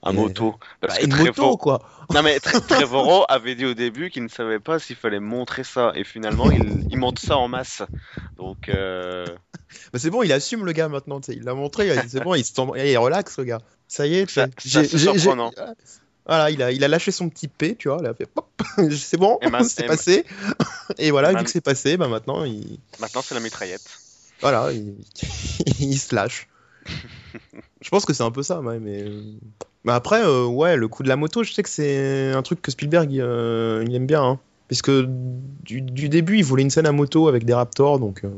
[0.07, 0.55] Mais- moto.
[0.79, 1.79] Parce Bah, que une Trevor- moto quoi.
[2.13, 5.63] Non mais Tre- Trevorrow avait dit au début qu'il ne savait pas s'il fallait montrer
[5.63, 7.83] ça et finalement il, il monte ça en masse.
[8.37, 9.25] Donc euh,
[9.93, 11.21] Bah, c'est bon, il assume le gars maintenant.
[11.29, 13.61] Il l'a montré, c'est bon, il, se tombe- il relaxe le gars.
[13.87, 15.51] Ça y est, Ça- c'est surprenant.
[16.25, 18.47] Voilà, il a, il a lâché son petit P, tu vois, il a fait pop,
[18.91, 20.23] c'est bon, c'est passé.
[20.99, 23.81] Et voilà, vu que c'est passé, bah maintenant il, maintenant c'est la mitraillette.
[24.39, 24.95] voilà, il,
[25.79, 26.47] il se lâche.
[27.81, 29.05] Je pense que c'est un peu ça, ouais, mais.
[29.83, 32.61] Mais après, euh, ouais, le coup de la moto, je sais que c'est un truc
[32.61, 34.39] que Spielberg euh, il aime bien, hein.
[34.67, 38.29] Puisque du, début, il voulait une scène à moto avec des Raptors, donc euh.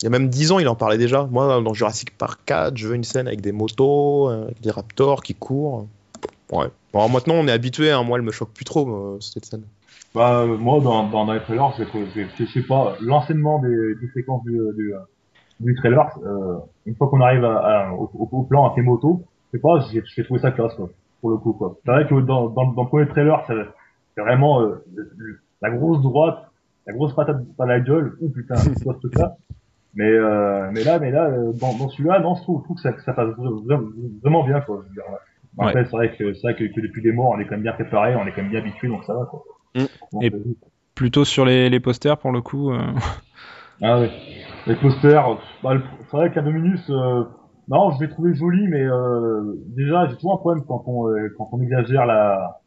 [0.00, 1.26] Il y a même 10 ans, il en parlait déjà.
[1.30, 4.70] Moi, dans Jurassic Park 4, je veux une scène avec des motos, euh, avec des
[4.70, 5.88] Raptors qui courent.
[6.52, 6.68] Ouais.
[6.92, 8.04] Bon, maintenant, on est habitué, hein.
[8.04, 9.64] moi, elle me choque plus trop, euh, cette scène.
[10.14, 14.58] Bah, euh, moi, dans, dans, les trailers, je, sais pas, l'enseignement des, séquences du,
[15.60, 17.44] du, trailer, euh, une fois qu'on arrive
[17.98, 19.22] au, au, plan avec les motos,
[19.52, 20.90] je sais pas, j'ai trouvé ça classe, quoi,
[21.20, 21.76] pour le coup, quoi.
[21.84, 24.84] C'est vrai que dans, dans, dans le premier trailer, c'est vraiment euh,
[25.62, 26.50] la grosse droite,
[26.86, 29.36] la grosse patate à la gueule, ou putain, c'est quoi ce truc-là?
[29.94, 32.76] Mais, euh, mais là, mais là, euh, dans, dans celui-là, non, je trouve, je trouve
[32.76, 33.30] que ça, que ça passe
[34.22, 34.82] vraiment bien, quoi.
[34.82, 35.04] Je veux dire,
[35.58, 35.84] Après, ouais.
[35.84, 37.72] c'est vrai que c'est vrai que, que, depuis des mois, on est quand même bien
[37.72, 39.42] préparé, on est quand même bien habitué, donc ça va, quoi.
[39.74, 39.84] Mm.
[40.12, 40.32] Donc, Et
[40.94, 42.70] plutôt sur les, les posters, pour le coup.
[42.72, 42.80] Euh...
[43.82, 44.10] Ah oui.
[44.66, 45.78] Les posters, bah,
[46.10, 47.24] c'est vrai qu'à Dominus, euh,
[47.68, 51.34] non, je l'ai trouvé joli, mais euh, déjà, j'ai toujours un problème quand on, euh,
[51.36, 52.60] quand on exagère la,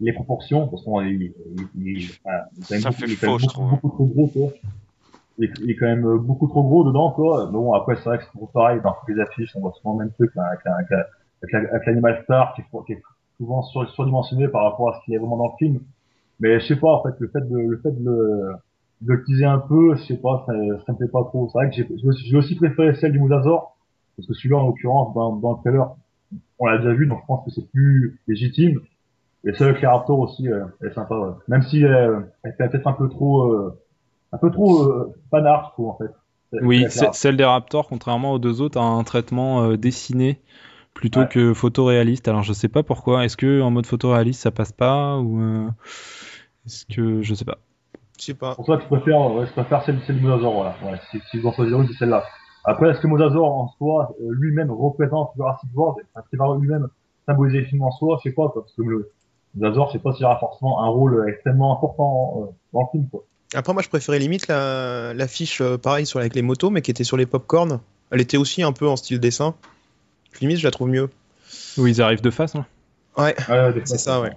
[0.00, 1.34] les proportions, parce qu'on il,
[1.76, 3.70] il, il, voilà, ça beaucoup, fait il faux, beaucoup, je trouve.
[3.70, 4.48] beaucoup trop gros, quoi.
[5.38, 7.46] Il, est quand même beaucoup trop gros dedans, quoi.
[7.46, 9.72] Mais bon, après, c'est vrai que c'est toujours pareil, dans toutes les affiches, on voit
[9.72, 10.90] souvent le même truc, là, avec, avec,
[11.42, 13.02] avec, avec l'Animal Star, qui, qui est
[13.36, 15.80] souvent sur, surdimensionné par rapport à ce qu'il y a vraiment dans le film.
[16.40, 18.52] Mais je sais pas, en fait, le fait de, le fait de le,
[19.02, 20.52] de le teaser un peu, je sais pas, ça,
[20.86, 21.48] ça me plaît pas trop.
[21.52, 21.86] C'est vrai que j'ai,
[22.24, 23.75] j'ai aussi préféré celle du Mosasaur,
[24.16, 25.94] parce que celui-là, en l'occurrence, dans, dans le trailer,
[26.58, 28.80] on l'a déjà vu, donc je pense que c'est plus légitime.
[29.44, 31.32] Et celle avec les Raptors aussi, euh, elle est sympa, ouais.
[31.48, 33.78] Même si euh, elle fait peut-être un peu trop, euh,
[34.32, 36.10] un peu trop euh, panard, je trouve, en fait.
[36.62, 40.40] Oui, celle des Raptors, contrairement aux deux autres, a un traitement euh, dessiné
[40.94, 41.28] plutôt ouais.
[41.28, 42.28] que photoréaliste.
[42.28, 43.24] Alors je sais pas pourquoi.
[43.24, 45.68] Est-ce que en mode photoréaliste ça passe pas ou euh,
[46.64, 47.58] est-ce que je sais pas.
[48.18, 48.54] Je sais pas.
[48.54, 50.74] Pour toi, tu préfères, ouais, je préfère celle, celle du Mosasaur, voilà.
[50.84, 52.24] Ouais, si, si je dois choisir une, c'est celle-là.
[52.66, 56.88] Après, est-ce que Mosasaur en soi, euh, lui-même représente Jurassic World, est-ce qu'il va lui-même
[57.24, 59.10] symboliser le film en soi, je sais pas, quoi, parce que le
[59.54, 63.08] Mosasaur, je sais pas s'il aura forcément un rôle extrêmement important euh, dans le film,
[63.08, 63.24] quoi.
[63.54, 66.82] Après, moi, je préférais limite la, la fiche, euh, pareil, sur, avec les motos, mais
[66.82, 67.80] qui était sur les popcorn.
[68.10, 69.54] Elle était aussi un peu en style dessin.
[70.40, 71.08] Limite, je la trouve mieux.
[71.78, 72.66] Où ils arrivent de face, hein.
[73.16, 74.32] Ouais, Ouais, c'est ça, ouais.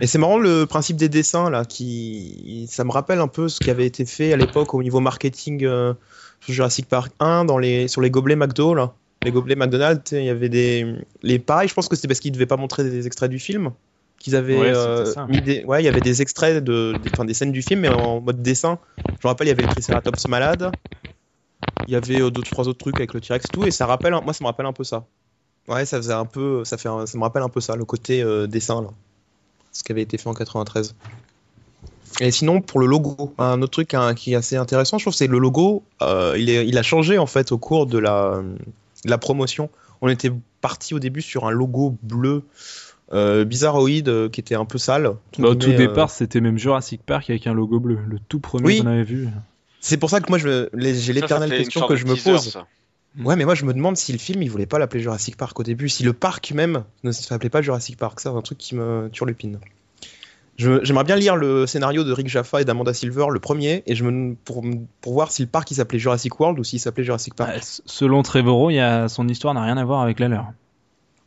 [0.00, 3.60] Et c'est marrant le principe des dessins là, qui ça me rappelle un peu ce
[3.60, 5.94] qui avait été fait à l'époque au niveau marketing euh,
[6.40, 8.94] sur Jurassic Park 1 dans les sur les gobelets McDo là,
[9.24, 12.32] les gobelets McDonald's, il y avait des les pareils, je pense que c'était parce qu'ils
[12.32, 13.72] devaient pas montrer des extraits du film
[14.18, 17.24] qu'ils avaient Ouais, euh, mis des ouais, il y avait des extraits de des, enfin,
[17.24, 18.78] des scènes du film mais en mode dessin.
[19.22, 20.74] Je me rappelle, il y avait le Triceratops malade.
[21.86, 23.86] Il y avait euh, d'autres trois autres trucs avec le T-Rex et tout et ça
[23.86, 25.06] rappelle moi ça me rappelle un peu ça.
[25.68, 27.84] Ouais, ça faisait un peu ça fait un- ça me rappelle un peu ça le
[27.84, 28.90] côté euh, dessin là
[29.78, 30.94] ce qui avait été fait en 93.
[32.20, 35.14] Et sinon, pour le logo, un autre truc hein, qui est assez intéressant, je trouve,
[35.14, 35.82] c'est le logo.
[36.02, 38.40] euh, il, est, il a changé en fait au cours de la,
[39.04, 39.68] de la promotion.
[40.00, 42.42] On était parti au début sur un logo bleu
[43.12, 45.06] euh, bizarroïde euh, qui était un peu sale.
[45.06, 45.76] entre Bah, au tout euh.
[45.76, 48.80] départ, c'était même Jurassic Park avec un logo bleu, le tout premier Oui.
[48.80, 49.28] qu'on avait vu.
[49.80, 52.50] C'est pour ça que moi, j'ai l'éternelle question que je me teaser, pose.
[52.52, 52.66] ça.
[53.24, 55.58] Ouais, mais moi, je me demande si le film, il voulait pas l'appeler Jurassic Park
[55.58, 58.20] au début, si le parc même ne s'appelait pas Jurassic Park.
[58.20, 59.58] Ça, c'est un truc qui me turlupine.
[60.58, 64.04] J'aimerais bien lire le scénario de Rick Jaffa et d'Amanda Silver, le premier, et je
[64.04, 64.64] me, pour,
[65.02, 67.50] pour voir si le parc il s'appelait Jurassic World ou s'il s'appelait Jurassic Park.
[67.52, 69.08] Ah, s- selon Trevorrow, il y a...
[69.08, 70.46] son histoire n'a rien à voir avec la leur.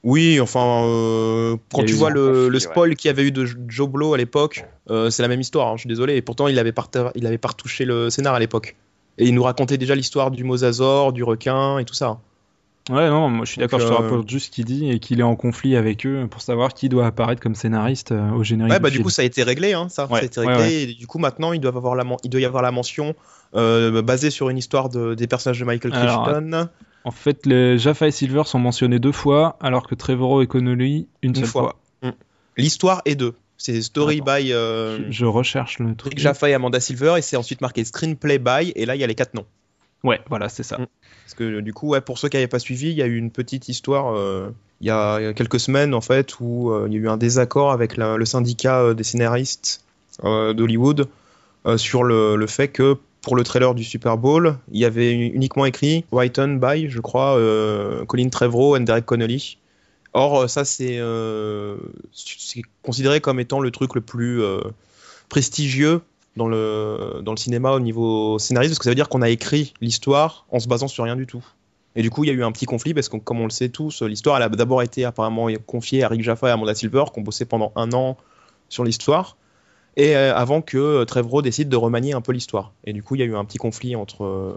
[0.01, 2.59] Oui, enfin, euh, quand tu vois le, le ouais.
[2.59, 5.67] spoil qu'il y avait eu de Joe Blow à l'époque, euh, c'est la même histoire,
[5.67, 6.15] hein, je suis désolé.
[6.15, 8.77] Et pourtant, il avait, pas, il avait pas retouché le scénar à l'époque.
[9.19, 12.19] Et il nous racontait déjà l'histoire du mosasaure, du requin et tout ça.
[12.89, 14.97] Ouais, non, moi je suis d'accord, je te euh, rapporte juste ce qu'il dit et
[14.97, 18.43] qu'il est en conflit avec eux pour savoir qui doit apparaître comme scénariste euh, au
[18.43, 18.73] générique.
[18.73, 19.03] Ouais, bah du film.
[19.03, 20.05] coup, ça a été réglé, hein, ça.
[20.05, 20.63] Ouais, ça a été ouais, réglé.
[20.63, 20.83] ouais.
[20.83, 23.13] Et du coup, maintenant, ils doivent avoir la il doit y avoir la mention
[23.55, 26.69] euh, basée sur une histoire de, des personnages de Michael Alors, Crichton.
[27.03, 31.07] En fait, les Jaffa et Silver sont mentionnés deux fois, alors que Trevorrow et Connolly
[31.21, 31.75] une, seule fois.
[32.01, 32.13] fois.
[32.57, 33.35] L'histoire est deux.
[33.59, 34.37] C'est Story Attends.
[34.37, 36.13] by euh, Je, je recherche le truc.
[36.13, 39.03] Rick Jaffa et Amanda Silver, et c'est ensuite marqué Screenplay by, et là, il y
[39.03, 39.45] a les quatre noms.
[40.03, 40.77] Ouais, voilà, c'est ça.
[40.77, 40.87] Mm.
[41.25, 43.17] Parce que du coup, ouais, pour ceux qui n'avaient pas suivi, il y a eu
[43.17, 44.49] une petite histoire euh,
[44.81, 46.99] il y, a il y a quelques semaines en fait où euh, il y a
[47.01, 49.83] eu un désaccord avec la- le syndicat euh, des scénaristes
[50.23, 51.09] euh, d'Hollywood
[51.65, 55.11] euh, sur le, le fait que pour le trailer du Super Bowl, il y avait
[55.11, 59.57] uniquement écrit Written by, je crois, euh, Colin Trevorrow et Derek Connolly.
[60.13, 61.77] Or, euh, ça c'est euh,
[62.11, 64.61] c'est considéré comme étant le truc le plus euh,
[65.29, 66.01] prestigieux
[66.35, 69.29] dans le, dans le cinéma au niveau scénariste, parce que ça veut dire qu'on a
[69.29, 71.45] écrit l'histoire en se basant sur rien du tout.
[71.95, 73.49] Et du coup, il y a eu un petit conflit, parce que comme on le
[73.49, 76.75] sait tous, l'histoire, elle a d'abord été apparemment confiée à Rick Jaffa et à Amanda
[76.75, 78.15] Silver, qui ont bossé pendant un an
[78.69, 79.37] sur l'histoire,
[79.97, 82.71] et avant que Trevorrow décide de remanier un peu l'histoire.
[82.85, 84.55] Et du coup, il y a eu un petit conflit entre,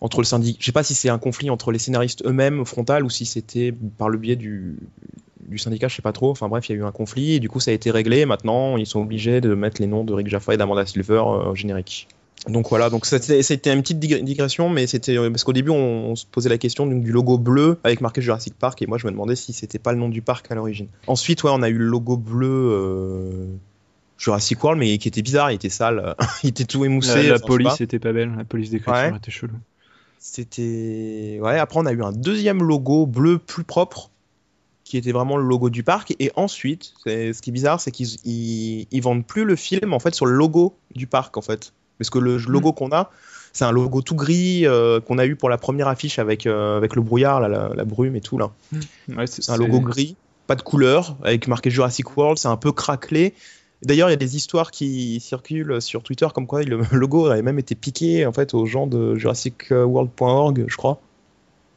[0.00, 0.58] entre le syndic.
[0.60, 3.72] Je sais pas si c'est un conflit entre les scénaristes eux-mêmes frontal ou si c'était
[3.98, 4.76] par le biais du,
[5.48, 6.30] du syndicat, je sais pas trop.
[6.30, 8.26] Enfin bref, il y a eu un conflit et du coup ça a été réglé.
[8.26, 11.50] Maintenant, ils sont obligés de mettre les noms de Rick Jaffa et d'Amanda Silver euh,
[11.50, 12.08] au générique.
[12.48, 16.14] Donc voilà, donc c'était une petite dig- digression, mais c'était parce qu'au début on, on
[16.14, 19.06] se posait la question donc, du logo bleu avec marqué Jurassic Park et moi je
[19.06, 20.86] me demandais si c'était pas le nom du parc à l'origine.
[21.08, 23.46] Ensuite ouais on a eu le logo bleu euh,
[24.18, 27.28] Jurassic World mais qui était bizarre, il était sale, il était tout émoussé.
[27.28, 27.84] La, police pas.
[27.84, 29.16] était pas belle, la police d'écriture Ouais.
[29.16, 29.54] était chelou.
[30.18, 34.10] C'était ouais après on a eu un deuxième logo bleu plus propre
[34.84, 36.14] qui était vraiment le logo du parc.
[36.18, 39.98] Et ensuite ce qui est bizarre c'est qu'ils ils, ils vendent plus le film en
[39.98, 41.72] fait sur le logo du parc en fait.
[41.98, 43.10] Parce que le logo qu'on a
[43.52, 46.76] c'est un logo tout gris euh, qu'on a eu pour la première affiche avec euh,
[46.76, 48.50] avec le brouillard là, la, la brume et tout là.
[49.08, 52.72] Ouais, c'est un logo gris pas de couleur avec marqué Jurassic World c'est un peu
[52.72, 53.34] craquelé
[53.82, 57.42] D'ailleurs, il y a des histoires qui circulent sur Twitter comme quoi le logo avait
[57.42, 61.00] même été piqué en fait aux gens de JurassicWorld.org, je crois.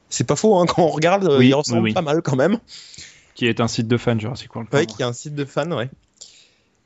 [0.10, 1.94] C'est pas faux, hein, quand on regarde, euh, Oui, il ressemble oui, oui.
[1.94, 2.58] pas mal quand même.
[3.36, 4.74] Qui est un site de fans Jurassic World.
[4.74, 5.90] Ouais, qui est un site de fans, ouais.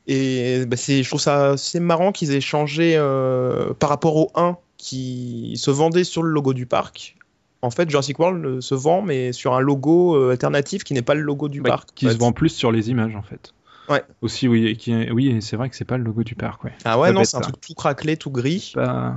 [0.08, 4.30] Et bah, c'est, je trouve ça assez marrant qu'ils aient changé euh, par rapport au
[4.36, 7.16] 1 qui se vendait sur le logo du parc.
[7.62, 11.14] En fait, Jurassic World euh, se vend, mais sur un logo alternatif qui n'est pas
[11.16, 11.90] le logo du Bah, parc.
[11.96, 13.54] qui en se vend plus sur les images en fait.
[13.90, 14.04] Ouais.
[14.22, 16.74] Aussi, oui, qui est- oui, c'est vrai que c'est pas le logo du parc, ouais.
[16.86, 18.72] Ah ouais, non, c'est un truc tout craquelé, tout gris.
[18.76, 19.16] Pas-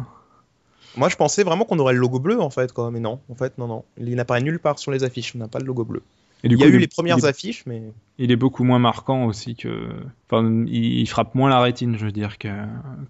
[0.96, 2.90] Moi, je pensais vraiment qu'on aurait le logo bleu en fait, quoi.
[2.90, 3.84] Mais non, en fait, non, non.
[3.98, 5.34] Il n'apparaît nulle part sur les affiches.
[5.36, 6.02] On n'a pas le logo bleu.
[6.42, 7.82] Et du Il y a coup, eu est- les premières est, affiches, mais
[8.18, 9.88] il est beaucoup moins marquant aussi que.
[10.30, 12.48] Enfin, il, il frappe moins la rétine, je veux dire, que,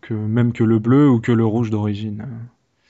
[0.01, 2.27] que même que le bleu ou que le rouge d'origine.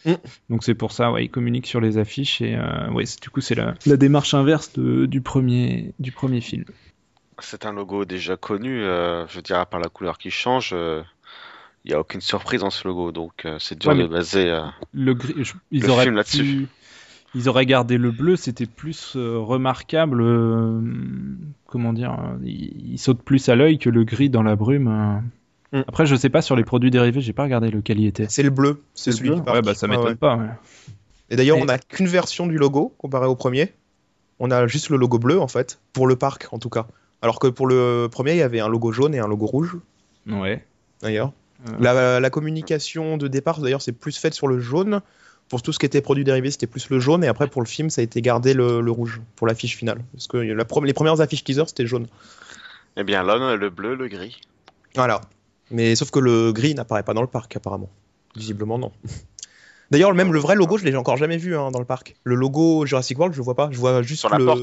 [0.05, 0.13] Mm.
[0.51, 3.29] Donc c'est pour ça, ouais, il communique sur les affiches et euh, ouais, c'est- du
[3.29, 6.65] coup c'est la, la démarche inverse de- du premier du premier film.
[7.41, 10.73] C'est un logo déjà connu, euh, je veux dire, à part la couleur qui change,
[10.73, 14.51] il n'y a aucune surprise dans ce logo, donc euh, c'est dur Ouais, de baser.
[14.51, 14.63] euh,
[14.93, 16.67] le gris, je- ils Le auraient film pu- là-dessus.
[17.35, 20.21] ils auraient gardé le bleu, c'était plus euh, remarquable.
[20.23, 20.81] euh,
[21.67, 24.89] comment dire, euh, il, il saute plus à l'œil que le gris dans la brume.
[25.73, 25.79] euh.
[25.79, 25.85] Mm.
[25.89, 28.27] Après, je sais pas sur les produits dérivés, j'ai pas regardé lequel il était.
[28.31, 28.83] c'est le bleu.
[28.95, 29.41] C'est celui bleu.
[29.53, 30.15] Ouais, bah ça m'étonne ouais.
[30.15, 30.37] pas.
[30.37, 30.47] ouais.
[31.29, 33.73] Et d'ailleurs, Et- on n'a qu'une version du logo comparé au premier.
[34.39, 36.87] On a juste le logo bleu en fait, pour le parc en tout cas.
[37.23, 39.77] Alors que pour le premier, il y avait un logo jaune et un logo rouge
[40.29, 40.65] Ouais.
[41.03, 41.33] d'ailleurs.
[41.69, 41.73] Euh.
[41.81, 45.01] La, la communication de départ d'ailleurs, c'est plus faite sur le jaune.
[45.49, 47.23] Pour tout ce qui était produit dérivé, c'était plus le jaune.
[47.23, 50.01] Et après, pour le film, ça a été gardé le, le rouge pour l'affiche finale.
[50.13, 52.09] Parce que la les premières affiches teaser, c'était jaune.
[52.97, 54.41] Eh bien, là, on a le bleu, le gris.
[54.97, 55.21] Voilà.
[55.71, 57.89] Mais sauf que le gris n'apparaît pas dans le parc, apparemment.
[58.35, 58.91] Visiblement, non.
[59.93, 62.17] D'ailleurs, même le vrai logo, je l'ai encore jamais vu hein, dans le parc.
[62.25, 63.69] Le logo Jurassic World, je le vois pas.
[63.71, 64.45] Je vois juste Sur la le.
[64.45, 64.61] porte.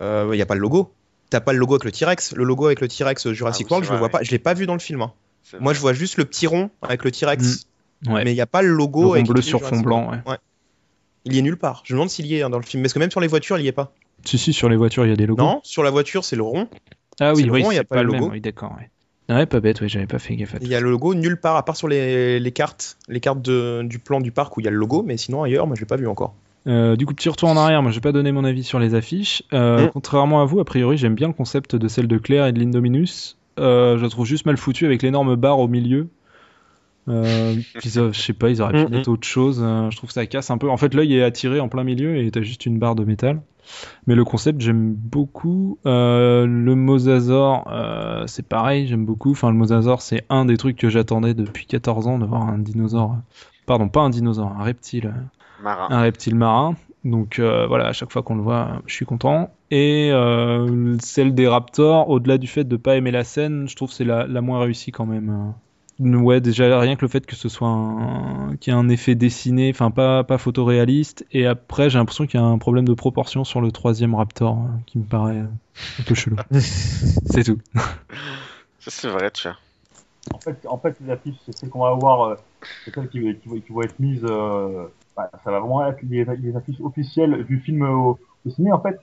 [0.00, 0.92] Il n'y a pas le logo.
[1.32, 2.34] T'as pas le logo avec le T-Rex.
[2.36, 4.12] Le logo avec le T-Rex Jurassic Ah World, je le vois oui.
[4.12, 4.22] pas.
[4.22, 5.00] Je l'ai pas vu dans le film.
[5.02, 5.12] hein.
[5.54, 5.74] Moi, vrai.
[5.74, 7.66] je vois juste le petit rond avec le T-Rex.
[8.06, 8.22] Ouais.
[8.24, 10.10] Mais il n'y a pas le Le logo rond avec bleu sur fond blanc.
[10.26, 10.36] Ouais.
[11.24, 11.82] Il y est nulle part.
[11.86, 12.82] Je me demande s'il y est hein, dans le film.
[12.82, 13.92] Parce que même sur les voitures, il y est pas?
[14.24, 15.42] Si si, sur les voitures, il y a des logos.
[15.42, 16.68] Non, sur la voiture, c'est le rond.
[17.20, 18.20] Ah oui, le oui, rond, il y a pas pas le le même.
[18.20, 18.32] logo.
[18.34, 18.74] Oui, d'accord.
[18.78, 19.34] Ouais.
[19.34, 19.80] Ouais, pas bête.
[19.80, 21.76] Ouais, j'avais pas fait gaffe à Il y a le logo nulle part, à part
[21.76, 24.70] sur les, les cartes, les cartes de- du plan du parc où il y a
[24.70, 26.34] le logo, mais sinon ailleurs, moi je l'ai pas vu encore.
[26.66, 28.94] Euh, du coup, petit retour en arrière, moi j'ai pas donné mon avis sur les
[28.94, 29.42] affiches.
[29.52, 29.90] Euh, Mm.
[29.92, 32.58] Contrairement à vous, a priori, j'aime bien le concept de celle de Claire et de
[32.58, 33.38] l'Indominus.
[33.58, 36.08] Euh, je la trouve juste mal foutu avec l'énorme barre au milieu.
[37.06, 39.58] Puis je sais pas, ils auraient pu mettre autre chose.
[39.58, 40.70] je trouve que ça casse un peu.
[40.70, 43.42] En fait, l'œil est attiré en plein milieu et t'as juste une barre de métal.
[44.06, 45.78] Mais le concept, j'aime beaucoup.
[45.84, 49.32] Le mosasaure, euh, c'est pareil, j'aime beaucoup.
[49.32, 52.58] Enfin, le mosasaure, c'est un des trucs que j'attendais depuis 14 ans de voir un
[52.58, 53.16] dinosaure.
[53.66, 55.12] Pardon, pas un dinosaure, un reptile
[55.62, 55.88] Marin.
[55.90, 56.76] un reptile marin.
[57.04, 59.50] Donc euh, voilà, à chaque fois qu'on le voit, je suis content.
[59.70, 63.88] Et euh, celle des Raptors, au-delà du fait de pas aimer la scène, je trouve
[63.88, 65.30] que c'est la, la moins réussie quand même.
[65.30, 65.52] Euh,
[66.00, 68.56] Ouais, déjà rien que le fait que ce soit un...
[68.56, 71.24] qu'il y ait un effet dessiné, enfin pas pas photoréaliste.
[71.32, 74.56] Et après, j'ai l'impression qu'il y a un problème de proportion sur le troisième Raptor,
[74.56, 76.36] euh, qui me paraît un peu chelou.
[76.50, 77.58] c'est tout.
[78.80, 79.56] Ça, c'est vrai, tiens.
[80.32, 82.34] En fait, en fait, les affiches, c'est celles qu'on va avoir, euh,
[82.84, 84.24] c'est celles qui, qui, vont être mises.
[85.16, 88.80] Bah, ça va vraiment être les, les affiches officielles du film au, au ciné, en
[88.80, 88.98] fait.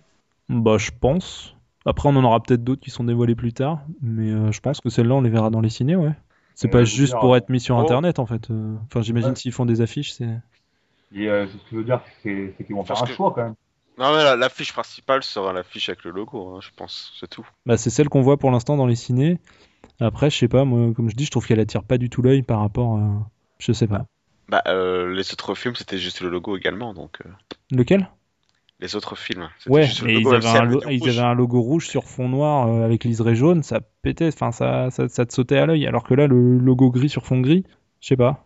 [0.50, 1.56] Bah, je pense.
[1.86, 4.82] Après, on en aura peut-être d'autres qui sont dévoilés plus tard, mais euh, je pense
[4.82, 6.14] que celle-là, on les verra dans les ciné, ouais.
[6.56, 7.80] C'est Euh, pas juste dire, pour être mis sur oh.
[7.80, 8.50] internet en fait.
[8.52, 8.76] euh.
[8.86, 9.36] Enfin, j'imagine Ouais.
[9.36, 10.28] s'ils font des affiches, c'est.
[11.16, 13.32] Et euh, ce que je veux dire, c'est qu'ils vont faire Parce un que- choix
[13.34, 13.56] quand même.
[13.98, 17.14] Non, mais la- l'affiche principale sera l'affiche avec le logo, hein, je pense.
[17.20, 17.46] C'est tout.
[17.66, 19.40] Bah, c'est celle qu'on voit pour l'instant dans les ciné.
[20.02, 22.22] Après, je sais pas, moi, comme je dis, je trouve qu'elle attire pas du tout
[22.22, 22.98] l'œil par rapport.
[22.98, 23.30] à...
[23.60, 24.06] Je sais pas.
[24.50, 27.20] Bah, euh, les autres films, c'était juste le logo également, donc.
[27.26, 27.30] euh,
[27.72, 28.10] Lequel?
[28.80, 29.50] Les autres films.
[29.68, 31.10] Ouais, juste le mais ils logo, avaient, un elle lo- était ils rouge.
[31.10, 34.90] avaient un logo rouge sur fond noir euh, avec liseré jaune, ça pétait, enfin ça,
[34.90, 35.86] ça, ça te sautait à l'œil.
[35.86, 37.66] Alors que là, le logo gris sur fond gris,
[38.00, 38.46] je sais pas.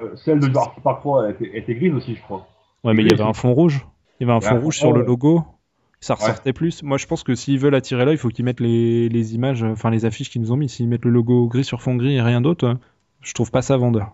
[0.00, 2.48] Euh, celle de 3 elle était, grise aussi, je crois.
[2.82, 3.86] Ouais, mais il y avait un fond rouge.
[4.18, 5.44] Il y avait un Il y a fond rouge sur le logo.
[6.00, 6.82] Ça ressortait plus.
[6.82, 9.62] Moi, je pense que s'ils veulent attirer l'œil, il faut qu'ils mettent les, les images,
[9.62, 10.68] enfin les affiches qu'ils nous ont mis.
[10.68, 12.76] S'ils mettent le logo gris sur fond gris et rien d'autre,
[13.20, 14.12] je trouve pas ça vendeur.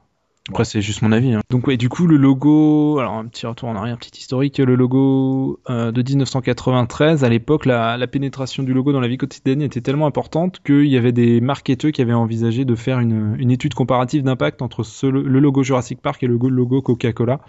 [0.48, 1.34] Après, c'est juste mon avis.
[1.34, 1.40] Hein.
[1.50, 4.58] Donc, ouais, du coup, le logo, alors un petit retour en arrière, un petit historique,
[4.58, 9.18] le logo euh, de 1993, à l'époque, la, la, pénétration du logo dans la vie
[9.18, 13.36] quotidienne était tellement importante qu'il y avait des marketeurs qui avaient envisagé de faire une,
[13.38, 17.40] une étude comparative d'impact entre le logo Jurassic Park et le logo Coca-Cola,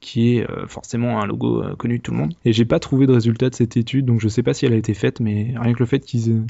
[0.00, 2.34] qui est euh, forcément un logo euh, connu de tout le monde.
[2.44, 4.74] Et j'ai pas trouvé de résultat de cette étude, donc je sais pas si elle
[4.74, 6.44] a été faite, mais rien que le fait qu'ils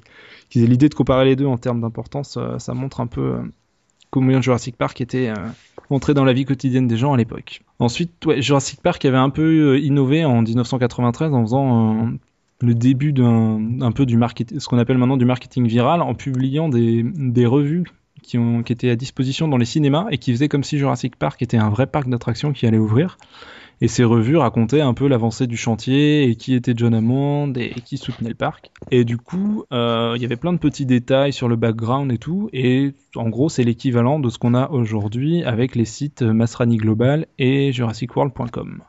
[0.51, 3.37] qu'ils aient l'idée de comparer les deux en termes d'importance, ça montre un peu
[4.11, 5.33] combien Jurassic Park était
[5.91, 7.63] entrer dans la vie quotidienne des gens à l'époque.
[7.79, 12.13] Ensuite, Jurassic Park avait un peu euh, innové en 1993 en faisant
[12.61, 16.15] le début d'un un peu du marketing, ce qu'on appelle maintenant du marketing viral, en
[16.15, 17.85] publiant des, revues
[18.23, 21.43] qui, qui étaient à disposition dans les cinémas et qui faisaient comme si Jurassic Park
[21.43, 23.19] était un vrai parc d'attractions qui allait ouvrir.
[23.81, 27.71] Et ces revues racontaient un peu l'avancée du chantier et qui était John Hammond et,
[27.81, 28.71] qui soutenait le parc.
[28.91, 32.19] Et du coup, euh, il y avait plein de petits détails sur le background et
[32.19, 32.49] tout.
[32.53, 37.27] Et en gros, c'est l'équivalent de ce qu'on a aujourd'hui avec les sites Masrani Global
[37.39, 38.83] et JurassicWorld.com.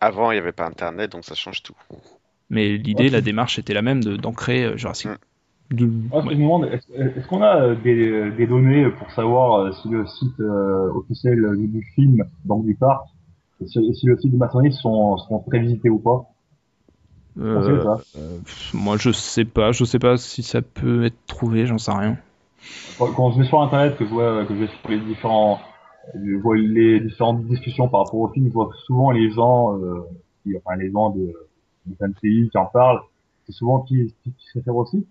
[0.00, 1.74] Avant, il n'y avait pas Internet, donc ça change tout.
[2.50, 5.10] Mais l'idée, la démarche était la même d'ancrer euh, Jurassic.
[5.10, 5.16] Mm.
[5.72, 12.24] Demande, est-ce qu'on a euh, des, données pour savoir si le site officiel du, film,
[12.44, 13.04] donc du parc,
[13.66, 16.26] si, si le site de Maçonnerie sont, sont très visités ou pas?
[17.38, 17.84] euh,
[18.16, 18.38] euh,
[18.74, 22.16] moi je sais pas, je sais pas si ça peut être trouvé, j'en sais rien.
[22.98, 25.60] Quand je vais sur internet, que je vois, que je vais sur les différents,
[26.14, 30.06] je vois les différentes discussions par rapport au film, je vois souvent les gens, euh,
[30.42, 31.32] qui, enfin les gens de,
[31.86, 33.00] de pays qui en parlent,
[33.46, 35.06] c'est souvent qui, qui, qui se réfèrent aussi.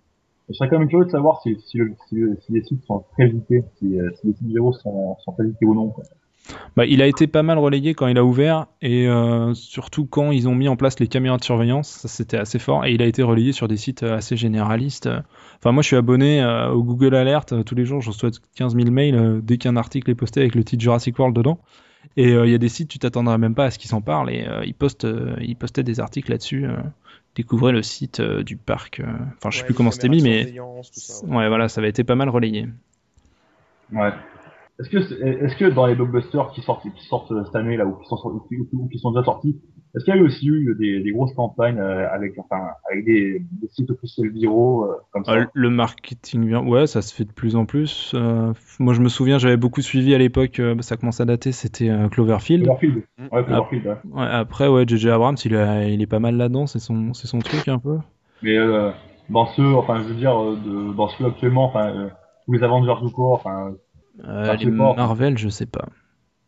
[0.50, 1.80] Je serais quand même curieux de savoir si, si,
[2.10, 5.44] si, si les sites sont très visités, si, si les sites vidéo sont, sont très
[5.46, 5.90] visités ou non.
[5.90, 6.04] Quoi.
[6.76, 10.32] Bah, il a été pas mal relayé quand il a ouvert et euh, surtout quand
[10.32, 13.02] ils ont mis en place les caméras de surveillance, ça c'était assez fort et il
[13.02, 15.10] a été relayé sur des sites euh, assez généralistes.
[15.58, 18.76] Enfin moi je suis abonné euh, au Google Alert tous les jours, je reçois 15
[18.76, 21.60] 000 mails dès qu'un article est posté avec le titre Jurassic World dedans.
[22.16, 24.30] Et il y a des sites tu t'attendrais même pas à ce qu'ils s'en parlent
[24.30, 25.08] et ils postent
[25.42, 26.66] ils postaient des articles là-dessus.
[27.36, 29.02] découvrez le site du parc.
[29.38, 31.48] Enfin je sais plus comment c'était mis mais ouais.
[31.50, 32.68] voilà ça avait été pas mal relayé.
[33.92, 34.12] Ouais.
[34.80, 37.96] Est-ce que, est-ce que dans les blockbusters qui sortent, qui sortent cette année là ou
[37.98, 38.18] qui sont,
[38.74, 39.60] ou qui sont déjà sortis,
[39.96, 43.06] est-ce qu'il y a eu aussi eu des, des grosses campagnes euh, avec, enfin, avec
[43.06, 45.34] des, des sites officiels viraux euh, comme ça?
[45.36, 48.12] Ah, Le marketing, ouais, ça se fait de plus en plus.
[48.14, 51.90] Euh, moi, je me souviens, j'avais beaucoup suivi à l'époque, ça commence à dater, c'était
[52.12, 52.64] Cloverfield.
[52.64, 53.04] Cloverfield.
[53.32, 53.88] Ouais, Cloverfield.
[54.12, 54.26] Ouais.
[54.26, 57.68] après, ouais, JJ Abrams, il, il est pas mal là-dedans, c'est son, c'est son truc
[57.68, 57.98] un peu.
[58.44, 58.58] Mais
[59.30, 62.10] dans ceux, enfin, je veux dire, de, dans ceux actuellement, enfin,
[62.46, 63.74] tous les Avengers du corps, enfin
[64.28, 65.88] euh, les Marvel, je sais pas.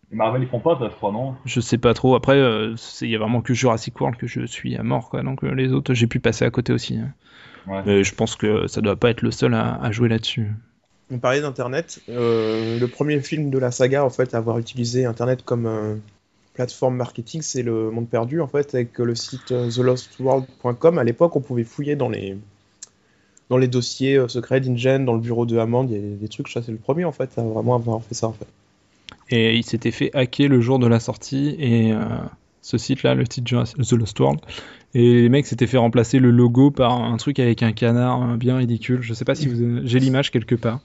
[0.10, 1.36] Les Marvel, ils font pas, ça, je crois, non?
[1.46, 2.16] Je sais pas trop.
[2.16, 5.24] Après, euh, il y a vraiment que Jurassic World que je suis à mort, quoi.
[5.24, 6.98] Donc euh, les autres, j'ai pu passer à côté aussi.
[6.98, 7.14] Hein.
[7.86, 10.50] Mais je pense que ça doit pas être le seul à, jouer là-dessus.
[11.12, 12.02] On parlait d'Internet.
[12.08, 16.02] le premier film de la saga, en fait, à avoir utilisé Internet comme
[16.56, 20.98] plateforme marketing, c'est Le Monde Perdu, en fait, avec le site thelostworld.com.
[20.98, 22.36] À l'époque, on pouvait fouiller dans les
[23.52, 26.28] dans les dossiers euh, secrets d'Ingen, dans le bureau de Hammond, il y a des
[26.30, 28.48] trucs, ça c'est le premier en fait, à vraiment avoir fait ça en fait.
[29.30, 32.00] Et il s'était fait hacker le jour de la sortie, et euh,
[32.62, 34.40] ce site-là, le titre The Lost World,
[34.94, 38.56] et les mecs s'étaient fait remplacer le logo par un truc avec un canard bien
[38.56, 39.02] ridicule.
[39.02, 40.80] Je sais pas si vous, j'ai l'image quelque part.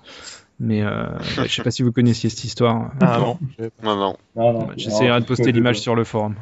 [0.59, 1.07] Mais euh,
[1.45, 2.91] je sais pas si vous connaissiez cette histoire.
[3.01, 3.39] Ah non.
[3.83, 4.69] non, non.
[4.77, 6.35] J'essaierai de poster l'image sur le forum.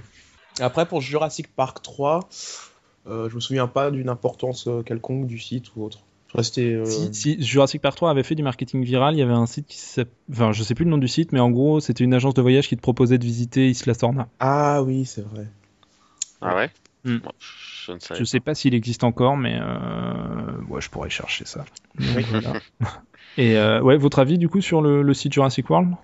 [0.61, 2.21] Après, pour Jurassic Park 3,
[3.09, 5.99] euh, je me souviens pas d'une importance quelconque du site ou autre.
[6.37, 9.67] Euh, si, Jurassic Park 3 avait fait du marketing viral, il y avait un site
[9.67, 9.79] qui.
[10.31, 12.43] Enfin, je sais plus le nom du site, mais en gros, c'était une agence de
[12.43, 14.29] voyage qui te proposait de visiter Isla Sorna.
[14.41, 15.47] Ah oui, c'est vrai.
[16.41, 16.71] Ah ouais?
[17.05, 17.19] Hmm.
[17.87, 20.61] Je ne sais, je sais pas s'il existe encore, mais euh...
[20.69, 21.65] ouais, je pourrais chercher ça.
[23.37, 25.95] Et euh, ouais, votre avis du coup sur le, le site Jurassic World?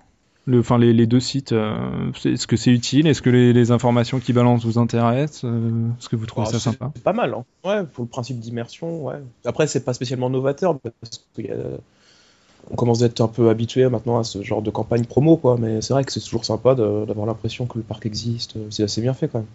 [0.59, 3.07] Enfin les, les, deux sites, euh, est-ce que c'est utile?
[3.07, 5.45] Est-ce que les, les, informations qui balancent vous intéressent?
[5.45, 6.91] Euh, Est-ce que vous trouvez ah, ça sympa?
[6.95, 7.45] C'est pas mal, hein.
[7.65, 9.17] ouais, pour le principe d'immersion, ouais.
[9.45, 14.43] Après, c'est pas spécialement novateur parce qu'on commence d'être un peu habitué maintenant à ce
[14.43, 15.57] genre de campagne promo, quoi.
[15.59, 18.57] Mais c'est vrai que c'est toujours sympa d'avoir l'impression que le parc existe.
[18.71, 19.49] C'est assez bien fait, quand même.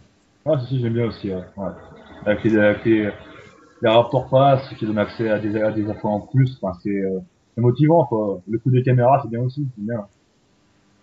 [0.45, 1.41] Ah, si, j'aime bien aussi, ouais.
[2.25, 3.09] Avec, les, avec les,
[3.81, 6.89] les, rapports pass qui donnent accès à des, à des infos en plus, enfin, c'est
[6.89, 7.19] euh,
[7.57, 8.41] motivant, quoi.
[8.47, 10.05] Le coup des caméras, c'est bien aussi, c'est bien.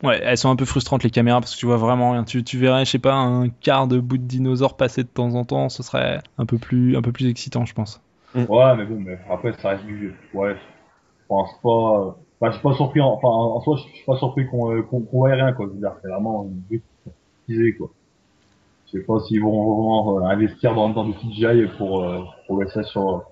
[0.03, 2.25] Ouais, elles sont un peu frustrantes les caméras parce que tu vois vraiment rien.
[2.25, 5.35] Tu, tu verrais, je sais pas, un quart de bout de dinosaure passer de temps
[5.35, 8.01] en temps, ce serait un peu plus, un peu plus excitant, je pense.
[8.35, 8.45] Mm.
[8.49, 10.15] Ouais, mais bon, mais après ça reste du jeu.
[10.35, 12.17] Ouais, je pense pas.
[12.41, 13.01] Enfin, je suis pas surpris.
[13.01, 15.69] Enfin, en soi, je suis pas surpris qu'on euh, qu'on voit rien quoi.
[16.03, 17.91] C'est vraiment une quoi.
[18.87, 22.63] Je sais pas s'ils vont vraiment euh, investir dans, dans du CGI pour euh, pour
[22.71, 23.23] ça sur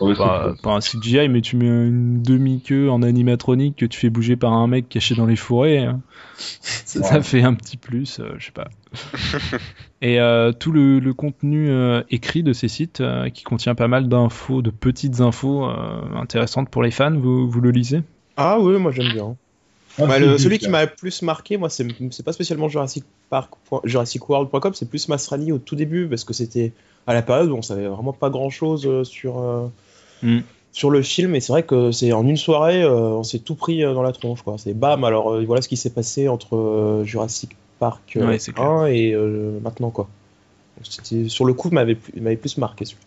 [0.00, 4.36] Ouais, Pas, un CGI, mais tu mets une demi-queue en animatronique que tu fais bouger
[4.36, 5.78] par un mec caché dans les forêts.
[5.78, 6.00] hein.
[6.84, 8.68] Ça, fait un petit plus, euh, je sais pas.
[10.02, 13.88] Et euh, tout le, le contenu euh, écrit de ces sites, euh, qui contient pas
[13.88, 18.02] mal d'infos, de petites infos euh, intéressantes pour les fans, vous, vous le lisez?
[18.36, 19.36] Ah oui, moi j'aime bien.
[19.98, 23.04] Ah, le- si, celui qui m'a le plus marqué, moi, c'est c'est pas spécialement Jurassic
[23.30, 23.52] Park,
[23.84, 26.72] Jurassic World.com, c'est plus Masrani au tout début, parce que c'était
[27.06, 29.66] à la période où on savait vraiment pas grand chose sur, euh,
[30.22, 30.38] Mm.
[30.72, 33.56] sur le film, et c'est vrai que c'est en une soirée, euh, on s'est tout
[33.56, 34.54] pris euh, dans la tronche, quoi.
[34.56, 38.38] C'est bam, alors euh, voilà ce qui s'est passé entre euh, Jurassic Park euh, Ouais,
[38.38, 38.68] c'est clair.
[38.68, 40.08] 1 et euh, maintenant, quoi.
[40.78, 43.00] Donc, Sur le coup, il m'avait m'avait plus marqué celui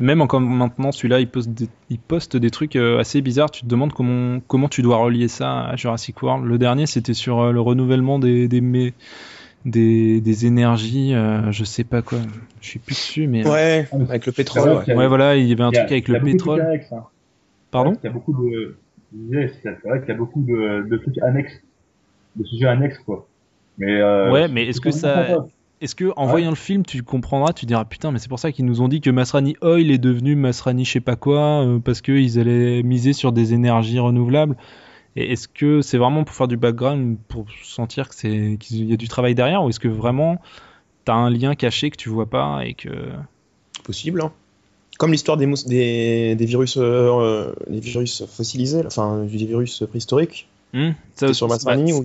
[0.00, 3.50] Même encore maintenant, celui-là, il poste des, il poste des trucs euh, assez bizarres.
[3.50, 6.44] Tu te demandes comment, comment tu dois relier ça à Jurassic World.
[6.46, 8.94] Le dernier, c'était sur euh, le renouvellement des, des, mé-
[9.64, 12.18] des, des énergies, euh, je sais pas quoi.
[12.60, 13.46] Je suis plus dessus, mais.
[13.46, 15.06] Ouais, Ah, mais avec le pétrole, vrai ouais.
[15.08, 16.60] voilà, il y avait un il y a- truc avec le pétrole.
[16.60, 17.04] annexes, hein.
[17.70, 17.92] Pardon?
[18.02, 18.76] Il y a beaucoup de,
[19.12, 21.52] je disais, c'est c'est vrai qu'il y a beaucoup de, de trucs annexes,
[22.36, 23.26] de sujets annexes, quoi.
[23.78, 25.26] Mais, euh, Ouais, mais est-ce que ça-
[25.80, 26.30] Est-ce que en Ouais.
[26.32, 28.88] voyant le film, tu comprendras, tu diras putain, mais c'est pour ça qu'ils nous ont
[28.88, 32.82] dit que Masrani Oil est devenu Masrani je sais pas quoi, euh, parce qu'ils allaient
[32.82, 34.56] miser sur des énergies renouvelables.
[35.20, 38.92] Et est-ce que c'est vraiment pour faire du background, pour sentir que c'est qu'il y
[38.92, 40.40] a du travail derrière, ou est-ce que vraiment
[41.04, 42.88] t'as un lien caché que tu vois pas et que
[43.82, 44.20] possible.
[44.20, 44.30] hein.
[44.98, 50.48] Comme l'histoire des, des, des virus, euh, des virus fossilisés, enfin des virus préhistoriques.
[50.72, 51.50] Hmm, ça, sur il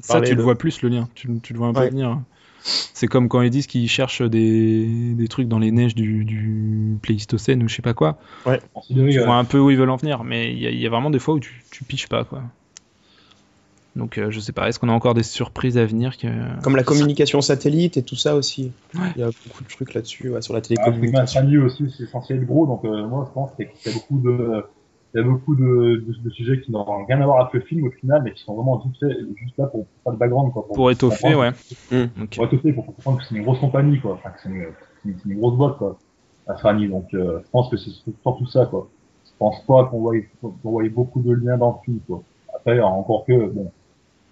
[0.03, 1.89] ça tu le vois plus le lien, tu, tu le vois un peu Ouais.
[1.89, 2.19] venir.
[2.63, 6.97] C'est comme quand ils disent qu'ils cherchent des, des trucs dans les neiges du, du
[7.01, 8.17] Pléistocène ou je sais pas quoi.
[8.45, 8.61] Ouais.
[9.19, 10.89] vois un peu où ils veulent en venir, mais il y, a- il y a
[10.89, 12.43] vraiment des fois où tu, tu piches pas, quoi.
[13.95, 16.27] Donc euh, je sais pas, est-ce qu'on a encore des surprises à venir que...
[16.63, 18.71] Comme la communication satellite et tout ça aussi.
[18.95, 19.01] Ouais.
[19.15, 21.41] Il y a beaucoup de trucs là-dessus, ouais, sur la Ah, télécommunication.
[21.41, 24.19] Masrani aussi, c'est censé être gros, donc euh, moi je pense qu'il y a beaucoup
[24.19, 24.63] de,
[25.13, 27.61] il y a beaucoup de, de, de sujets qui n'ont rien à voir avec le
[27.61, 29.05] film au final, mais qui sont vraiment juste,
[29.35, 30.65] juste là pour faire le background, quoi.
[30.73, 31.51] Pour étoffer, ouais.
[31.91, 32.25] Mm.
[32.35, 34.13] Pour étoffer, pour comprendre que c'est une grosse compagnie, quoi.
[34.13, 34.65] Enfin, que c'est une,
[35.03, 35.99] c'est une, c'est une grosse boîte, quoi.
[36.47, 37.91] Masrani, donc euh, je pense que c'est
[38.23, 38.89] surtout ça, quoi.
[39.25, 42.23] Je pense pas qu'on voit, qu'on voit beaucoup de liens dans le film, quoi.
[42.55, 43.71] Après, encore que, bon,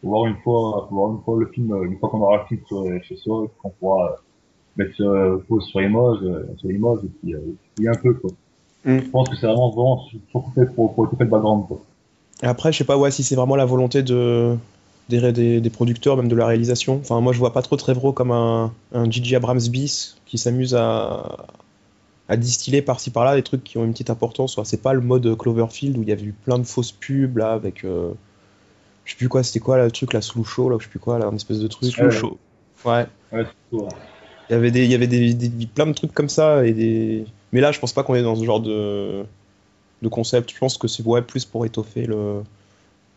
[0.01, 2.37] faut voir une fois, faut voir une fois le film, euh, une fois qu'on aura
[2.37, 4.15] le film sur- chez soi, qu'on pourra euh,
[4.77, 6.79] mettre euh, pause sur euh, sur et
[7.21, 7.35] puis,
[7.75, 8.31] puis un peu, quoi.
[8.85, 8.99] Mm.
[8.99, 10.01] Je pense que c'est vraiment, vraiment
[10.31, 11.79] surtout fait pour, pour étoffer le background, quoi.
[12.41, 14.57] Après, je sais pas ouais, si c'est vraiment la volonté de,
[15.09, 16.97] des, des, des producteurs, même de la réalisation.
[17.01, 20.73] Enfin, moi, je vois pas trop Trevro comme un, un Gigi Abrams bis qui s'amuse
[20.73, 21.45] à,
[22.27, 24.59] à distiller par-ci par-là des trucs qui ont une petite importance.
[24.63, 27.51] C'est pas le mode Cloverfield où il y avait eu plein de fausses pubs là
[27.53, 27.83] avec.
[27.83, 28.13] euh,
[29.11, 30.99] je sais plus quoi, c'était quoi là, le truc, la Sloucho, là, je sais plus
[30.99, 31.91] quoi, là, une espèce de truc.
[31.91, 32.39] Chaud.
[32.85, 33.05] Ouais.
[33.33, 33.45] Ouais.
[33.73, 33.83] Il
[34.49, 37.25] y avait des, il y avait des, des- plein de trucs comme ça et des.
[37.51, 39.25] Mais là, je pense pas qu'on est dans ce genre de,
[40.01, 40.53] de concept.
[40.53, 42.41] Je pense que c'est ouais, plus pour étoffer le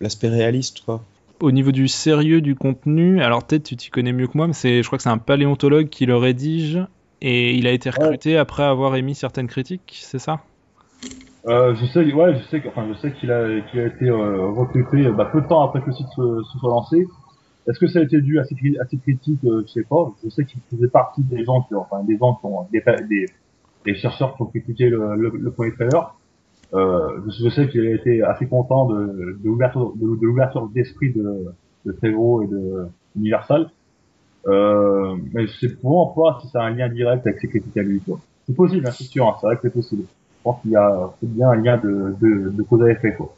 [0.01, 1.05] l'aspect réaliste, quoi.
[1.39, 4.53] Au niveau du sérieux du contenu, alors peut-être tu t'y connais mieux que moi, mais
[4.53, 6.81] c'est, je crois que c'est un paléontologue qui le rédige
[7.21, 10.41] et il a été recruté après avoir émis certaines critiques, c'est ça?
[11.47, 14.47] Euh, je sais, ouais, je sais, enfin, je sais qu'il a, qu'il a été euh,
[14.51, 17.07] recruté euh, bah, peu de temps après que le site se, soit lancé.
[17.67, 20.13] Est-ce que ça a été dû à ces, critiques euh, Je sais pas.
[20.23, 23.27] Je sais qu'il faisait partie des gens qui, enfin, des gens qui ont, des, des,
[23.85, 26.15] des chercheurs qui ont critiqué le, le, le premier trailer.
[26.73, 31.13] Euh, je, sais qu'il a été assez content de, de l'ouverture, de, de l'ouverture d'esprit
[31.13, 31.47] de,
[31.85, 33.71] de et de Universal.
[34.47, 37.77] Euh, mais je sais vraiment pas si ça a un lien direct avec ses critiques
[37.77, 38.03] à lui.
[38.47, 39.27] C'est possible, hein, c'est sûr.
[39.27, 40.05] hein, c'est vrai que c'est possible.
[40.45, 43.35] Je pense qu'il y a bien un lien de, de, de cause à effet, quoi.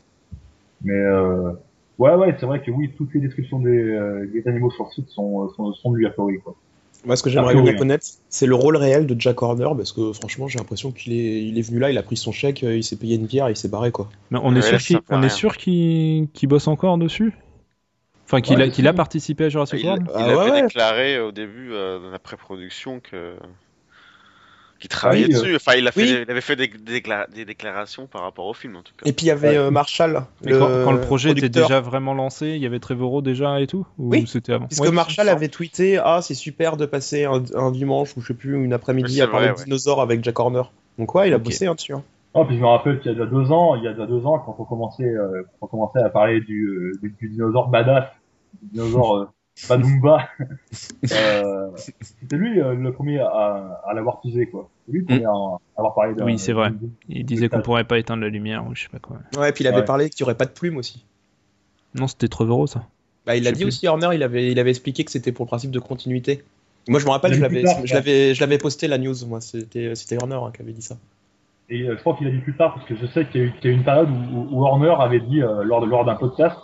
[0.83, 1.53] Mais euh,
[1.99, 4.91] ouais, ouais, c'est vrai que oui, toutes les descriptions des, euh, des animaux sur le
[4.93, 6.57] site sont, sont, sont de lui a priori, quoi.
[7.05, 10.13] Moi, ce que j'aimerais bien connaître, c'est le rôle réel de Jack Horner, parce que
[10.13, 12.77] franchement, j'ai l'impression qu'il est, il est venu là, il a pris son chèque, euh,
[12.77, 14.09] il s'est payé une bière, et il s'est barré, quoi.
[14.31, 17.35] Mais on est Ouais, sûr qu'il, on est sûr qu'il, qu'il bosse encore dessus?
[18.27, 20.09] Enfin, qu'il, Ouais, a, qu'il a participé à Jurassic Il, World?
[20.17, 23.39] il Ah avait ouais, déclaré au début euh, de la pré-production que
[24.79, 25.57] qu'il travaillait Ah oui, euh, dessus.
[25.57, 26.07] Enfin, il, a fait oui.
[26.13, 28.93] des- il avait fait des, des décla- des déclarations par rapport au film en tout
[28.97, 29.09] cas.
[29.09, 29.57] Et puis il y avait Ouais.
[29.57, 33.23] euh, Marshall, Mais quand, quand le projet était déjà vraiment lancé, il y avait Trevorrow
[33.23, 34.67] déjà et tout Ou Oui, c'était avant?
[34.67, 38.29] Puisque Ouais, Marshall avait tweeté Ah, c'est super de passer un, un dimanche ou je
[38.29, 40.63] sais plus, une après-midi à parler de dinosaures avec Jack Horner.
[40.99, 41.43] Donc, ouais, il a Ok.
[41.45, 41.93] bossé hein, dessus.
[41.93, 42.03] hein.
[42.35, 44.07] Ah, puis je me rappelle qu'il y a déjà deux ans, il y a déjà
[44.07, 47.29] deux ans, quand on commençait, euh, quand on commençait à parler du, euh, du, du
[47.31, 48.05] dinosaure badass,
[48.63, 49.33] du dinosaure
[49.69, 50.29] Badumba,
[51.13, 51.71] euh,
[52.01, 54.69] c'était lui euh, le premier à, à l'avoir teasé, quoi.
[54.87, 56.23] C'est lui le premier à, à avoir parlé de.
[56.23, 56.71] Oui, c'est vrai.
[56.71, 56.77] de-
[57.09, 59.19] Il disait qu'on pourrait pas éteindre la lumière ou je sais pas quoi.
[59.39, 59.85] Ouais, et puis il avait Ouais.
[59.85, 61.05] parlé qu'il y aurait pas de plumes aussi.
[61.95, 62.85] Non, c'était Trevorrow ça.
[63.25, 63.69] Bah, il l'a dit plus.
[63.69, 66.45] aussi, Horner, il avait, il avait expliqué que c'était pour le principe de continuité.
[66.89, 69.15] Moi, je me rappelle, je l'avais, plus tard, je l'avais, je l'avais posté la news,
[69.27, 70.97] moi, c'était, c'était Horner hein, qui avait dit ça.
[71.69, 73.45] et euh, je crois qu'il a dit plus tard, parce que je sais qu'il y,
[73.45, 75.81] a eu- qu'il y a eu une période où, où Warner avait dit, euh, lors,
[75.81, 76.57] de- lors d'un podcast,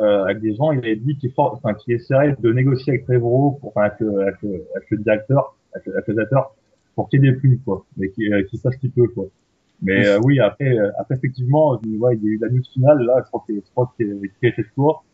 [0.00, 3.52] euh, avec des gens, il avait dit qu'il enfin, qu'il essaierait de négocier avec Trevorrow,
[3.60, 6.54] pour, enfin, avec, le- avec, le- avec le directeur, avec, le- avec le réalisateur,
[6.94, 9.26] pour qu'il y ait des plumes, quoi, mais qu'il euh, fasse ce qu'il peut, quoi.
[9.82, 13.02] Mais euh, oui, après, euh, après effectivement, ouais, il y a eu la news finale,
[13.04, 15.04] là, je crois qu'il je crois qu'il qu'il a fait ce tour,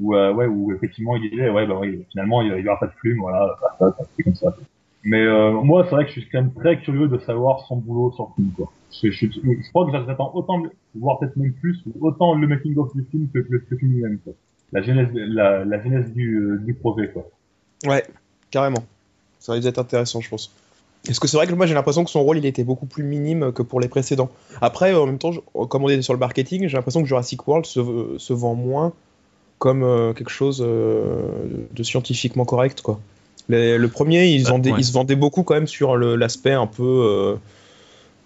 [0.00, 2.86] où, euh, ouais, où effectivement il disait, ouais, bah oui, finalement, il y aura pas
[2.86, 4.50] de plume, voilà, ça, ça, c'est comme ça.
[4.52, 4.64] quoi.
[5.06, 7.76] Mais euh, moi, c'est vrai que je suis quand même très curieux de savoir son
[7.76, 8.72] boulot sur film, quoi.
[8.90, 10.60] Je, crois que j'attends autant,
[10.96, 14.18] voire peut-être même plus, autant le making of du film que, le film lui-même.
[14.72, 17.30] La genèse, la, genèse du, euh, du projet, quoi.
[17.86, 18.04] Ouais,
[18.50, 18.84] carrément.
[19.38, 20.52] Ça risque d'être intéressant, je pense.
[21.06, 23.04] Parce que c'est vrai que moi j'ai l'impression que son rôle il était beaucoup plus
[23.04, 24.28] minime que pour les précédents.
[24.60, 27.46] Après, en même temps, je- comme on est sur le marketing, j'ai l'impression que Jurassic
[27.46, 28.92] World se, se vend moins
[29.58, 32.98] comme euh, quelque chose de scientifiquement correct, quoi.
[33.48, 34.80] Les- le premier, il, se Bah, vendait, ouais.
[34.80, 36.82] il se vendait beaucoup quand même sur l'aspect un peu.
[36.82, 37.34] euh,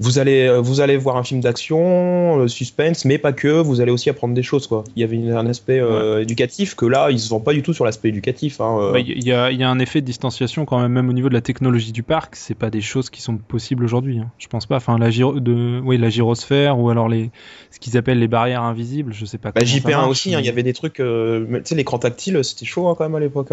[0.02, 3.48] vous allez, euh, vous allez voir un film d'action, euh, suspense, mais pas que.
[3.48, 4.82] Vous allez aussi apprendre des choses, quoi.
[4.96, 7.74] Il y avait un aspect euh, éducatif que là, il se vend pas du tout
[7.74, 8.62] sur l'aspect éducatif.
[8.62, 8.92] hein, euh.
[8.92, 11.28] Bah, Il y, a, y a un effet de distanciation quand même, même au niveau
[11.28, 12.34] de la technologie du parc.
[12.36, 14.20] C'est pas des choses qui sont possibles aujourd'hui.
[14.20, 14.30] hein.
[14.38, 14.76] Je pense pas.
[14.76, 17.30] Enfin, la, gyro, de, oui, la gyrosphère ou alors les,
[17.70, 19.12] ce qu'ils appellent les barrières invisibles.
[19.12, 19.50] Je sais pas.
[19.52, 20.98] Bah, comment ça JP1 marche, aussi, hein, il y avait des trucs.
[21.00, 23.50] euh, tu sais, l'écran tactile, c'était chaud hein, quand même à l'époque.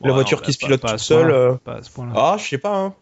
[0.00, 1.30] La Ouais, voiture qui se pas- pilote toute seule.
[1.30, 1.54] euh.
[1.64, 2.12] Pas à ce point-là.
[2.14, 2.76] Ah, je sais pas.
[2.76, 2.94] Hein.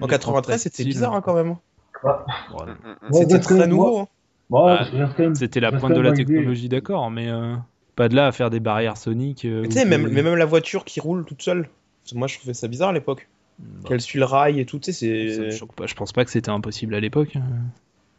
[0.00, 1.56] En Les 93, c'était bizarre hein, quand même.
[2.02, 3.12] Mm, mm, mm.
[3.12, 3.98] C'était très nouveau.
[4.00, 4.08] hein.
[4.50, 4.86] Bah,
[5.34, 7.54] C'était la pointe de la technologie, d'accord, mais euh,
[7.96, 9.44] pas de là à faire des barrières soniques.
[9.44, 11.68] euh, Mais ou tu sais, même, des- mais même la voiture qui roule toute seule.
[12.14, 13.28] Moi, je trouvais ça bizarre à l'époque.
[13.58, 15.50] Bah, Qu'elle suit le rail et tout, tu sais, c'est.
[15.50, 17.36] Je pense pas que c'était impossible à l'époque.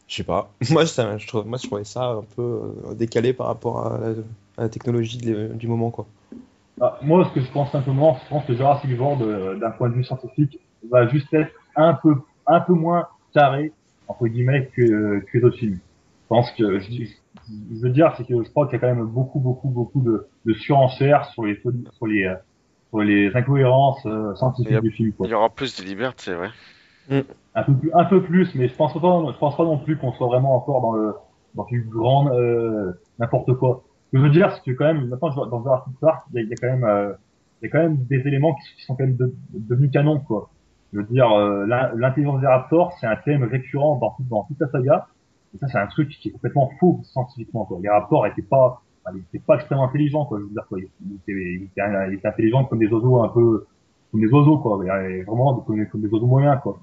[0.06, 0.52] Je sais pas.
[0.70, 4.08] Moi, ça, je trouve, moi, je trouvais ça un peu décalé par rapport à la,
[4.58, 6.06] à la technologie de- du moment, quoi.
[6.80, 9.88] Ah, moi, ce que je pense simplement, je pense que Jurassic World, euh, d'un point
[9.90, 10.58] de vue scientifique,
[10.90, 12.14] va juste être un peu,
[12.46, 13.72] un peu moins carré,
[14.08, 15.78] entre guillemets, que, que les autres films.
[16.22, 18.94] Je pense que, je, je veux dire, c'est que je crois qu'il y a quand
[18.94, 22.34] même beaucoup, beaucoup, beaucoup de, de surenchères sur les, sur les, euh,
[22.88, 25.26] sur les incohérences euh, scientifiques a- du film, quoi.
[25.26, 26.50] Il y aura plus de liberté, c'est vrai.
[27.54, 29.96] Un peu plus, un peu plus, mais je pense pas, je pense pas non plus
[29.98, 31.14] qu'on soit vraiment encore dans le,
[31.54, 33.82] dans du grand, euh, n'importe quoi.
[34.12, 36.66] Je veux dire, c'est que quand même, maintenant, dans Jurassic Park, il y a, quand
[36.68, 37.12] même, euh,
[37.62, 40.50] il y a quand même des éléments qui, sont quand même de- devenus canon, quoi.
[40.92, 43.96] Je veux dire, euh, l'in- l'intelligence des raptors, c'est un thème récurrent
[44.28, 45.06] dans, toute- la saga.
[45.54, 47.78] Et ça, c'est un truc qui est complètement faux scientifiquement, quoi.
[47.80, 50.38] Les raptors étaient pas, enfin, ils étaient pas extrêmement intelligents, quoi.
[50.40, 50.78] Je veux dire, quoi.
[50.80, 51.64] Ils, étaient, ils
[52.16, 53.66] étaient- intelligents comme des oiseaux un peu,
[54.10, 54.76] comme des oiseaux, quoi.
[54.78, 56.78] Vraiment, comme, des oiseaux moyens, quoi.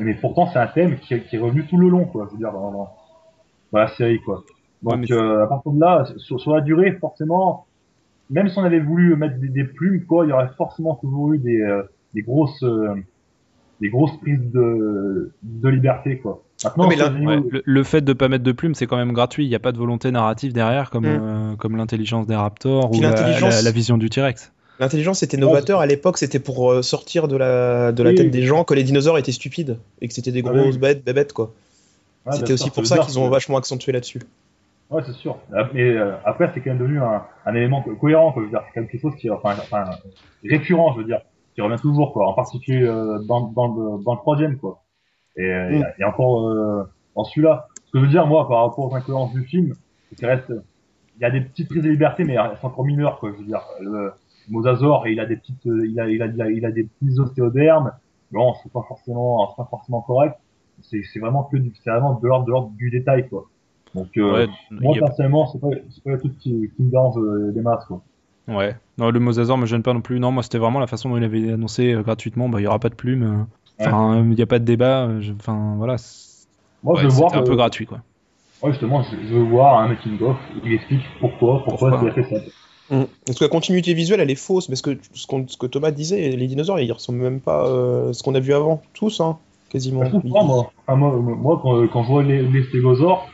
[0.00, 2.26] Mais pourtant, c'est un thème qui, est- revenu tout le long, quoi.
[2.28, 2.70] Je veux dire, dans,
[3.72, 4.44] dans la série, quoi.
[4.86, 7.66] Donc, Ouais, euh, à partir de là, sur, sur la durée, forcément,
[8.30, 11.32] même si on avait voulu mettre des, des plumes, quoi, il y aurait forcément toujours
[11.32, 11.82] eu des, euh,
[12.14, 12.94] des grosses, euh,
[13.80, 16.42] des grosses prises de, de liberté, quoi.
[16.64, 18.52] Maintenant, Ouais, mais sur là- le niveau- Ouais, le, le fait de pas mettre de
[18.52, 19.44] plumes, c'est quand même gratuit.
[19.44, 21.20] Il n'y a pas de volonté narrative derrière, comme, Mm.
[21.52, 24.52] euh, comme l'intelligence des raptors Puis ou la, l'intelligence- la- la vision du T-Rex.
[24.78, 28.16] L'intelligence était novateur à l'époque, c'était pour sortir de la, de la Oui.
[28.16, 30.80] tête des gens que les dinosaures étaient stupides et que c'était des Ah grosses oui.
[30.80, 31.52] bêtes, bébêtes quoi.
[32.26, 34.20] Ouais, c'était bien aussi pour ça qu'ils ont vachement accentué là-dessus.
[34.90, 35.38] Ouais, c'est sûr.
[35.74, 38.42] Mais euh, après, c'est quand même devenu un, un élément co- cohérent, quoi.
[38.42, 39.84] Je veux dire, c'est quand même quelque chose qui, enfin, enfin,
[40.44, 41.20] récurrent, je veux dire,
[41.54, 42.28] qui revient toujours, quoi.
[42.28, 44.84] En particulier euh, dans, dans, le, dans le troisième, quoi.
[45.36, 45.84] Et, euh, Mm.
[46.00, 46.84] et encore euh,
[47.16, 47.68] dans celui-là.
[47.86, 49.76] Ce que je veux dire, moi, par rapport aux incohérences du film,
[50.10, 50.52] c'est qu'il reste,
[51.16, 53.32] il y a des petites prises de liberté, mais elles sont encore mineures, quoi.
[53.32, 54.12] Je veux dire, le
[54.48, 57.18] Mosasaur, il a des petites, il a, il a, il a, il a des petits
[57.20, 57.92] ostéodermes.
[58.32, 60.36] Bon, c'est pas forcément, c'est pas forcément correct.
[60.82, 63.46] C'est, c'est vraiment que c'est vraiment de l'ordre, de l'ordre du détail, quoi.
[63.96, 67.16] Donc, euh, Ouais, moi, a- personnellement, c'est pas, pas le truc qui, qui me dérange
[67.18, 68.02] euh, des masses, quoi.
[68.48, 68.76] ouais.
[68.98, 70.20] Non, le mosasaure me gêne pas non plus.
[70.20, 72.48] Non, moi, c'était vraiment la façon dont il avait annoncé euh, gratuitement.
[72.48, 73.22] Bah, il y aura pas de plumes.
[73.22, 73.44] euh.
[73.78, 75.06] Enfin, il n'y a pas de débat.
[75.08, 75.98] euh, Enfin, voilà.
[75.98, 76.46] c'est-
[76.82, 78.02] Moi, ouais, je veux voir, c'était un euh, peu gratuit, quoi.
[78.62, 82.00] ouais, justement, je, je veux voir un making of il explique pourquoi, pourquoi, Pourquoi.
[82.02, 82.40] il a fait ça.
[83.26, 85.90] Parce que la continuité visuelle elle est fausse, parce que ce, qu'on- ce que Thomas
[85.90, 87.62] disait, les dinosaures ils ressemblent même pas
[88.08, 90.04] à ce qu'on a vu avant, tous hein, quasiment.
[90.24, 90.70] Moi.
[90.86, 93.28] Enfin, moi, moi, quand, quand je vois les, les stégosaures,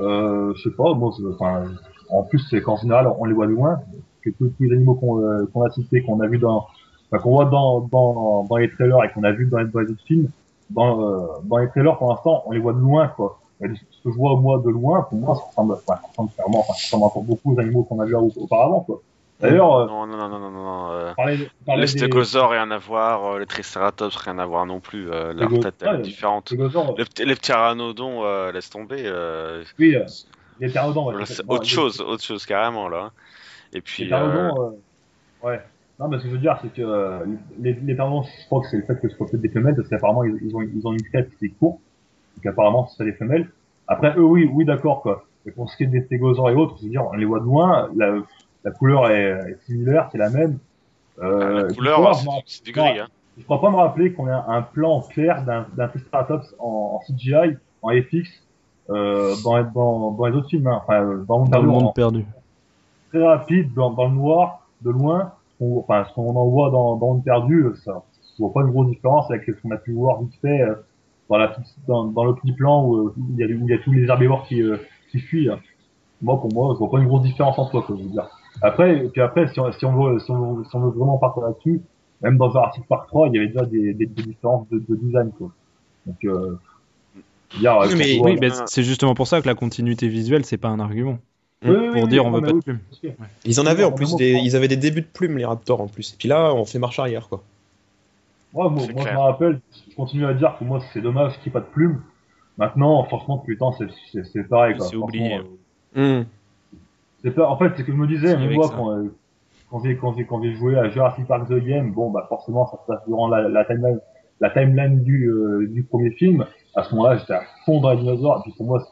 [0.00, 1.64] euh, je sais pas, enfin,
[2.10, 3.80] en plus, c'est qu'en général, on les voit de loin,
[4.22, 6.66] que tous les animaux qu'on euh, a cités, qu'on a vu dans,
[7.10, 9.80] enfin, qu'on voit dans, dans, dans les trailers et qu'on a vu dans, les- dans
[9.80, 10.28] les autres films,
[10.70, 13.40] dans, euh, dans les trailers, pour l'instant, on les voit de loin, quoi.
[13.60, 16.30] Et ce que je vois, moi, de loin, pour moi, ça ressemble, enfin, ça ressemble
[16.56, 19.02] enfin, ça ressemble encore beaucoup aux animaux qu'on a vus au- auparavant, quoi.
[19.40, 23.24] D'ailleurs, euh, Non, non, non, non, non, euh, Le des stégosaure, rien à voir.
[23.24, 25.10] euh, Le triceratops, rien à voir non plus.
[25.10, 26.52] euh, leur tête, est différente.
[26.52, 29.02] Les, pteranodons, euh, laisse tomber.
[29.04, 30.04] euh, oui, euh,
[30.58, 31.12] les pteranodons,
[31.48, 33.12] autre chose, autre chose carrément là.
[33.72, 34.62] Et puis, Les euh, pteranodons,
[35.42, 35.60] euh, ouais.
[36.00, 37.24] Non, mais ce que je veux dire, c'est que euh,
[37.60, 39.88] les, les je crois que c'est le fait que ce soit peut-être des femelles, parce
[39.88, 41.80] qu'apparemment, ils, ont, ils ont une tête qui est courte.
[42.36, 43.50] Donc apparemment, c'est les femelles.
[43.88, 45.24] Après, eux, oui, oui, d'accord, quoi.
[45.46, 47.40] Et pour ce qui est des stégosaures et autres, je veux dire, on les voit
[47.40, 48.14] de loin, la,
[48.68, 50.58] la couleur est, est similaire, c'est la même.
[51.22, 52.14] Euh, la je couleur, crois,
[52.46, 52.98] c'est du gris.
[52.98, 53.08] Hein.
[53.38, 57.00] Je crois pas me rappeler qu'on a un plan clair d'un d'un Triceratops en, en
[57.06, 58.28] CGI, en FX,
[58.90, 60.66] euh, dans, dans, dans les autres films.
[60.66, 60.80] Hein.
[60.82, 62.24] Enfin, euh, dans, Dans le en- monde perdu.
[63.10, 65.32] très rapide, dans, dans le noir, de loin.
[65.60, 68.02] On, enfin, ce qu'on en voit dans, dans Monde perdu, euh, ça,
[68.36, 70.74] je vois pas une grosse différence avec ce qu'on a pu voir vite fait euh,
[71.28, 71.56] dans, la,
[71.88, 73.92] dans, dans le petit plan où, euh, il y a, où il y a tous
[73.92, 74.76] les herbivores qui, euh,
[75.10, 75.50] qui fuient.
[75.50, 75.58] hein.
[76.22, 78.28] Moi, pour moi, je vois pas une grosse différence en soi, quoi, je veux dire.
[78.62, 80.90] Après, et puis après, si on, si on veut, si on, veut- si on veut
[80.90, 81.80] vraiment partir là-dessus,
[82.22, 84.96] même dans Jurassic Park 3, il y avait déjà des, des, des différences de, de
[84.96, 85.52] design, quoi.
[86.06, 86.58] Donc, euh,
[87.58, 90.68] dire, Oui, mais- Oui, bah, c'est justement pour ça que la continuité visuelle, c'est pas
[90.68, 91.18] un argument.
[91.64, 92.78] Oui, Pour oui, dire oui, on veut pas de plumes.
[93.44, 95.88] Ils en avaient en plus, des, ils avaient des débuts de plumes, les Raptors en
[95.88, 96.12] plus.
[96.12, 97.42] Et puis là, on fait marche arrière, quoi.
[98.54, 99.60] Ouais, moi, moi je me rappelle,
[99.90, 102.00] je continue à dire que moi c'est dommage qu'il n'y ait pas de plumes.
[102.56, 104.76] Maintenant, franchement, temps, c'est- pareil.
[104.76, 104.86] quoi.
[104.86, 105.40] C'est oublié.
[105.96, 106.24] euh.
[107.22, 107.48] C'est pas...
[107.48, 109.14] En fait, c'est que je me disais, C'est moi, quand, euh,
[109.70, 112.66] quand j'ai quand j'ai quand j'ai joué à Jurassic Park The Game, bon, bah forcément,
[112.66, 114.00] ça se passe durant la, la timeline,
[114.40, 116.46] la timeline du euh, du premier film.
[116.74, 118.38] À ce moment-là, j'étais à fond dans les dinosaures.
[118.38, 118.82] Et puis pour moi,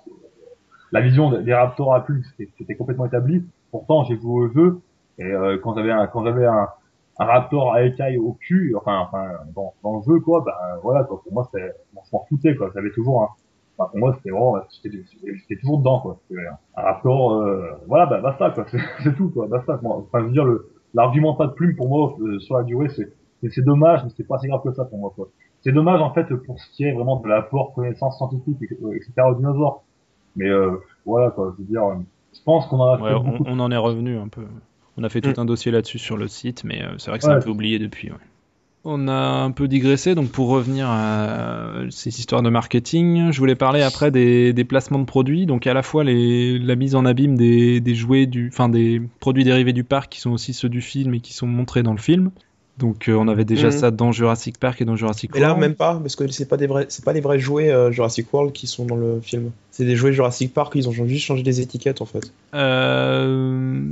[0.92, 2.22] la vision des des raptors à plumes,
[2.58, 3.44] c'était complètement établi.
[3.70, 4.80] Pourtant, j'ai joué au jeu
[5.18, 6.68] et euh, quand j'avais un, quand j'avais un
[7.18, 11.04] un raptor à écailles au cul, enfin, enfin dans, dans le jeu, quoi, ben voilà,
[11.04, 12.70] quoi, pour moi, c'était, on s'en foutait, quoi.
[12.74, 13.28] J'avais toujours un,
[13.78, 16.20] enfin, pour moi, c'était vraiment, j'étais toujours dedans, quoi.
[16.76, 18.64] Un raptor, euh, voilà, bah, basta, quoi.
[18.70, 19.46] C'est c'est tout, quoi.
[19.48, 19.96] Basta, moi.
[20.06, 22.88] Enfin, je veux dire, le, l'argument pas de plume, pour moi, euh, sur la durée,
[22.88, 23.12] c'est,
[23.42, 25.28] c'est, c'est dommage, mais c'est pas si grave que ça, pour moi, quoi.
[25.62, 29.34] C'est dommage, en fait, pour ce qui est vraiment de l'apport connaissance scientifique, etc., aux
[29.34, 29.82] dinosaures.
[30.36, 31.54] Mais, euh, voilà, quoi.
[31.56, 31.94] Je veux dire, euh,
[32.34, 33.44] je pense qu'on en a Ouais, fait on, beaucoup.
[33.46, 34.46] on en est revenu un peu.
[34.98, 35.40] On a fait tout Mm.
[35.40, 37.36] un dossier là-dessus sur le site, mais euh, c'est vrai que c'est Ouais.
[37.36, 38.10] un peu oublié depuis.
[38.10, 38.16] ouais.
[38.88, 43.56] On a un peu digressé, donc pour revenir à ces histoires de marketing, je voulais
[43.56, 47.04] parler après des, des placements de produits, donc à la fois les, la mise en
[47.04, 50.68] abîme des, des jouets, du, enfin des produits dérivés du parc qui sont aussi ceux
[50.68, 52.30] du film et qui sont montrés dans le film.
[52.78, 53.72] Donc euh, on avait déjà Mhm.
[53.72, 55.60] ça dans Jurassic Park et dans Jurassic Mais là, World.
[55.62, 58.32] même pas, parce que c'est pas des vrais, c'est pas les vrais jouets euh, Jurassic
[58.32, 59.50] World qui sont dans le film.
[59.72, 62.30] C'est des jouets Jurassic Park, ils ont juste changé des étiquettes en fait.
[62.54, 63.82] Euh,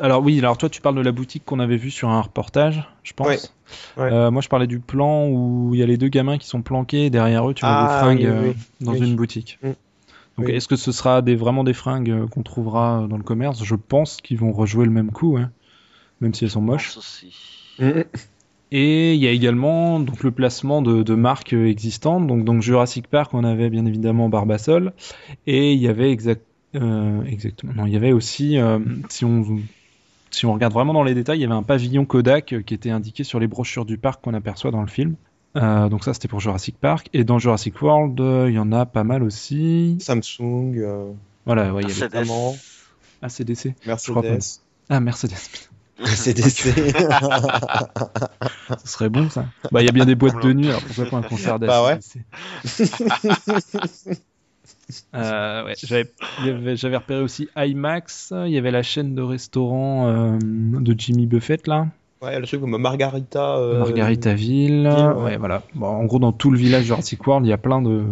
[0.00, 2.84] Alors oui, alors toi tu parles de la boutique qu'on avait vue sur un reportage,
[3.02, 3.54] je pense.
[3.96, 4.12] Ouais, ouais.
[4.12, 6.62] Euh, moi je parlais du plan où il y a les deux gamins qui sont
[6.62, 9.06] planqués derrière eux, tu vois Ah, des fringues oui, euh, oui, dans oui.
[9.06, 9.58] une boutique.
[9.62, 9.68] Mm.
[10.38, 10.54] Donc Oui.
[10.54, 13.62] est-ce que ce sera des, vraiment des fringues euh, qu'on trouvera dans le commerce?
[13.64, 15.50] Je pense qu'ils vont rejouer le même coup, hein,
[16.20, 16.98] même si elles sont moches.
[17.78, 18.04] Mhm.
[18.74, 22.26] Et il y a également donc le placement de, de marques existantes.
[22.26, 24.94] Donc, donc Jurassic Park, on avait bien évidemment Barbasol,
[25.46, 26.42] et il y avait exact,
[26.74, 27.72] euh, exactement.
[27.74, 28.78] Non, il y avait aussi, euh,
[29.08, 29.60] si on
[30.30, 32.72] si on regarde vraiment dans les détails, il y avait un pavillon Kodak euh, qui
[32.74, 35.14] était indiqué sur les brochures du parc qu'on aperçoit dans le film.
[35.54, 38.72] Euh, donc ça c'était pour Jurassic Park et dans Jurassic World euh, il y en
[38.72, 39.98] a pas mal aussi.
[40.00, 41.12] Samsung, euh,
[41.44, 42.20] Voilà, ouais, il y avait Mercedes.
[42.20, 42.56] notamment
[43.20, 43.74] ACDC.
[43.84, 44.30] crois pas.
[44.30, 45.34] Mercedes, Ah Mercedes,
[46.06, 46.72] CDC.
[48.82, 49.44] ce serait bon ça.
[49.70, 51.84] Bah il y a bien des boîtes de nuit, alors pourquoi pas un concert Bah
[51.84, 51.98] ouais.
[55.14, 60.94] Euh, ouais, j'avais, repéré aussi IMAX, il y avait la chaîne de restaurants euh, de
[60.98, 61.86] Jimmy Buffett là,
[62.22, 63.56] ouais, le truc comme Margarita.
[63.56, 65.22] euh, Margaritaville, ouais.
[65.22, 65.62] ouais voilà.
[65.74, 68.04] Bon, en gros dans tout le village Jurassic World il y a plein de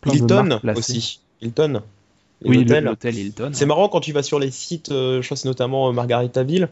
[0.00, 0.78] plein de Hilton placées.
[0.78, 1.20] aussi.
[1.40, 1.82] Hilton.
[2.42, 3.50] Les Oui, l'hôtel Hilton.
[3.52, 6.68] C'est marrant quand tu vas sur les sites, euh, je crois c'est notamment euh, Margaritaville,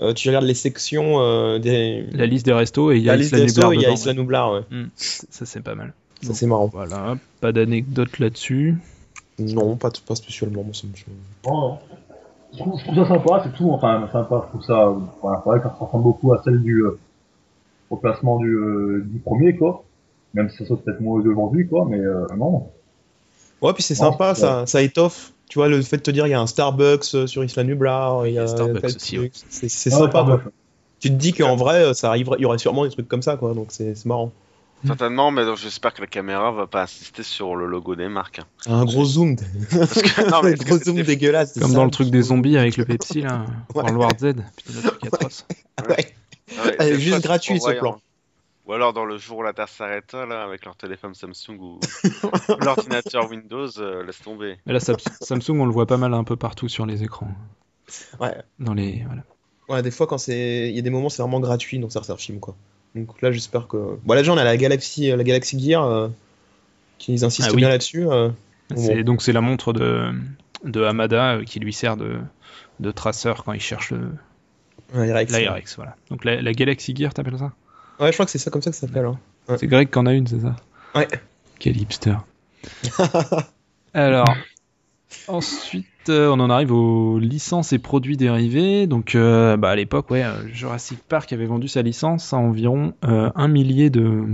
[0.00, 2.06] euh, tu regardes les sections euh, des.
[2.12, 4.52] La liste des restos et il y a Isla Nublar il y a Isla Nublar,
[4.52, 4.58] ouais.
[4.58, 4.64] ouais.
[4.84, 5.92] Hmm, ça c'est pas mal.
[6.22, 6.66] Ça c'est marrant.
[6.66, 8.76] Voilà, pas d'anecdote là-dessus.
[9.40, 10.62] Non, pas, pas spécialement.
[10.62, 11.50] Moi, ça me...
[11.50, 11.78] Non, non.
[12.52, 13.70] Je trouve, je trouve ça sympa, c'est tout.
[13.70, 14.86] Enfin, sympa, je trouve ça.
[14.88, 16.82] euh, Voilà, c'est vrai que ça ressemble beaucoup à celle du.
[16.82, 16.98] Euh,
[17.90, 19.82] au placement du, euh, du premier, quoi.
[20.34, 22.68] Même si ça saute peut-être moins d'aujourd'hui, quoi, mais euh, non.
[23.62, 25.32] Ouais, puis c'est sympa, ça, ça étoffe.
[25.48, 27.64] Tu vois, le fait de te dire il y a un Starbucks euh, sur Isla
[27.64, 29.30] Nublar, il y a, Starbucks aussi, ouais.
[29.48, 30.22] C'est Ah, sympa.
[30.24, 30.40] quoi.
[31.00, 33.36] Tu te dis qu'en vrai, ça arriverait, il y aurait sûrement des trucs comme ça,
[33.36, 33.54] quoi.
[33.54, 34.30] Donc c'est c'est marrant.
[34.86, 38.40] Certainement, mais donc, j'espère que la caméra va pas insister sur le logo des marques.
[38.66, 39.36] Un gros zoom,
[39.70, 41.52] Parce que, non, mais un gros zoom dégueulasse.
[41.54, 41.76] c'est Comme ça.
[41.76, 43.44] dans le truc des zombies avec le Pepsi là,
[43.74, 43.90] Ouais.
[43.92, 44.34] World Z.
[44.56, 45.46] Putain, le truc atroce.
[45.88, 46.14] Ouais.
[46.58, 48.00] Ah ouais, Euh, des juste gratuit, ce plan.
[48.66, 51.80] Ou alors dans le jour où la Terre s'arrêta, là, avec leur téléphone Samsung ou
[52.60, 54.58] l'ordinateur Windows, euh, laisse tomber.
[54.66, 57.30] Mais là, Sam- Samsung, on le voit pas mal un peu partout sur les écrans.
[58.20, 58.36] Ouais.
[58.58, 59.22] Dans les, voilà.
[59.68, 62.16] Ouais, des fois, quand c'est, il y a des moments, c'est vraiment gratuit dans certains
[62.16, 62.56] films, quoi.
[62.94, 63.76] Donc là, j'espère que.
[64.04, 66.08] Bon, là, déjà, on a la Galaxy, la Galaxy Gear, euh,
[66.98, 67.58] qui insistent Ah oui.
[67.58, 68.06] bien là-dessus.
[68.10, 68.30] euh.
[69.04, 70.12] Donc c'est la montre de,
[70.64, 72.18] de Hamada euh, qui lui sert de,
[72.78, 74.10] de traceur quand il cherche le,
[74.92, 75.44] Rex, ouais.
[75.44, 75.76] l'ARX.
[75.76, 75.96] Voilà.
[76.10, 77.52] Donc la, la Galaxy Gear, t'appelles ça?
[77.98, 79.04] Ouais, je crois que c'est ça comme ça que ça s'appelle.
[79.06, 79.18] hein.
[79.48, 79.58] Ouais.
[79.58, 80.56] C'est Greg qui en a une, c'est ça?
[80.94, 81.08] Ouais.
[81.58, 82.14] Quel hipster.
[83.94, 84.34] Alors,
[85.28, 88.86] ensuite, on en arrive aux licences et produits dérivés.
[88.86, 93.30] Donc, euh, bah, à l'époque, euh, Jurassic Park avait vendu sa licence à environ euh,
[93.34, 94.24] un millier de,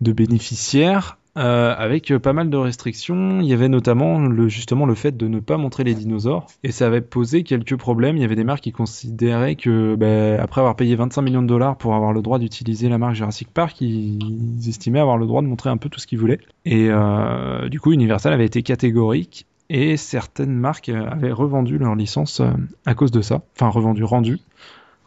[0.00, 1.18] bénéficiaires.
[1.36, 5.16] euh, avec euh, pas mal de restrictions, il y avait notamment le, justement le fait
[5.16, 8.16] de ne pas montrer les dinosaures, et ça avait posé quelques problèmes.
[8.16, 11.46] Il y avait des marques qui considéraient que, bah, après avoir payé 25 millions de
[11.46, 15.42] dollars pour avoir le droit d'utiliser la marque Jurassic Park, ils, estimaient avoir le droit
[15.42, 16.40] de montrer un peu tout ce qu'ils voulaient.
[16.64, 21.94] Et euh, du coup, Universal avait été catégorique et certaines marques euh, avaient revendu leur
[21.94, 22.50] licence euh,
[22.84, 23.42] à cause de ça.
[23.54, 24.40] Enfin, revendu, rendu.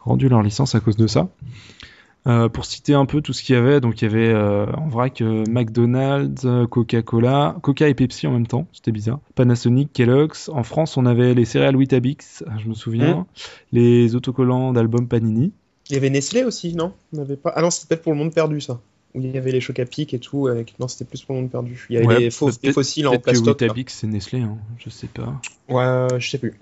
[0.00, 1.28] Rendu leur licence à cause de ça.
[2.26, 4.66] Euh, pour citer un peu tout ce qu'il y avait, donc il y avait euh,
[4.72, 9.20] en vrac euh, McDonald's, Coca-Cola, Coca et Pepsi en même temps, c'était bizarre.
[9.34, 10.50] Panasonic, Kellogg's.
[10.50, 13.26] En France, on avait les céréales Weetabix, je me souviens.
[13.72, 15.52] Les autocollants d'album Panini.
[15.88, 16.92] Il y avait Nestlé aussi, non?
[17.14, 17.52] On avait pas...
[17.56, 18.80] Ah non, c'était peut-être pour le monde perdu, ça.
[19.14, 20.46] Où il y avait les chocs à pic et tout.
[20.46, 20.74] Avec...
[20.78, 21.86] Non, c'était plus pour le monde perdu.
[21.90, 22.50] Il y avait Ouais, les, faux...
[22.62, 23.60] les fossiles en Peut-être que plastoc.
[23.60, 23.66] là.
[23.68, 25.40] Weetabix c'est Nestlé, hein, je sais pas.
[25.68, 26.54] Ouais, je sais plus.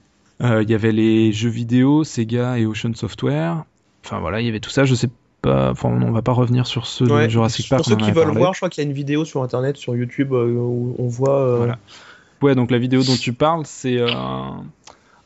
[0.42, 3.64] Euh, Il y avait les jeux vidéo, Sega et Ocean Software.
[4.04, 4.84] Enfin voilà, il y avait tout ça.
[4.84, 5.08] Je sais
[5.42, 5.70] pas.
[5.70, 7.82] Enfin, on va pas revenir sur ceux de Ouais, Jurassic Park.
[7.84, 8.38] Pour ceux qui veulent parlé.
[8.38, 11.06] voir, je crois qu'il y a une vidéo sur internet, sur YouTube, euh, où on
[11.08, 11.40] voit.
[11.40, 11.78] euh, Voilà.
[12.40, 13.98] Ouais, donc la vidéo dont tu parles, c'est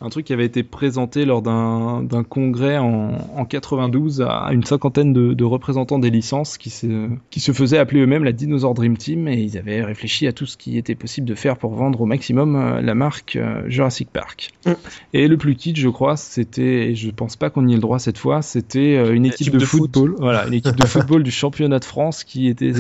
[0.03, 5.13] un, truc qui avait été présenté lors d'un congrès en, en 92 à une cinquantaine
[5.13, 8.97] de, de représentants des licences qui se, qui se faisaient appeler eux-mêmes la Dinosaur Dream
[8.97, 12.01] Team et ils avaient réfléchi à tout ce qui était possible de faire pour vendre
[12.01, 14.51] au maximum euh, la marque euh, Jurassic Park.
[14.67, 14.73] Mm.
[15.15, 17.81] Et le plus kitsch, je crois, c'était, et je pense pas qu'on y ait le
[17.81, 19.81] droit cette fois, c'était euh, une équipe Équipe de, de foot.
[19.81, 22.73] football, voilà, une équipe de football du championnat de France qui était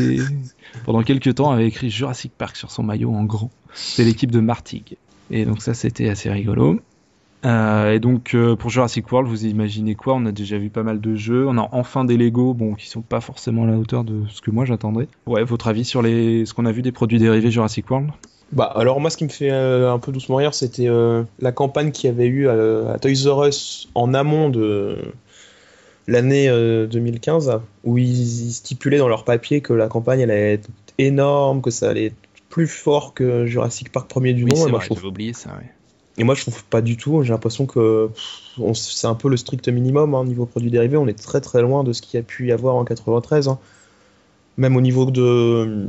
[0.84, 3.50] pendant quelques temps avait écrit Jurassic Park sur son maillot en grand.
[3.74, 4.96] C'est l'équipe de Martigues.
[5.30, 6.80] Et donc ça, c'était assez rigolo.
[7.44, 10.14] Euh, et donc euh, pour Jurassic World, vous imaginez quoi?
[10.14, 11.46] On a déjà vu pas mal de jeux.
[11.48, 14.40] On a enfin des Lego, bon, qui sont pas forcément à la hauteur de ce
[14.40, 15.08] que moi j'attendrais.
[15.26, 18.10] Ouais, votre avis sur les, ce qu'on a vu des produits dérivés Jurassic World?
[18.52, 21.52] Bah alors moi ce qui me fait euh, un peu doucement rire c'était euh, la
[21.52, 24.98] campagne qu'il y avait eu à, à Toys R Us en amont de
[26.06, 30.52] l'année euh, 2015 où ils, ils stipulaient dans leur papier que la campagne elle allait
[30.52, 32.16] être énorme, que ça allait être
[32.50, 35.48] plus fort que Jurassic Park premier du nom et moi, je trouve, j'avais oublié ça.
[35.50, 35.70] Ouais.
[36.18, 38.10] Et moi je trouve pas du tout, j'ai l'impression que
[38.74, 41.84] c'est un peu le strict minimum hein, niveau produits dérivés, on est très très loin
[41.84, 43.58] de ce qu'il y a pu y avoir en 93 hein.
[44.56, 45.88] même au niveau de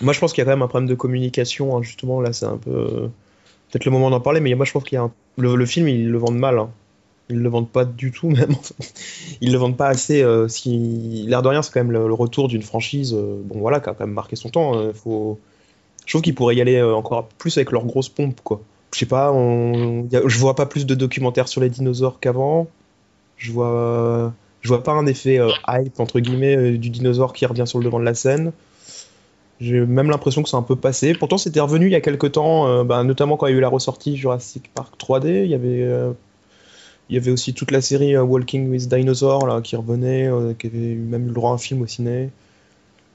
[0.00, 2.20] moi, je pense qu'il y a quand même un problème de communication, hein, justement.
[2.20, 2.70] Là, c'est un peu.
[2.70, 3.08] euh,
[3.70, 5.88] Peut-être le moment d'en parler, mais moi, je pense qu'il y a un- le, film,
[5.88, 6.58] ils le vendent mal.
[6.58, 6.70] hein.
[7.30, 8.54] Ils le vendent pas du tout, même.
[9.40, 10.22] Ils le vendent pas assez.
[10.22, 11.24] euh, si...
[11.28, 13.94] L'air de rien, c'est quand même le, retour d'une franchise, euh, bon, voilà, qui a
[13.94, 14.76] quand même marqué son temps.
[14.76, 15.38] euh, faut...
[16.06, 18.60] Je trouve qu'ils pourraient y aller euh, encore plus avec leur grosse pompe, quoi.
[18.92, 22.68] Je sais pas, je vois pas plus de documentaires sur les dinosaures qu'avant.
[23.36, 24.32] Je vois.
[24.64, 27.84] Vois pas un effet euh, hype, entre guillemets, euh, du dinosaure qui revient sur le
[27.84, 28.52] devant de la scène.
[29.60, 31.14] J'ai même l'impression que c'est un peu passé.
[31.14, 33.58] Pourtant, c'était revenu il y a quelques temps, euh, bah, notamment quand il y a
[33.58, 35.44] eu la ressortie Jurassic Park 3D.
[35.44, 35.88] Il y avait,
[37.08, 40.94] il y avait aussi toute la série Walking with Dinosaurs là, qui revenait, qui avait
[40.94, 42.30] même eu le droit à un film au ciné.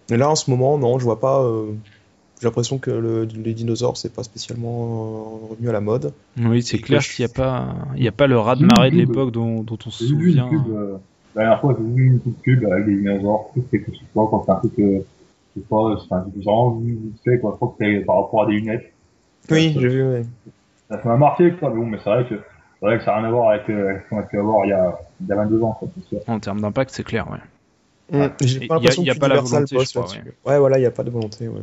[0.09, 1.49] Et là, en ce moment, non, je vois pas.
[2.39, 6.13] J'ai l'impression que le- les dinosaures, c'est pas spécialement euh, revenu à la mode.
[6.37, 8.91] Oui, c'est clair qu'il n'y a pas, il y a pas le raz de marée
[8.91, 10.47] de l'époque dont, dont on se souvient.
[10.49, 10.97] pub, euh,
[11.35, 13.97] la dernière fois, j'ai vu une petite pub avec des dinosaures, tout c'est que je
[13.97, 14.99] sais pas, quand c'est un truc, euh,
[15.55, 18.15] je sais pas, c'est un truc genre, vite fait, quoi, je crois que c'est par
[18.17, 18.93] rapport à des lunettes.
[19.49, 20.03] Oui, j'ai vu.
[20.07, 20.25] ouais.
[20.89, 23.17] ça m'a marqué, quoi, mais bon, mais c'est vrai que, c'est vrai que ça n'a
[23.17, 25.27] rien à voir avec, euh, avec ce qu'on a pu avoir il y a, il
[25.27, 26.19] y a 22 ans, quoi, c'est sûr.
[26.27, 27.27] En termes d'impact, c'est clair.
[27.31, 27.39] Ouais.
[28.09, 30.33] Mm, J'ai pas y a- y pas la volonté, je crois, là-dessus.
[30.45, 31.47] Ouais, voilà, il y a pas de volonté.
[31.47, 31.61] Ouais.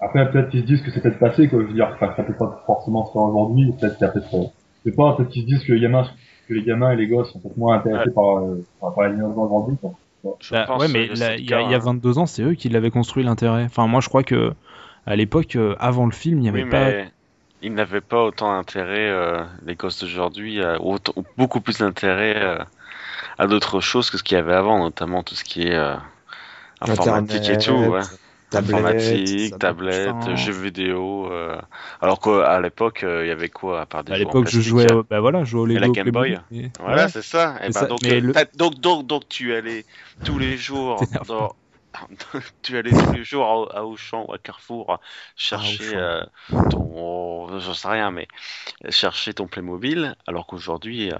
[0.00, 2.22] Après, peut-être qu'ils se disent que c'est peut-être passé, quoi, je veux dire, enfin, ça
[2.22, 4.44] peut pas forcément se faire aujourd'hui, peut-être qu'il y a peut-être, euh,
[4.84, 6.04] je sais pas, peut-être qu'ils se disent que les gamins,
[6.48, 8.14] que les gamins et les gosses sont peut-être moins intéressés Ouais.
[8.14, 9.92] par, euh, par, par les aujourd'hui, quoi.
[10.50, 11.78] Bah, pense ouais, mais il y, a- y a hein.
[11.78, 13.64] 22 ans, c'est eux qui l'avaient construit l'intérêt.
[13.64, 14.52] Enfin, moi, je crois que
[15.06, 16.90] à l'époque, euh, avant le film, il n'y avait Oui, pas.
[17.62, 22.34] ils n'avaient pas autant intérêt, euh, les gosses d'aujourd'hui, euh, autant- ou beaucoup plus d'intérêt
[22.36, 22.58] euh,
[23.38, 25.94] à d'autres choses que ce qu'il y avait avant, notamment tout ce qui est euh,
[26.80, 27.72] informatique et tout.
[27.72, 28.00] Ouais.
[28.54, 31.30] Tablette, Informatique, tablette, Enfin, jeux vidéo.
[31.32, 31.60] euh,
[32.00, 34.90] Alors qu'à l'époque, euh, il y avait quoi à part des À l'époque, je jouais,
[34.90, 36.38] euh, au- bah voilà, je jouais au Et Lego la Game Boy.
[36.52, 37.08] Et- Voilà, Ouais.
[37.08, 37.56] c'est ça.
[37.62, 39.84] Et Mais ben, ça- donc, euh, le- donc, donc, donc, tu allais
[40.22, 40.98] tous les jours
[41.28, 41.54] dans...
[42.62, 44.98] tu allais tous les jours à, à Auchan ou à Carrefour
[45.36, 46.24] chercher Ah, euh,
[46.70, 48.26] ton, j'en sais rien, mais
[48.90, 51.16] chercher ton Playmobil, alors qu'aujourd'hui, euh,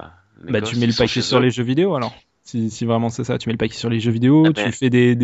[0.49, 1.43] Bah, gosses, tu mets le paquet sur eux.
[1.43, 2.13] les jeux vidéo alors.
[2.45, 4.63] Si, si vraiment c'est ça, tu mets le paquet sur les jeux vidéo, Ah tu
[4.65, 5.15] ben, fais des,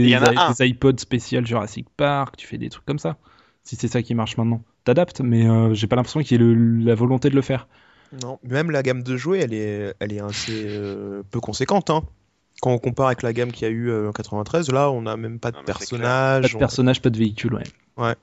[0.61, 3.19] iPods spécial Jurassic Park, tu fais des trucs comme ça.
[3.63, 6.47] Si c'est ça qui marche maintenant, t'adaptes, mais euh, j'ai pas l'impression qu'il y ait
[6.47, 7.69] le- la volonté de le faire.
[8.23, 11.91] Non, même la gamme de jouets, elle est, elle est assez euh, peu conséquente.
[11.91, 12.03] Hein.
[12.63, 15.05] Quand on compare avec la gamme qu'il y a eu euh, en 93, là, on
[15.07, 16.53] a même pas de Ah, c'est Pas personnages.
[16.55, 17.63] de personnage, pas de véhicule, ouais.
[17.99, 18.15] Ouais.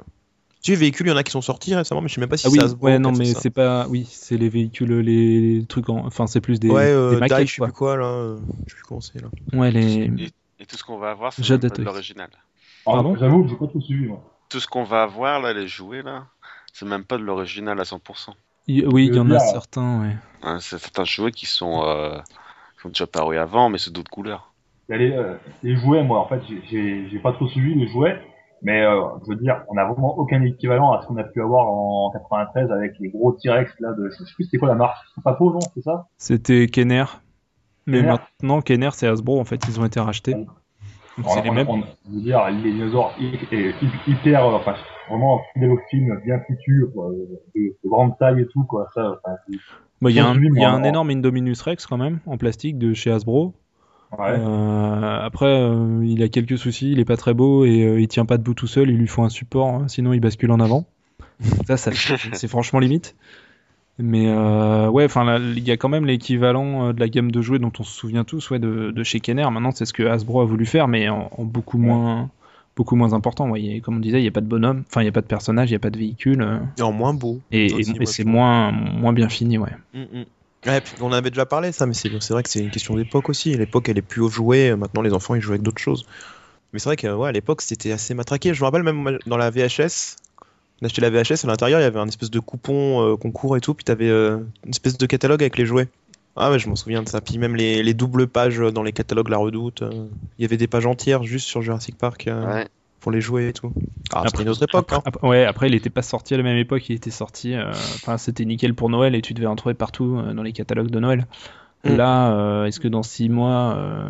[0.64, 2.20] Tu sais, les véhicules, il y en a qui sont sortis récemment, mais je sais
[2.22, 3.40] même pas si Ah oui, c'est Hasbro ouais, non, mais ça.
[3.40, 3.88] c'est pas.
[3.88, 6.06] Oui, c'est les véhicules, les trucs en.
[6.06, 7.68] Enfin, c'est plus des, Ouais, des euh, maquettes, Dai, je sais quoi.
[7.68, 8.06] plus quoi là.
[8.06, 9.30] euh, Je sais plus comment c'est là.
[9.54, 10.12] Ouais, les.
[10.18, 10.30] Et,
[10.60, 11.48] et tout ce qu'on va avoir, c'est
[11.84, 12.30] l'original.
[12.84, 14.24] Pardon Alors, J'avoue que j'ai pas tout suivi, moi.
[14.50, 16.28] Tout ce qu'on va avoir, là, les jouets, là,
[16.74, 18.34] c'est même pas de l'original à 100%.
[18.68, 20.16] Il- Oui, il y en a certains, ouais.
[20.42, 22.18] Hein, c'est certains jouets qui sont, euh,
[22.76, 24.54] qui sont déjà parus avant, mais c'est d'autres couleurs.
[24.90, 28.22] Les, euh, les jouets, moi, en fait, j'ai- j'ai j'ai pas trop suivi les jouets,
[28.62, 31.42] mais euh, je veux dire, on a vraiment aucun équivalent à ce qu'on a pu
[31.42, 34.76] avoir en 93 avec les gros T-Rex là de, je sais plus c'était quoi la
[34.76, 36.08] marque, c'est pas faux non, c'est ça?
[36.18, 37.06] C'était Kenner.
[37.86, 38.10] Mais Kenner.
[38.42, 40.34] maintenant, Kenner, c'est Hasbro, en fait, ils ont été rachetés.
[40.34, 40.48] Donc,
[41.30, 41.68] c'est les mêmes.
[41.70, 44.76] on- je veux dire, les dinosaures hy- hy- hy- hyper, euh, enfin,
[45.10, 45.42] vraiment
[45.90, 48.88] film, bien foutus, quoi, de, de grande taille et tout, quoi.
[48.94, 49.56] Ça, enfin, c'est-
[50.02, 52.78] Bah, Il y a, un, y a un énorme Indominus Rex, quand même, en plastique,
[52.78, 53.54] de chez Hasbro.
[54.18, 54.36] Ouais.
[54.40, 58.08] Euh, après, euh, il a quelques soucis, il est pas très beau et euh, il
[58.08, 60.60] tient pas debout tout seul, il lui faut un support, hein, sinon il bascule en
[60.60, 60.86] avant.
[61.68, 61.92] ça, ça
[62.34, 63.16] c'est franchement limite.
[64.00, 67.42] Mais euh, ouais, enfin, il y a quand même l'équivalent euh, de la gamme de
[67.42, 69.50] jouets dont on se souvient tous, ouais, de, de chez Kenner.
[69.52, 72.30] Maintenant, c'est ce que Hasbro a voulu faire, mais en, en beaucoup moins,
[72.76, 73.46] beaucoup moins important.
[73.46, 75.14] Vous voyez, comme on disait, il n'y a pas de bonhomme, enfin, il n'y a
[75.14, 77.40] pas de personnage, il n'y a pas de véhicule, euh, Et en moins beau.
[77.52, 79.72] et, Aussi, et- et ouais, c'est moins, moins bien fini, ouais.
[79.96, 80.26] Mm, mm.
[80.66, 83.30] Ouais, puis on avait déjà parlé ça, mais c'est vrai que c'est une question d'époque
[83.30, 83.56] aussi.
[83.56, 84.76] L'époque, elle est plus au jouet.
[84.76, 86.06] Maintenant, les enfants, ils jouent avec d'autres choses.
[86.74, 88.54] Mais c'est vrai qu'à ouais, à l'époque, c'était assez matraqué.
[88.54, 90.18] Je me rappelle même dans la VHS,
[90.82, 93.56] on achetait la VHS, à l'intérieur, il y avait un espèce de coupon euh, concours
[93.56, 95.88] et tout, puis t'avais euh, une espèce de catalogue avec les jouets.
[96.36, 97.20] Ah ouais, je m'en souviens de ça.
[97.22, 99.82] Puis même les, les doubles pages dans les catalogues La Redoute.
[99.82, 100.08] euh,
[100.38, 102.64] il y avait des pages entières juste sur Jurassic Park euh.
[103.00, 103.72] Pour les jouets et tout.
[104.12, 104.92] Ah, Après- une autre époque.
[104.92, 105.02] hein.
[105.06, 107.54] Après- ouais, après il était pas sorti à la même époque, il était sorti.
[107.54, 110.54] euh, Enfin, c'était nickel pour Noël et tu devais en trouver partout euh, dans les
[110.54, 111.28] catalogues de Noël.
[111.86, 111.96] Mm.
[111.96, 114.08] Là, euh, est-ce que dans six mois, euh,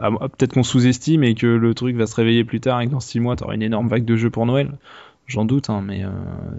[0.00, 2.86] ah, ah, peut-être qu'on sous-estime et que le truc va se réveiller plus tard et
[2.86, 4.72] que dans six mois, t'auras une énorme vague de jeux pour Noël?
[5.26, 6.08] J'en doute, hein, mais euh,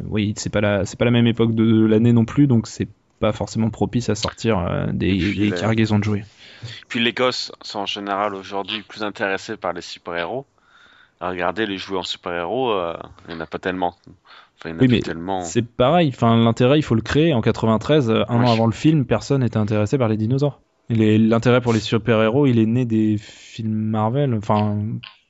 [0.10, 2.90] oui, c'est pas la, c'est pas la même époque de l'année non plus, donc c'est
[3.20, 6.26] pas forcément propice à sortir euh, des, puis, des cargaisons de jouets.
[6.90, 10.46] Puis les gosses sont en général aujourd'hui plus intéressés par les super-héros.
[11.20, 12.94] À regarder les jouets en super-héros, euh,
[13.28, 13.96] il n'y en a pas tellement.
[14.60, 15.42] Enfin, il y en a Oui, mais tellement.
[15.42, 17.34] C'est pareil, enfin, l'intérêt, il faut le créer.
[17.34, 18.46] En 93, euh, un Oui.
[18.46, 20.62] an avant le film, personne n'était intéressé par les dinosaures.
[20.90, 24.34] L'intérêt pour les super-héros, il est né des films Marvel.
[24.36, 24.78] Enfin,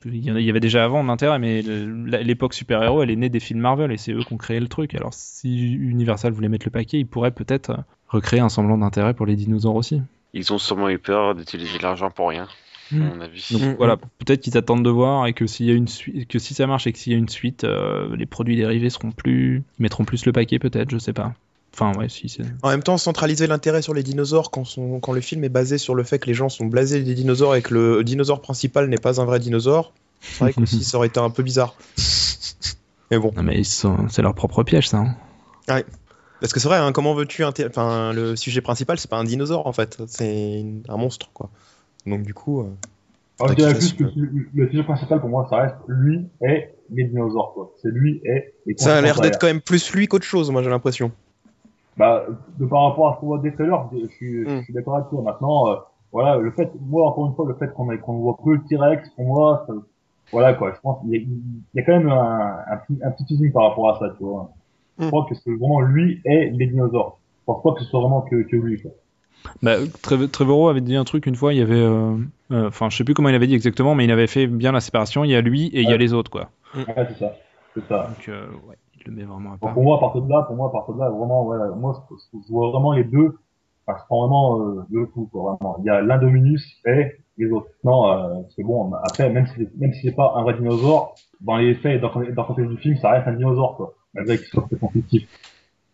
[0.04, 3.90] il y avait déjà avant l'intérêt, mais l'époque super-héros, elle est née des films Marvel
[3.90, 4.94] et c'est eux qui ont créé le truc.
[4.94, 9.14] Alors, si Universal voulait mettre le paquet, ils pourraient peut-être euh, recréer un semblant d'intérêt
[9.14, 10.00] pour les dinosaures aussi.
[10.32, 12.46] Ils ont sûrement eu peur d'utiliser l'argent pour rien.
[12.92, 13.46] À mon avis.
[13.50, 14.00] Donc Mm, voilà, mm.
[14.24, 16.66] peut-être qu'ils attendent de voir et que s'il y a une suite, que si ça
[16.66, 19.82] marche et que s'il y a une suite, euh, les produits dérivés seront plus, ils
[19.82, 21.34] mettront plus le paquet peut-être, je sais pas.
[21.74, 22.42] Enfin ouais, si c'est.
[22.62, 25.76] En même temps, centraliser l'intérêt sur les dinosaures quand, son- quand le film est basé
[25.78, 28.88] sur le fait que les gens sont blasés des dinosaures et que le dinosaure principal
[28.88, 31.74] n'est pas un vrai dinosaure, c'est vrai qu'aussi ça aurait été un peu bizarre.
[33.10, 33.32] Mais bon.
[33.36, 34.98] Non mais sont- c'est leur propre piège ça.
[35.68, 35.82] hein.
[36.40, 37.42] Parce que c'est vrai, hein, comment veux-tu.
[37.44, 41.50] Enfin, le sujet principal, c'est pas un dinosaure en fait, c'est une- un monstre quoi.
[42.06, 42.60] Donc du coup.
[42.60, 42.64] euh,
[43.40, 45.76] Alors, je dirais Faudrait plus qu'il que le, le sujet principal pour moi, ça reste
[45.88, 47.70] lui et les dinosaures, quoi.
[47.82, 50.62] C'est lui et les Ça a l'air d'être quand même plus lui qu'autre chose, moi
[50.62, 51.12] j'ai l'impression.
[51.96, 52.24] Bah,
[52.58, 54.62] de par rapport à ce qu'on voit des trailers, je, je suis, je Mm.
[54.62, 55.20] suis d'accord avec toi.
[55.22, 55.76] Maintenant, euh,
[56.12, 58.62] voilà, le fait, moi, encore une fois, le fait qu'on ait- qu'on voit peu le
[58.68, 59.74] T-Rex, pour moi, ça-
[60.32, 62.98] voilà, quoi, je pense qu'il y, a- il y a quand même un, un, petit-
[63.02, 64.50] un petit teasing par rapport à ça, tu vois.
[64.98, 65.08] Je Mm.
[65.08, 67.18] crois que c'est vraiment lui et les dinosaures.
[67.40, 68.90] Je pense pas que ce soit vraiment que, que lui, quoi.
[69.62, 72.16] Bah, Trev- Trevorrow avait dit un truc une fois, il y avait, euh,
[72.52, 74.72] euh, enfin je sais plus comment il avait dit exactement, mais il avait fait bien
[74.72, 75.24] la séparation.
[75.24, 75.98] Il y a lui et il y a Ouais.
[75.98, 76.50] les autres quoi.
[76.74, 77.32] Ouais, c'est ça.
[77.74, 78.06] C'est ça.
[78.08, 79.74] Donc euh, ouais, il le met vraiment à part.
[79.74, 82.06] pour moi, à partir de là, pour moi, à partir de là, vraiment, ouais, moi,
[82.10, 83.36] je, je vois vraiment les deux.
[83.86, 85.76] Enfin, je prends vraiment euh, le tout, quoi, vraiment.
[85.80, 87.68] Il y a l'Indominus et les autres.
[87.84, 88.92] Non, euh, c'est bon.
[89.02, 92.12] Après, même si, même si c'est pas un vrai dinosaure, dans les faits, et dans,
[92.12, 93.94] dans le contexte du film, ça reste un dinosaure, quoi.
[94.14, 95.28] Malgré qu'il soit complètement fictif.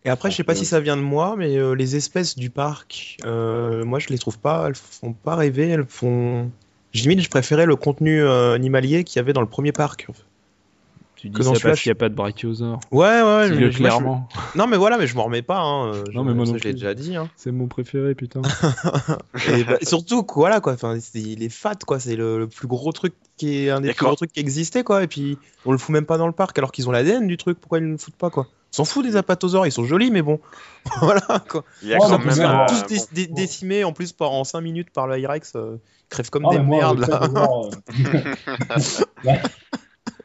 [0.05, 2.49] Et après, je sais pas si ça vient de moi, mais euh, les espèces du
[2.51, 6.51] parc, euh, moi je les trouve pas, elles font pas rêver, elles font.
[6.93, 10.07] Limite, je préférais le contenu euh, animalier qu'il y avait dans le premier parc.
[11.15, 12.79] Tu que dis dans ça parce qu'il n'y a pas de brachiosaure.
[12.91, 14.29] Ouais, ouais, moi, je- clairement.
[14.55, 15.59] Non, mais voilà, mais je m'en remets pas.
[15.59, 15.91] Hein.
[15.91, 17.15] Non, je- mais moi ça, non je l'ai déjà dit.
[17.15, 17.27] Hein.
[17.35, 18.41] C'est mon préféré putain.
[19.49, 20.73] Et bah, surtout, quoi, voilà, quoi.
[20.73, 21.99] Enfin, il est fat, quoi.
[21.99, 24.83] C'est le, le plus gros truc qui est un des plus gros trucs qui existait,
[24.83, 25.03] quoi.
[25.03, 27.37] Et puis, on le fout même pas dans le parc, alors qu'ils ont l'ADN du
[27.37, 27.59] truc.
[27.59, 30.21] Pourquoi ils ne le foutent pas, quoi s'en fout des apatosaures, ils sont jolis, mais
[30.21, 30.39] bon.
[31.01, 31.63] voilà, quoi.
[31.81, 32.39] Il y a Oh, quand même.
[32.41, 32.87] euh, tous bon.
[32.87, 36.29] dé- dé- décimés en plus par, en 5 minutes par le Hyrex, euh, ils crèvent
[36.29, 37.21] comme Ah, des moi, merdes là.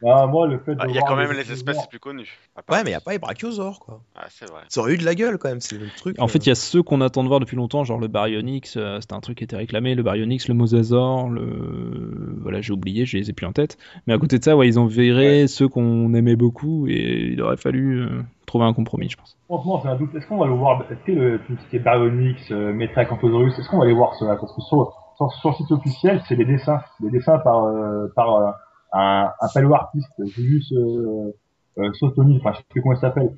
[0.03, 1.89] euh, Bah, moi, le fait de Ah, Il y a quand même les espèces les
[1.89, 2.39] plus connues.
[2.57, 4.01] Ouais, mais il les- a pas les brachiosaures, quoi.
[4.17, 4.63] Ah, c'est vrai.
[4.69, 6.17] Ça aurait eu de la gueule, quand même, c'est le truc.
[6.21, 8.77] En fait, il y a ceux qu'on attend de voir depuis longtemps, genre le Baryonyx,
[8.77, 12.37] euh, c'était un truc qui était réclamé, le Baryonyx, le Mosasaur, le...
[12.43, 13.77] Voilà, j'ai oublié, je les ai plus en tête.
[14.07, 17.43] Mais à côté de ça, ouais, ils ont viré ceux qu'on aimait beaucoup et il
[17.43, 19.37] aurait fallu euh, trouver un compromis, je pense.
[19.47, 20.15] Franchement, j'ai un doute.
[20.15, 23.59] Est-ce qu'on va le voir Est-ce que le, tout ce qui est Baryonyx, euh, Metracanthosaurus,
[23.59, 24.93] est-ce qu'on va aller voir cela Parce que sur,
[25.41, 26.81] sur, site officiel, c'est des dessins.
[27.01, 28.55] Des dessins par, euh, par
[28.95, 31.33] euh, un, un paléo-artiste, Julius euh,
[31.79, 33.31] euh, Sotoni, enfin, je sais plus comment il s'appelle.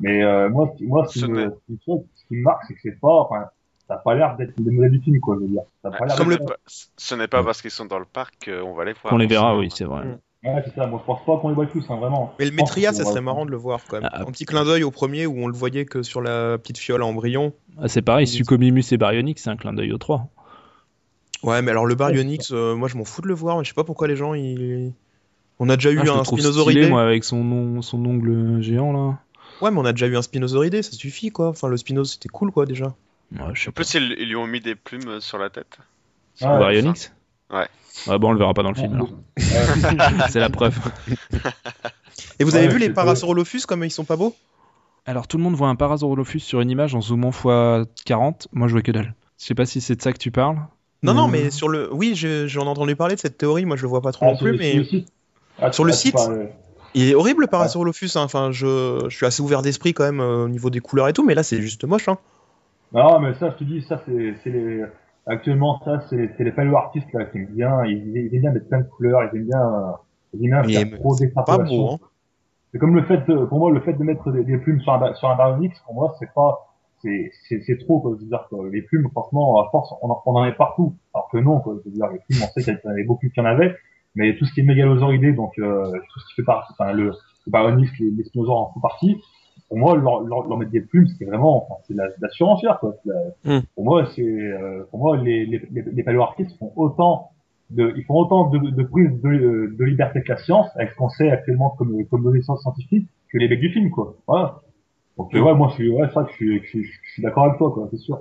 [0.00, 2.98] Mais euh, moi, ce qui- moi, ce qui, me, ce qui marque, c'est que c'est
[3.00, 3.44] pas, enfin,
[3.86, 5.62] ça a pas l'air d'être des modèles du film, quoi, je veux dire.
[5.82, 8.84] Ça pas Comme pas- Ce n'est pas parce qu'ils sont dans le parc qu'on va
[8.84, 9.14] les voir.
[9.14, 10.04] On les verra, oui, c'est vrai.
[10.04, 10.18] Mm.
[10.44, 10.86] Ouais, c'est ça.
[10.86, 12.32] Moi, je pense pas qu'on les voit tous, hein, vraiment.
[12.38, 14.08] Mais le qu'on ça serait marrant de le voir, quand même.
[14.12, 16.78] Ah, un petit clin d'œil au premier où on le voyait que sur la petite
[16.78, 17.52] fiole à embryon.
[17.80, 20.28] Ah, c'est pareil, Suchomimus et Baryonyx, c'est un clin d'œil aux trois.
[21.42, 23.68] Ouais, mais alors le Baryonyx, euh, moi je m'en fous de le voir, mais je
[23.68, 24.92] sais pas pourquoi les gens ils.
[25.58, 29.18] On a déjà eu Ah, un stylé, moi, avec son, nom, son ongle géant, là.
[29.62, 31.48] Ouais, mais on a déjà eu un Spinosauridé, ça suffit quoi.
[31.48, 32.94] Enfin, le Spinos c'était cool quoi déjà.
[33.32, 35.48] Ouais, je sais En plus, ils, ils lui ont mis des plumes euh, sur la
[35.50, 35.78] tête.
[36.42, 37.12] Ah, Le Baryonyx
[37.50, 37.66] Ouais.
[38.08, 39.08] Ah bon, on le verra pas dans le film, alors.
[40.28, 40.78] c'est la preuve.
[42.38, 44.34] Et vous Ouais, avez vu les Parasaurolophus comme ils sont pas beaux?
[45.06, 48.48] Alors, tout le monde voit un Parasaurolophus sur une image en zoomant x40.
[48.52, 49.14] Moi, je vois que dalle.
[49.38, 50.58] Je sais pas si c'est de ça que tu parles.
[51.06, 51.92] Non, non, mais sur le.
[51.92, 54.26] Oui, je- j'en ai entendu parler de cette théorie, moi je le vois pas trop
[54.26, 54.70] Ah, non plus, mais.
[54.72, 55.08] sur le site.
[55.58, 56.16] Ah, Sur le ah, site
[56.94, 58.22] Il est horrible le Parasaurolophus, hein.
[58.22, 59.06] enfin je...
[59.08, 61.34] je suis assez ouvert d'esprit quand même euh, au niveau des couleurs et tout, mais
[61.34, 62.08] là c'est juste moche.
[62.08, 62.18] Hein.
[62.92, 64.84] Non, mais ça, je te dis, ça, c'est, les,
[65.26, 68.52] actuellement, ça, c'est les, c'est les paléo-artistes, là, qui aiment bien, ils, ils aiment bien
[68.52, 69.92] mettre plein de couleurs, ils aiment bien, euh,
[70.34, 71.76] ils aiment bien faire trop Pas d'extrapolation.
[71.76, 71.98] beau, hein.
[72.72, 74.92] C'est comme le fait de, pour moi, le fait de mettre des, des plumes sur
[74.92, 75.36] un, sur un
[75.84, 76.65] pour moi, c'est pas,
[77.02, 78.12] c'est, c'est, c'est trop, quoi.
[78.16, 80.94] Je veux dire, que les plumes, franchement, à force, on en, on en est partout.
[81.14, 81.76] Alors que non, quoi.
[81.84, 83.74] Je veux dire, les plumes, on sait qu'il y en avait beaucoup qui en avaient,
[84.14, 87.12] mais tout ce qui est mégalosauridé, donc, euh, tout ce qui fait partie, enfin, le,
[87.46, 89.20] le les, les spinosaures en font partie.
[89.68, 92.28] Pour moi, leur, leur, leur mettre des plumes, c'est vraiment, enfin, c'est de la, la
[92.30, 92.94] surenchère, quoi.
[93.04, 93.14] La-
[93.44, 93.62] Mm.
[93.74, 97.30] Pour moi, c'est, euh, pour moi, les, les, les, les paléo-artistes font autant
[97.70, 100.96] de, ils font autant de, de prise de, de liberté que la science, avec ce
[100.96, 104.14] qu'on sait actuellement comme, comme données scientifiques, que les mecs du film, quoi.
[104.28, 104.60] Voilà.
[105.16, 107.70] Donc, ouais, moi, je suis, ouais, que je suis, je je suis d'accord avec toi,
[107.70, 108.20] quoi, c'est sûr.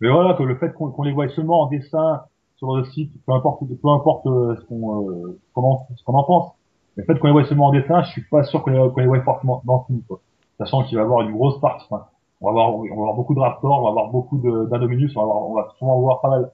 [0.00, 2.22] Mais voilà, que le fait qu'on les voit seulement en dessin
[2.56, 6.52] sur le site, peu importe, peu importe euh, ce qu'on, euh, en, en pense.
[6.96, 9.22] Le fait qu'on les voit seulement en dessin, je suis pas sûr qu'on les, voit
[9.22, 10.20] forcément dans le film, quoi.
[10.58, 12.06] Sachant qu'il va y avoir une grosse partie, enfin,
[12.40, 15.20] on va avoir, on va avoir beaucoup de Raptors, on va avoir beaucoup d'Indominus, on
[15.20, 16.50] va avoir, on va sûrement voir pas mal,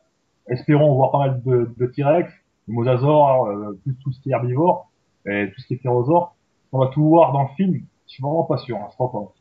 [0.48, 2.30] espérons voir pas mal de, de T-Rex,
[2.68, 4.90] de Mosasaures, euh, plus tout ce qui est herbivore,
[5.26, 6.34] et tout ce qui est ptérosaure.
[6.72, 7.80] On va tout voir dans le film.
[8.06, 9.32] Je suis vraiment pas sûr, hein, je crois pas.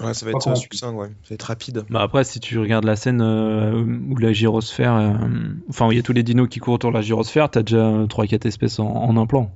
[0.00, 1.08] Ouais, ça va être euh, succinct, ouais.
[1.22, 1.84] Ça va être rapide.
[1.90, 5.12] Bah après, si tu regardes la scène euh, où la gyrosphère, euh,
[5.68, 7.62] enfin où il y a tous les dinos qui courent autour de la gyrosphère, t'as
[7.62, 9.50] déjà 3-4 espèces en, en un plan.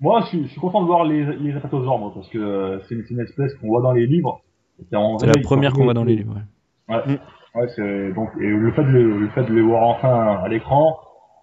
[0.00, 2.78] Moi, je suis, je suis content de voir les, les apatosaures, moi, parce que euh,
[2.88, 4.42] c'est une, espèce qu'on voit dans les livres.
[4.90, 6.34] C'est la première qu'on voit dans les livres.
[6.88, 7.18] ouais.
[7.54, 10.48] Ouais, c'est donc et le fait de le, le fait de les voir enfin à
[10.48, 10.96] l'écran,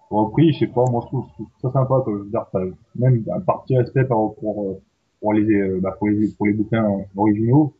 [0.08, 2.12] repris, je sais pas, moi je trouve, je trouve ça sympa, quoi.
[2.16, 2.60] Je veux dire, ça-
[2.94, 4.80] même un parti respect pour euh,
[5.20, 6.86] pour les euh, bah, pour les pour les bouquins
[7.16, 7.74] originaux.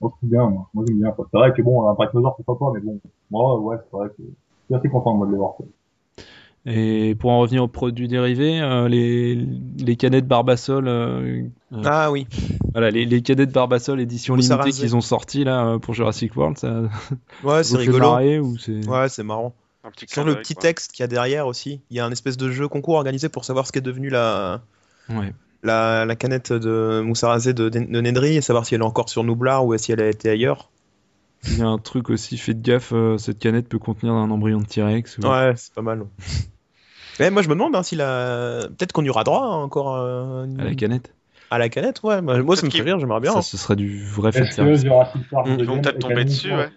[0.00, 1.10] Moi je trouve bien, moi, moi j'aime bien.
[1.12, 1.26] quoi.
[1.30, 3.00] C'est vrai que bon, un brachiosaure pourquoi pas, mais bon,
[3.30, 4.24] moi ouais, c'est vrai que je
[4.66, 5.54] suis assez content moi de les voir.
[5.56, 5.66] Quoi.
[6.68, 12.10] Et pour en revenir aux produits dérivés, euh, les, les canettes Barbasol, euh, euh, Ah
[12.10, 12.26] oui.
[12.72, 16.82] voilà, les, les canettes Barbasol édition limitée qu'ils ont sorti là pour Jurassic World, ça
[17.44, 18.10] Ouais, c'est rigolo.
[18.10, 19.54] marrer ou c'est Ouais, c'est marrant.
[20.08, 20.62] Sur le petit quoi.
[20.62, 23.28] texte qu'il y a derrière aussi, il y a un espèce de jeu concours organisé
[23.28, 24.60] pour savoir ce qu'est devenu la,
[25.08, 25.32] ouais.
[25.62, 29.24] La, la canette de Moussarazé de, de Nedry et savoir si elle est encore sur
[29.24, 30.70] Nublar ou si elle a été ailleurs.
[31.48, 34.58] Il y a un truc aussi, faites gaffe, euh, cette canette peut contenir un embryon
[34.60, 35.18] de T-Rex.
[35.18, 36.04] ou- Ouais, c'est pas mal.
[37.20, 38.60] Mais moi je me demande hein, si la...
[38.76, 41.12] peut-être qu'on y aura droit hein, encore euh, À la canette?
[41.50, 42.20] à la canette, ouais.
[42.22, 43.30] Moi, moi, ça me fait rire, j'aimerais bien.
[43.30, 43.42] Ça, hein.
[43.42, 44.82] ce serait du vrai fait service.
[44.82, 44.88] Ils
[45.64, 46.68] vont peut-être est tomber dessus, ouais.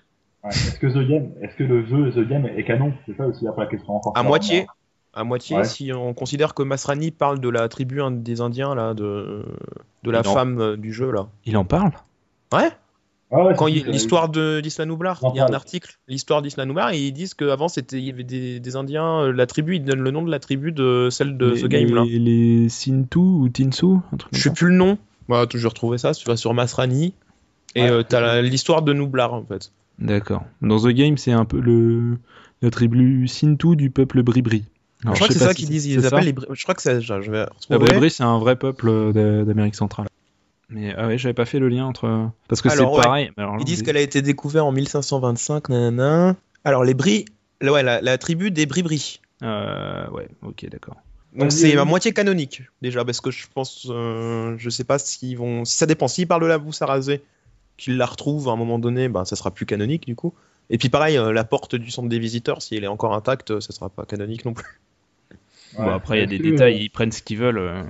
[0.44, 0.50] Ouais.
[0.52, 2.94] Est-ce que The Game, est-ce que le jeu The Game est canon?
[3.08, 4.14] C'est ça aussi après la question encore.
[4.16, 4.68] À moitié.
[5.14, 5.64] À moitié, Ouais.
[5.64, 9.44] si on considère que Masrani parle de la tribu des Indiens là, de
[10.04, 10.34] de la Non.
[10.34, 11.28] femme euh, du jeu là.
[11.46, 11.92] Il en parle?
[12.54, 12.70] Ouais.
[13.32, 17.00] Ah ouais, Quand l'histoire de d'Isla il y a un article, l'histoire d'Isla Nublar, et
[17.00, 20.02] ils disent qu'avant c'était il y avait des, des Indiens, euh, la tribu, ils donnent
[20.02, 22.04] le nom de la tribu de celle de les, ce game là.
[22.06, 24.98] les, les Sintu ou Tinsu un truc Je sais plus le nom.
[25.28, 27.14] Bah, j'ai retrouvé ça, tu vas sur Masrani.
[27.76, 27.90] Et Ouais.
[27.92, 29.72] euh, t'as l'histoire de Nublar en fait.
[30.00, 30.44] D'accord.
[30.64, 32.18] Dans The Game, c'est un peu le
[32.64, 34.64] la tribu Sintu du peuple Bribri.
[35.04, 35.86] Alors, je crois que c'est ça qu'ils disent.
[35.86, 36.34] Ils appellent les.
[36.34, 37.02] Bri- Je crois que c'est.
[37.02, 37.78] Je je vais La retrouver.
[37.80, 40.08] Bribri, c'est un vrai peuple euh, d'A- d'Amérique centrale.
[40.70, 42.30] Mais ah ouais, j'avais pas fait le lien entre.
[42.48, 42.96] Parce que c'est ouais.
[42.96, 43.32] pareil.
[43.38, 45.70] mais alors là, Ils disent qu'elle a été découverte en 1525.
[45.70, 46.36] Nanana.
[46.66, 47.26] Alors les Bris,
[47.64, 49.22] ouais, la, la tribu des Bribri.
[49.42, 50.98] Euh, ouais, ok, d'accord.
[51.34, 51.88] Donc c'est à vas-y.
[51.88, 55.86] moitié canonique déjà parce que je pense, euh, je sais pas s'ils vont, si ça
[55.86, 56.08] dépend.
[56.08, 57.22] S'ils parlent de la boue sarrasée,
[57.78, 60.34] qu'ils la retrouvent à un moment donné, ben ça sera plus canonique du coup.
[60.70, 63.52] Et puis pareil, euh, la porte du centre des visiteurs, si elle est encore intacte,
[63.52, 64.80] euh, ça sera pas canonique non plus.
[65.78, 65.94] Bon, Ouais.
[65.94, 67.58] après, il y a des que- détails, ils prennent ce qu'ils veulent.
[67.60, 67.84] euh.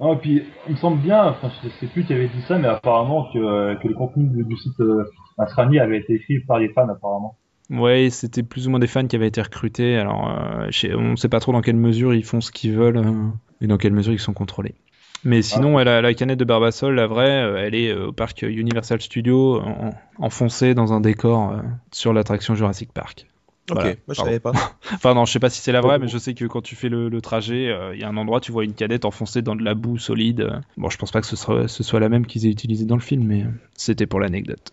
[0.00, 2.56] Non, et puis, il me semble bien, enfin, je sais plus qui avait dit ça,
[2.58, 5.02] mais apparemment que, euh, que le contenu du, du site euh,
[5.38, 7.36] Asrani avait été écrit par les fans, apparemment.
[7.68, 9.96] Ouais, c'était plus ou moins des fans qui avaient été recrutés.
[9.96, 12.96] Alors, euh, on ne sait pas trop dans quelle mesure ils font ce qu'ils veulent
[12.98, 13.28] euh,
[13.60, 14.76] et dans quelle mesure ils sont contrôlés.
[15.24, 18.12] Mais sinon, ouais, la, la canette de Barbasol, la vraie, euh, elle est euh, au
[18.12, 21.62] parc Universal Studios, en- enfoncée dans un décor euh,
[21.92, 23.26] sur l'attraction Jurassic Park.
[23.70, 24.24] Voilà, ok, moi je pardon.
[24.30, 24.52] savais pas.
[24.94, 26.02] Enfin, non, je sais pas si c'est la vraie, Oh.
[26.02, 28.16] mais je sais que quand tu fais le, le trajet, euh, il y a un
[28.16, 30.40] endroit, tu vois une cadette enfoncée dans de la boue solide.
[30.40, 30.60] euh.
[30.76, 32.96] Bon, je pense pas que ce, sera, ce soit la même qu'ils aient utilisée dans
[32.96, 34.72] le film, mais euh, c'était pour l'anecdote.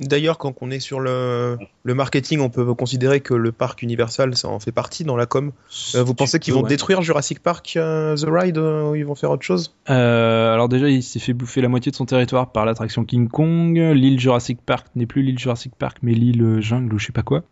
[0.00, 4.34] D'ailleurs, quand on est sur le, le marketing, on peut considérer que le parc Universal,
[4.34, 5.52] ça en fait partie dans la com.
[5.94, 6.68] Euh, vous pensez qu'ils vont Ouais.
[6.70, 9.76] détruire Jurassic Park euh, The Ride euh, ou ils vont faire autre chose?
[9.86, 13.76] Alors déjà, il s'est fait bouffer la moitié de son territoire par l'attraction King Kong.
[13.76, 17.22] L'île Jurassic Park n'est plus l'île Jurassic Park, mais l'île Jungle ou je sais pas
[17.22, 17.42] quoi.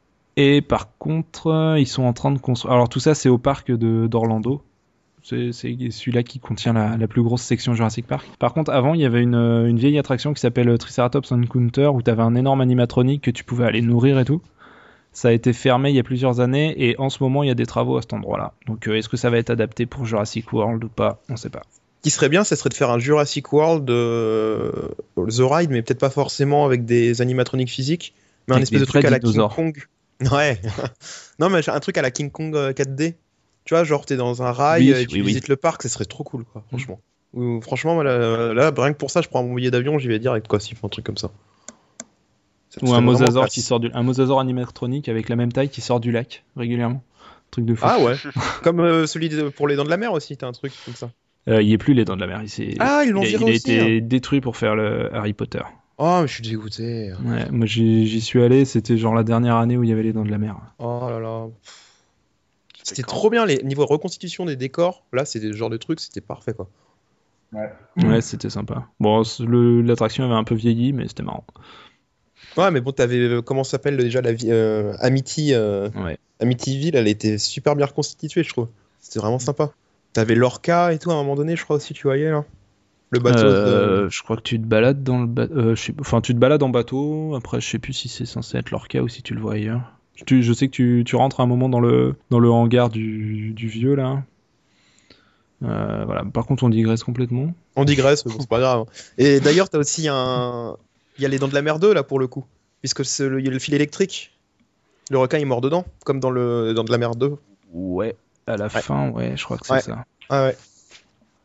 [0.43, 2.73] Et par contre, ils sont en train de construire.
[2.73, 4.63] Alors tout ça, c'est au parc d'Orlando.
[5.23, 8.27] C'est celui-là qui contient la, la plus grosse section Jurassic Park.
[8.39, 12.01] Par contre, avant, il y avait une, une vieille attraction qui s'appelle Triceratops Encounter où
[12.01, 14.41] tu avais un énorme animatronique que tu pouvais aller nourrir et tout.
[15.13, 17.53] Ça a été fermé il y a plusieurs années et en ce moment, il y
[17.53, 18.55] a des travaux à cet endroit-là.
[18.67, 21.21] Donc, euh, est-ce que ça va être adapté pour Jurassic World ou pas?
[21.29, 21.65] On sait pas.
[21.99, 25.83] Ce qui serait bien, ça serait de faire un Jurassic World euh, The Ride, mais
[25.83, 28.15] peut-être pas forcément avec des animatroniques physiques,
[28.49, 29.37] mais un espèce de truc à la King.
[29.55, 29.85] Kong.
[30.33, 30.61] Ouais.
[31.39, 33.15] non, mais un truc à la King Kong euh, 4D.
[33.65, 35.27] Tu vois, genre t'es dans un rail Oui, euh, et tu oui, oui.
[35.29, 37.01] visites le parc, ça serait trop cool, quoi, franchement.
[37.35, 40.19] Ou, franchement, là, là, rien que pour ça, je prends mon billet d'avion, j'y vais
[40.19, 41.31] direct, quoi, s'ils font un truc comme ça.
[42.71, 43.53] Ça Ou un classe.
[43.53, 47.03] qui sort du, un mosasaure animatronique avec la même taille qui sort du lac régulièrement.
[47.51, 47.85] Truc de fou.
[47.89, 48.15] Ah ouais.
[48.63, 50.95] Comme euh, celui de- pour les dents de la mer aussi, t'as un truc comme
[50.95, 51.11] ça.
[51.49, 52.43] Euh, il y est plus les dents de la mer.
[52.59, 55.33] Il, Ah, ils l'ont il viré il a aussi, été détruit pour faire le Harry
[55.33, 55.63] Potter.
[56.03, 57.13] Oh, mais je suis dégoûté.
[57.25, 60.03] Ouais, moi j'y j'y suis allé, c'était genre la dernière année où il y avait
[60.03, 60.57] les dents de la mer.
[60.79, 61.47] Oh là là.
[62.83, 65.05] C'était trop bien, les niveau reconstitution des décors.
[65.13, 66.71] Là, c'est des genres de trucs, c'était parfait, quoi.
[67.53, 68.89] Ouais, c'était sympa.
[68.99, 71.45] Bon, l'attraction avait un peu vieilli, mais c'était marrant.
[72.57, 76.19] Ouais, mais bon, t'avais euh, comment ça s'appelle déjà la vie euh, Amity, euh, Ouais.
[76.41, 78.69] Amityville, elle était super bien reconstituée, je trouve.
[79.01, 79.71] C'était vraiment sympa.
[80.15, 82.45] T'avais l'orca et tout à un moment donné, je crois aussi, tu voyais là.
[83.11, 83.45] Le bateau.
[83.47, 85.75] Euh, de- Je crois que tu te balades dans le bateau.
[86.01, 87.35] Enfin, tu te balades en bateau.
[87.35, 89.83] Après, je sais plus si c'est censé être l'orca ou si tu le vois ailleurs.
[90.27, 93.53] Tu- je sais que tu, tu rentres un moment dans le, dans le hangar du,
[93.55, 94.23] du vieux là.
[95.63, 96.25] Euh, voilà.
[96.25, 97.53] Par contre, on digresse complètement.
[97.77, 98.85] On digresse, mais bon, c'est pas grave.
[99.19, 100.77] Et d'ailleurs, t'as aussi un.
[101.19, 102.45] Il y a les dents de la mer 2 là pour le coup,
[102.81, 103.41] puisque c'est le...
[103.41, 104.33] il y a le fil électrique.
[105.11, 107.35] Le requin il est mort dedans, comme dans le dans de la mer 2.
[107.73, 108.15] Ouais.
[108.47, 108.71] À la Ouais.
[108.81, 109.81] fin, ouais, je crois que c'est Ouais.
[109.81, 110.05] ça.
[110.31, 110.57] Ah ouais.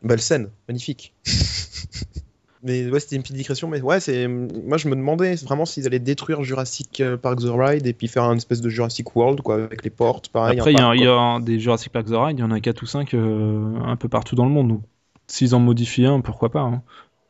[0.02, 1.14] Belle scène, magnifique.
[2.62, 4.26] mais ouais, c'était une petite digression, mais ouais, c'est.
[4.28, 8.08] Moi, je me demandais vraiment s'ils allaient détruire Jurassic euh, Park The Ride et puis
[8.08, 10.58] faire un espèce de Jurassic World, quoi, avec les portes, pareil.
[10.58, 12.60] Après, il y, a- parc, y des Jurassic Park The Ride, il y en a
[12.60, 14.68] 4 ou 5 un peu partout dans le monde.
[14.68, 14.82] Donc,
[15.26, 16.60] s'ils en modifient un, pourquoi pas.
[16.60, 16.82] hein.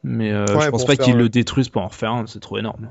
[0.03, 2.41] Mais euh, Ouais, je pense pas qu'ils euh, le détruisent pour en refaire un, c'est
[2.41, 2.89] trop énorme.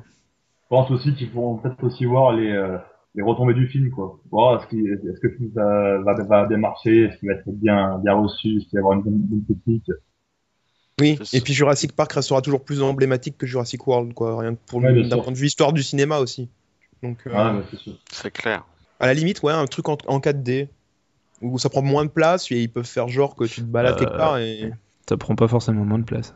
[0.64, 2.78] Je pense aussi qu'ils pourront peut-être aussi voir les, euh,
[3.16, 4.20] les retombées du film, quoi.
[4.60, 7.50] Est-ce, qu'il- est-ce que le film va, va, va bien marcher, est-ce qu'il va être
[7.50, 9.92] bien, bien reçu, est-ce qu'il va y avoir une bonne, bonne critique?
[11.02, 14.40] Oui, et puis Jurassic Park restera toujours plus emblématique que Jurassic World, quoi.
[14.40, 15.24] Rien que pour Ouais, d'un sûr.
[15.24, 16.50] point de vue histoire du cinéma aussi.
[17.04, 17.94] Donc, euh, Ah, mais c'est sûr.
[18.12, 18.66] C'est clair.
[19.00, 20.70] à la limite, ouais, un truc en, en 4D
[21.42, 23.96] où ça prend moins de place et ils peuvent faire genre que tu te balades
[23.96, 24.72] Euh, quelque part et.
[25.10, 26.34] Ça prend pas forcément moins de place.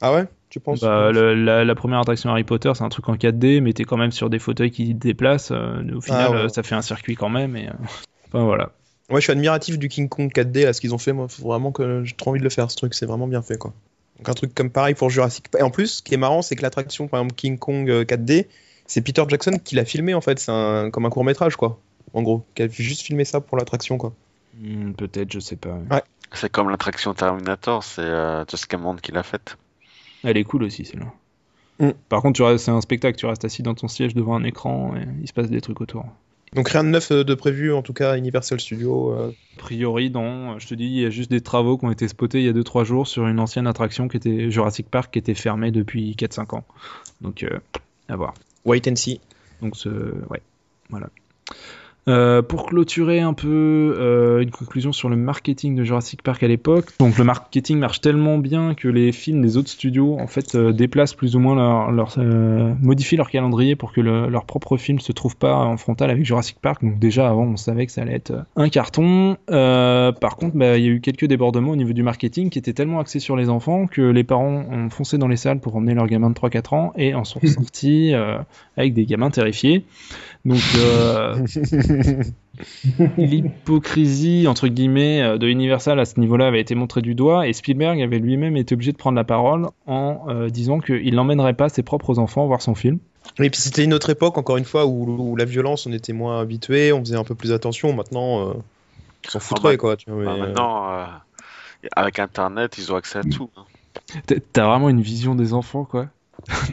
[0.00, 0.26] Ah ouais?
[0.52, 3.62] Tu penses Bah, le- la, la première attraction Harry Potter, c'est un truc en 4D,
[3.62, 5.50] mais t'es quand même sur des fauteuils qui déplacent.
[5.50, 6.36] euh, au final, Ah ouais.
[6.40, 7.56] euh, ça fait un circuit quand même.
[7.56, 7.72] Et, euh,
[8.28, 8.72] Enfin voilà.
[9.08, 11.14] Ouais, je suis admiratif du King Kong 4D, là, ce qu'ils ont fait.
[11.14, 12.92] Moi, faut vraiment que j'ai trop envie de le faire, ce truc.
[12.92, 13.72] C'est vraiment bien fait, quoi.
[14.18, 15.62] Donc, un truc comme pareil pour Jurassic Park.
[15.62, 18.04] Et en plus, ce qui est marrant, c'est que l'attraction, par exemple, King Kong euh,
[18.04, 18.46] 4D,
[18.86, 20.38] c'est Peter Jackson qui l'a filmé, en fait.
[20.38, 20.90] C'est un...
[20.90, 21.80] comme un court-métrage, quoi.
[22.12, 24.12] En gros, qui a juste filmé ça pour l'attraction, quoi.
[24.60, 25.78] Hmm, Peut-être, je sais pas.
[26.34, 29.56] C'est comme l'attraction Terminator, c'est euh, Just Cameron qui l'a faite.
[30.24, 31.12] Elle est cool aussi, celle-là.
[31.78, 31.92] Mm.
[32.08, 35.06] Par contre, c'est un spectacle, tu restes assis dans ton siège devant un écran et
[35.20, 36.04] il se passe des trucs autour.
[36.54, 39.12] Donc, rien de neuf euh, de prévu, en tout cas, Universal Studios.
[39.12, 39.32] euh.
[39.56, 40.58] A priori, non.
[40.58, 42.48] Je te dis, il y a juste des travaux qui ont été spotés il y
[42.48, 46.14] a 2-3 jours sur une ancienne attraction qui était Jurassic Park qui était fermée depuis
[46.14, 46.64] 4-5 ans.
[47.22, 47.58] Donc, euh,
[48.08, 48.34] à voir.
[48.66, 49.20] Wait and see.
[49.62, 49.88] Donc, ce...
[49.88, 50.42] ouais,
[50.90, 51.08] voilà.
[52.08, 56.48] Euh, pour clôturer un peu euh, une conclusion sur le marketing de Jurassic Park à
[56.48, 56.86] l'époque.
[56.98, 60.72] Donc le marketing marche tellement bien que les films des autres studios en fait euh,
[60.72, 64.76] déplacent plus ou moins leur, leur euh, modifient leur calendrier pour que le- leur propre
[64.78, 66.82] film se trouve pas en frontal avec Jurassic Park.
[66.82, 69.36] Donc déjà avant on savait que ça allait être un carton.
[69.52, 72.58] Euh, par contre bah, il y a eu quelques débordements au niveau du marketing qui
[72.58, 75.76] étaient tellement axés sur les enfants que les parents ont foncé dans les salles pour
[75.76, 78.38] emmener leurs gamins de 3-4 ans et en sont sortis euh,
[78.76, 79.84] avec des gamins terrifiés.
[80.44, 81.36] Donc euh,
[83.16, 87.52] l'hypocrisie entre guillemets euh, de Universal à ce niveau-là avait été montrée du doigt et
[87.52, 91.68] Spielberg avait lui-même été obligé de prendre la parole en euh, disant qu'il n'emmènerait pas
[91.68, 92.98] ses propres enfants voir son film.
[93.38, 96.12] Et puis c'était une autre époque, encore une fois, où, où la violence, on était
[96.12, 97.92] moins habitué, on faisait un peu plus attention.
[97.92, 98.52] Maintenant, euh,
[99.26, 99.96] on s'en foutrait, quoi.
[99.96, 101.04] Tu vois, Bah, mais, euh, maintenant, euh,
[101.94, 103.48] avec Internet, ils ont accès à tout.
[103.56, 103.62] hein.
[104.52, 106.08] T'as vraiment une vision des enfants quoi,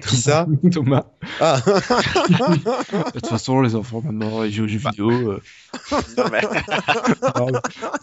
[0.08, 1.06] Qui ça Thomas.
[1.40, 5.10] Ah De toute façon les enfants maintenant ils jouent aux jeux vidéo.
[5.32, 5.42] euh.
[6.18, 6.42] Non, mais-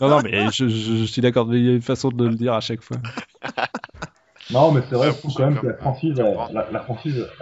[0.00, 2.26] Non non mais je, je- je suis d'accord, mais il y a une façon de
[2.26, 2.98] le dire à chaque fois.
[4.52, 6.14] Non, mais c'est vrai, je trouve quand même que la franchise,
[6.52, 6.86] la, la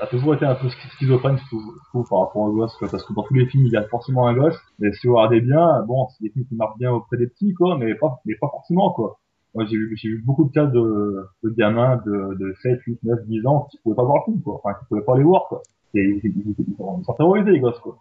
[0.02, 1.44] a toujours été un peu schizophrène, je
[1.90, 3.86] trouve, par rapport aux gosses, quoi, parce que dans tous les films, il y a
[3.88, 6.92] forcément un gosse, mais si vous regardez bien, bon, c'est des films qui marquent bien
[6.92, 9.20] auprès des petits, quoi, mais pas, mais pas forcément, quoi.
[9.54, 12.98] Moi, j'ai vu, j'ai vu beaucoup de cas de, de gamins de, de 7, 8,
[13.04, 14.60] 9, 10 ans qui pouvaient pas voir le film, quoi.
[14.62, 15.62] Enfin, qui pouvaient pas les voir, quoi.
[15.94, 17.98] Et ils, ils, ils, ils sont- terrorisés, les gosses, quoi.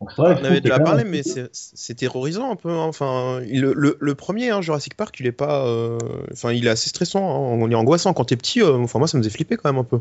[0.00, 2.70] Donc c'est vrai, je On avait déjà parlé, mais c'est c'est terrorisant un peu.
[2.70, 2.84] hein.
[2.86, 5.66] Enfin, le, le, le premier, hein, Jurassic Park, il est pas.
[5.66, 5.98] euh,
[6.32, 7.22] Enfin, il est assez stressant.
[7.22, 7.56] hein.
[7.60, 8.60] On est angoissant quand t'es petit.
[8.60, 10.00] euh, Enfin, moi, ça me faisait flipper quand même un peu.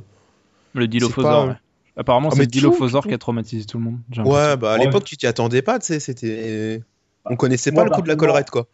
[0.73, 1.45] Le dilophosaure.
[1.45, 1.55] pas- ouais.
[1.95, 3.97] Apparemment Ah, c'est le dilophosaure qui a traumatisé tout le monde.
[4.25, 4.85] Ouais, bah à Ouais.
[4.85, 5.99] l'époque, tu t'y attendais pas, tu sais.
[5.99, 6.81] C'était.
[7.25, 8.65] On connaissait Moi, pas le coup de la collerette, quoi.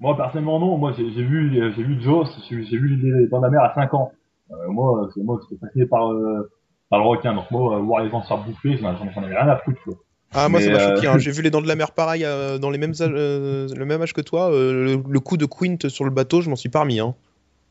[0.00, 0.78] Moi, personnellement, non.
[0.78, 4.12] Moi, j'ai vu, j'ai vu Jaws, j'ai vu les dans la mer à 5 ans.
[4.50, 6.50] Euh, moi, c'est moi, j'étais fasciné par, euh,
[6.88, 7.34] par le requin.
[7.34, 9.80] Donc moi, euh, voir les gens se faire bouffer, j'en avais rien à foutre.
[9.84, 9.94] Quoi.
[10.34, 11.08] Ah, moi, Mais, ça m'a euh, choqué.
[11.08, 11.18] hein.
[11.18, 13.84] J'ai vu les dents de la mer pareil, euh, dans les mêmes âges, euh, le
[13.84, 14.50] même âge que toi.
[14.52, 17.00] euh, le, le coup de Quint sur le bateau, je m'en suis pas remis.
[17.00, 17.14] Hein.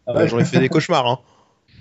[0.05, 0.27] Ah ouais.
[0.27, 1.07] J'en ai fait des cauchemars.
[1.07, 1.19] Hein.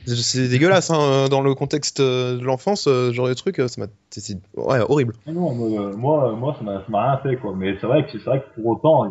[0.06, 3.86] C'est- C'est dégueulasse, hein, dans le contexte de l'enfance, ce genre de truc, ça m'a.
[4.10, 5.14] c'est- c'est- Ouais, horrible.
[5.26, 7.52] Non, non, moi, euh, moi, moi, ça m'a ça m'a rien fait, quoi.
[7.56, 9.10] Mais c'est vrai que c'est vrai que pour autant,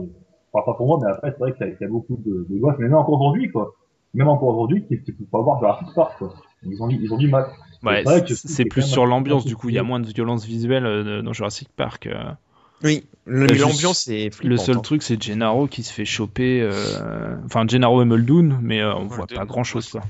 [0.55, 2.17] enfin, pas pour moi, mais après, c'est vrai qu'il y, a- qu'il y a beaucoup
[2.25, 3.75] de, de gosses, mais même encore aujourd'hui, quoi.
[4.13, 6.33] Même encore aujourd'hui, qui ne peuvent pas voir Jurassic Park, quoi.
[6.63, 7.47] Ils ont, ils ont du mal.
[7.83, 11.21] Ouais, C'est plus sur l'ambiance du coup, il y a moins de violence visuelle euh,
[11.21, 12.07] dans Jurassic Park.
[12.07, 12.23] euh.
[12.83, 14.43] Oui, le- l'ambiance est flippante.
[14.49, 14.81] Le seul hein.
[14.81, 16.61] truc, c'est Gennaro qui se fait choper.
[16.61, 19.89] euh, Enfin, Gennaro et Muldoon, mais euh, on voit pas grand chose.
[19.89, 20.01] Quoi.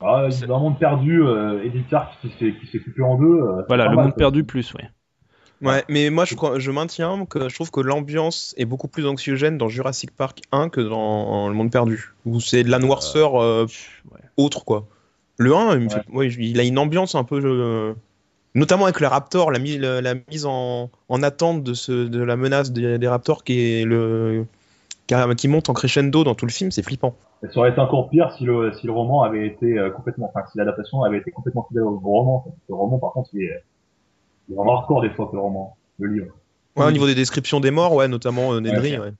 [0.00, 2.28] Ah, un monde perdu, euh, Eddie Clark qui
[2.66, 3.24] s'est coupé en deux.
[3.26, 4.18] euh, Voilà, le mal, monde quoi.
[4.18, 4.88] perdu plus, ouais.
[5.62, 9.68] Ouais, mais moi je, maintiens que je trouve que l'ambiance est beaucoup plus anxiogène dans
[9.68, 13.66] Jurassic Park 1 que dans Le Monde Perdu, où c'est de la noirceur euh,
[14.12, 14.20] ouais.
[14.36, 14.86] autre quoi.
[15.38, 15.90] Le 1, il, me Ouais.
[15.90, 17.40] fait- ouais, il a une ambiance un peu.
[17.42, 17.94] euh,
[18.54, 22.22] notamment avec le Raptor, la, mise- la, la mise en, en attente de, ce, de
[22.22, 24.44] la menace des, des Raptors qui, est le,
[25.06, 27.16] qui, a- qui monte en crescendo dans tout le film, c'est flippant.
[27.42, 30.46] Ça aurait été encore pire si le, si le roman avait été euh, complètement, enfin,
[30.52, 32.44] si l'adaptation avait été complètement fidèle au roman.
[32.68, 33.62] Le roman, par contre, il est,
[34.48, 36.34] il est hardcore des fois que le roman, le livre.
[36.76, 38.92] Ouais, Au niveau des descriptions des morts, ouais, notamment euh, Nedry.
[38.98, 38.98] Ouais.
[39.06, 39.12] ouais.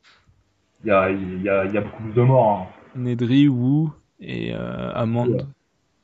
[0.85, 2.51] Il y a, il y a, il y a beaucoup plus de morts.
[2.61, 2.67] Hein.
[2.97, 3.89] Nedry, Wu
[4.21, 5.39] et euh, Amand, Ouais.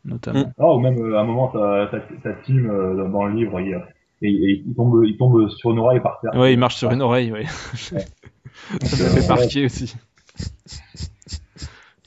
[0.04, 0.40] notamment.
[0.46, 0.52] Mm.
[0.58, 3.78] Ah, ou même euh, à un moment, ta team euh, dans, le livre, il,
[4.22, 6.34] et, et il tombe, il tombe sur une oreille par terre.
[6.38, 7.46] Ouais, il marche sur une oreille, ouais.
[7.92, 8.04] Ouais.
[8.82, 9.94] Ça m'a fait Euh, marquer aussi.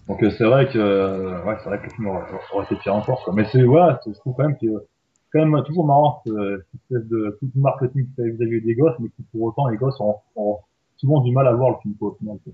[0.08, 2.24] Donc c'est vrai que, euh, ouais, c'est vrai que le film aurait,
[2.54, 3.24] aurait été pire encore.
[3.24, 3.34] Quoi.
[3.36, 4.68] Mais c'est voilà, c'est- je trouve quand même que
[5.34, 8.96] quand même toujours marrant ce- cette espèce de tout marketing y a vis-à-vis des gosses,
[9.00, 10.60] mais qui pour autant les gosses ont, ont
[10.98, 12.38] souvent du mal à voir le film quoi, au final.
[12.44, 12.54] quoi.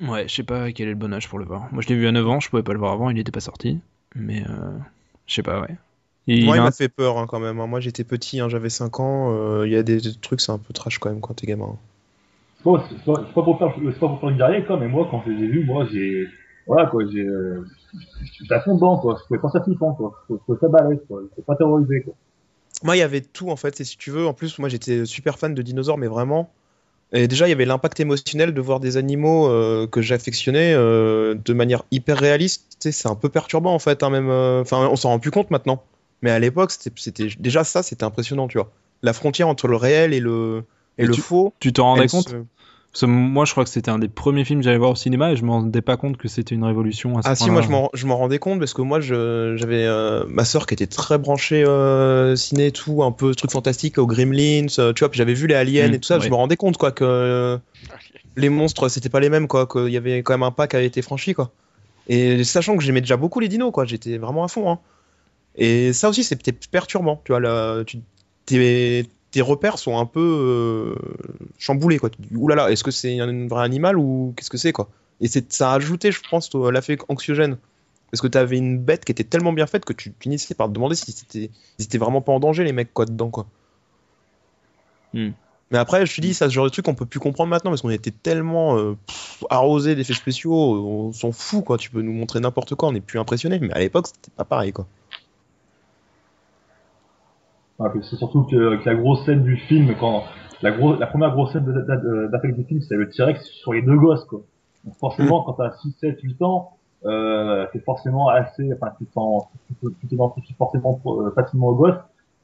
[0.00, 1.72] Ouais, je sais pas quel est le bon âge pour le voir.
[1.72, 3.32] Moi, je l'ai vu à 9 ans, je pouvais pas le voir avant, il était
[3.32, 3.80] pas sorti.
[4.14, 4.78] Mais euh,
[5.26, 5.76] je sais pas, ouais.
[6.28, 7.60] Et Moi, il m'a fait peur hein, quand même.
[7.60, 7.66] hein.
[7.68, 9.32] Moi, j'étais petit, hein, j'avais 5 ans.
[9.34, 11.46] euh, Il y a des, des trucs, c'est un peu trash quand même quand t'es
[11.46, 11.76] gamin.
[12.56, 14.78] C'est pas, c'est pas, c'est pas pour faire, c'est pas pour faire le guerrier quoi,
[14.78, 16.26] mais moi quand je les ai vus, moi j'ai,
[16.68, 17.66] voilà quoi, j'ai, euh,
[18.38, 19.16] j'étais à fond dedans quoi.
[19.18, 20.14] Je trouvais pas ça flippant quoi.
[20.30, 21.22] Je trouvais ça balèze quoi.
[21.30, 22.14] J'étais pas terrorisé quoi.
[22.84, 23.80] Moi, il y avait tout en fait.
[23.80, 26.52] Et si tu veux, en plus, moi, j'étais super fan de dinosaures, mais vraiment.
[27.12, 31.34] Et déjà, il y avait l'impact émotionnel de voir des animaux euh, que j'affectionnais euh,
[31.42, 32.66] de manière hyper réaliste.
[32.72, 34.28] Tu sais, c'est un peu perturbant en fait, hein, même.
[34.30, 35.82] euh, Enfin, on s'en rend plus compte maintenant.
[36.22, 38.70] Mais à l'époque, c'était déjà ça, c'était impressionnant, tu vois.
[39.02, 40.64] La frontière entre le réel et le
[40.98, 41.54] et, Et le tu- faux.
[41.60, 42.36] Tu t'en rendais compte se-
[42.92, 44.96] Parce que moi, je crois que c'était un des premiers films que j'allais voir au
[44.96, 47.50] cinéma et je m'en rendais pas compte que c'était une révolution à ce Ah si,
[47.50, 47.60] moi
[47.92, 51.62] je m'en- rendais compte parce que moi j'avais euh, ma sœur qui était très branchée
[51.64, 55.34] euh, ciné et tout, un peu truc fantastique, aux Gremlins, euh, tu vois, puis j'avais
[55.34, 57.58] vu les aliens Mm, et tout ça, je me rendais compte quoi que euh,
[58.36, 60.76] les monstres c'était pas les mêmes quoi, qu'il y avait quand même un pas qui
[60.76, 61.52] avait été franchi quoi.
[62.08, 64.78] Et sachant que j'aimais déjà beaucoup les dinos quoi, j'étais vraiment à fond hein.
[65.56, 67.98] Et ça aussi c'était perturbant, tu vois, là, tu
[69.30, 70.94] t'es repères sont un peu euh,
[71.58, 72.10] chamboulés quoi.
[72.34, 74.88] Ouh là là, est-ce que c'est un vrai animal ou qu'est-ce que c'est quoi?
[75.20, 77.58] Et c'est ça a ajouté, je pense, l'effet anxiogène.
[78.10, 80.72] Parce que t'avais une bête qui était tellement bien faite que tu finissais par te
[80.72, 83.46] demander si c'était, ils étaient vraiment pas en danger les mecs quoi dedans quoi.
[85.12, 85.30] Hmm.
[85.70, 87.70] Mais après, je te dis, ça, ce genre de truc, on peut plus comprendre maintenant
[87.70, 88.96] parce qu'on était tellement euh,
[89.50, 91.76] arrosé d'effets spéciaux, on s'en fout quoi.
[91.76, 93.58] Tu peux nous montrer n'importe quoi, on est plus impressionné.
[93.58, 94.86] Mais à l'époque, c'était pas pareil quoi.
[98.02, 100.24] C'est surtout que, que la grosse scène du film, quand
[100.62, 103.96] la, gros, la première grosse scène d'attaque du film, c'est le T-Rex sur les deux
[103.96, 104.40] gosses, quoi.
[104.84, 106.70] Donc forcément, quand t'as 6, 7, 8 ans,
[107.04, 111.94] euh, c'est forcément assez, enfin, tu t'identifies forcément euh, facilement au gosse.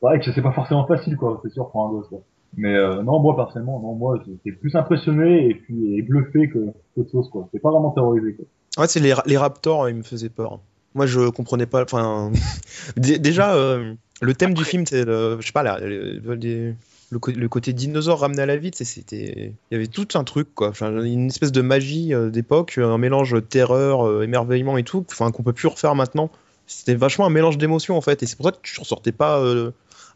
[0.01, 2.21] C'est vrai que c'est pas forcément facile, quoi, c'est sûr, pour un gosse, quoi.
[2.57, 6.73] Mais euh, non, moi, personnellement, non, moi, j'étais plus impressionné et puis et bluffé que
[7.11, 7.49] chose, quoi.
[7.51, 8.45] C'est pas vraiment terrorisé, quoi.
[8.83, 10.61] Ouais, c'est les, les raptors, ils me faisaient peur.
[10.95, 11.83] Moi, je comprenais pas.
[11.83, 12.31] Enfin,
[12.97, 17.73] dé- déjà, euh, le thème du film, c'est le, je sais pas, la- le, côté
[17.73, 18.71] dinosaure ramené à la vie.
[18.75, 20.69] C'était, il y avait tout un truc, quoi.
[20.69, 25.31] Enfin, une espèce de magie euh, d'époque, un mélange terreur, euh, émerveillement et tout, enfin,
[25.31, 26.31] qu'on peut plus refaire maintenant.
[26.67, 29.45] C'était vachement un mélange d'émotions en fait, et c'est pour ça que tu ressortais pas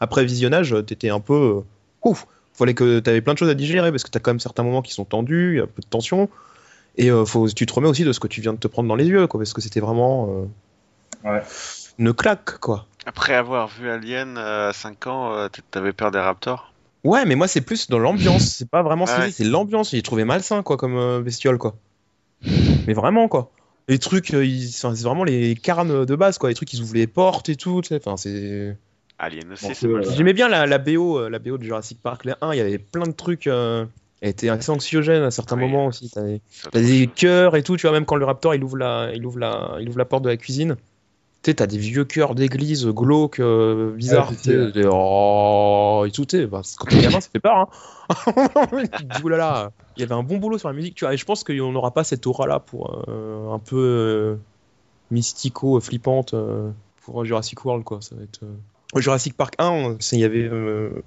[0.00, 0.74] après visionnage.
[0.86, 1.60] T'étais un peu,
[2.02, 2.26] ouf.
[2.54, 4.82] Fallait que t'avais plein de choses à digérer parce que t'as quand même certains moments
[4.82, 6.28] qui sont tendus, il y a un peu de tension.
[6.96, 8.88] Et euh, faut, tu te remets aussi de ce que tu viens de te prendre
[8.88, 10.46] dans les yeux, quoi, parce que c'était vraiment euh,
[11.24, 11.42] Ouais.
[11.98, 12.86] une claque, quoi.
[13.06, 16.72] Après avoir vu Alien euh, à 5 ans, euh, t'avais peur des raptors
[17.04, 19.26] Ouais, mais moi c'est plus dans l'ambiance, c'est pas vraiment ce que Ouais.
[19.30, 19.92] c'est, c'est l'ambiance.
[19.92, 21.74] J'ai trouvé malsain, quoi, comme euh, bestiole, quoi.
[22.86, 23.50] Mais vraiment, quoi.
[23.88, 26.48] Les trucs, c'est vraiment les carnes de base, quoi.
[26.50, 27.80] Les trucs, ils ouvrent les portes et tout.
[27.92, 28.76] Enfin, c'est.
[29.18, 30.02] Alien aussi, c'est euh.
[30.16, 32.78] J'aimais bien la, la BO, la BO de Jurassic Park, les 1, il y avait
[32.78, 33.46] plein de trucs.
[33.46, 33.84] Euh...
[34.20, 35.62] Elle était assez anxiogène à certains Oui.
[35.62, 36.10] moments aussi.
[36.12, 39.24] T'as des cœurs et tout, tu vois, même quand le raptor il ouvre la, il
[39.24, 40.76] ouvre la, il ouvre la porte de la cuisine.
[41.42, 44.30] Tu sais, t'as des vieux cœurs d'église glauques, euh, bizarres.
[44.30, 44.72] Ouais, sais, sûr.
[44.72, 47.68] des oh, et tout, bah, quand t'es gamin, ça fait peur, hein.
[48.82, 51.04] tu te dis, là là, il y avait un bon boulot sur la musique, tu
[51.04, 54.36] vois, et je pense qu'on n'aura pas cette aura-là pour euh, un peu euh,
[55.10, 56.70] mystico, flippante euh,
[57.04, 58.00] pour Jurassic World, quoi.
[58.00, 58.40] Ça va être.
[58.96, 60.48] Jurassic Park 1, c'est- il y avait,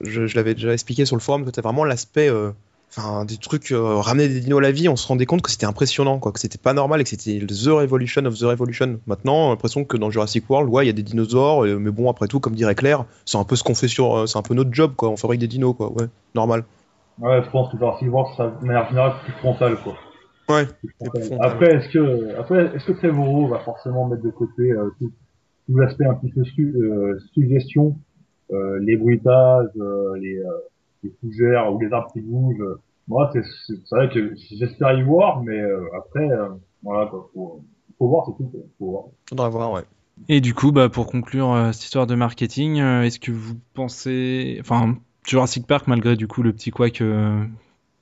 [0.02, 2.30] je, je l'avais déjà expliqué sur le forum, c'était vraiment l'aspect,
[2.96, 5.50] enfin, des trucs, euh, ramener des dinos à la vie, on se rendait compte que
[5.50, 9.00] c'était impressionnant, quoi, que c'était pas normal et que c'était The Revolution of the Revolution.
[9.08, 12.10] Maintenant, l'impression que dans Jurassic World, ouais, il y a des dinosaures, euh, mais bon,
[12.10, 14.42] après tout, comme dirait Claire, c'est un peu ce qu'on fait sur, euh, c'est un
[14.42, 16.64] peu notre job, quoi, on fabrique des dinos, quoi, ouais, normal.
[17.20, 19.94] Ouais, je pense que Jurassic World, ça, de manière générale, plus frontal, quoi.
[20.50, 20.66] Ouais.
[21.00, 21.24] Frontal.
[21.24, 21.48] frontal.
[21.50, 25.14] Après, est-ce que, après, est-ce que Trevorrow va forcément mettre de côté tout,
[25.68, 26.76] tout l'aspect un petit peu su,
[27.34, 27.96] suggestion,
[28.50, 29.70] les bruitages,
[30.20, 30.42] les,
[31.04, 32.78] les fougères ou les arbres qui bougent.
[33.08, 36.50] Moi, c'est, vrai que j'espère y voir, mais euh, après, euh,
[36.84, 37.64] voilà, quoi, faut,
[37.98, 38.62] faut voir, c'est tout, quoi.
[38.80, 39.04] faut voir.
[39.30, 39.84] Faudra voir, ouais.
[40.30, 43.56] Et du coup, bah, pour conclure euh, cette histoire de marketing, euh, est-ce que vous
[43.74, 47.44] pensez, enfin, Jurassic Park, malgré du coup le petit couac euh,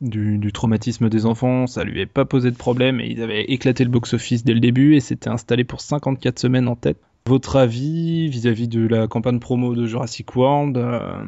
[0.01, 3.43] du, du traumatisme des enfants, ça lui avait pas posé de problème et ils avaient
[3.45, 6.97] éclaté le box-office dès le début et s'était installé pour 54 semaines en tête.
[7.25, 11.23] Votre avis vis-à-vis de la campagne promo de Jurassic World euh,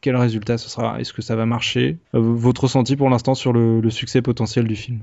[0.00, 1.98] Quel résultat ce sera Est-ce que ça va marcher?
[2.14, 5.00] Euh, Votre ressenti pour l'instant sur le, le succès potentiel du film?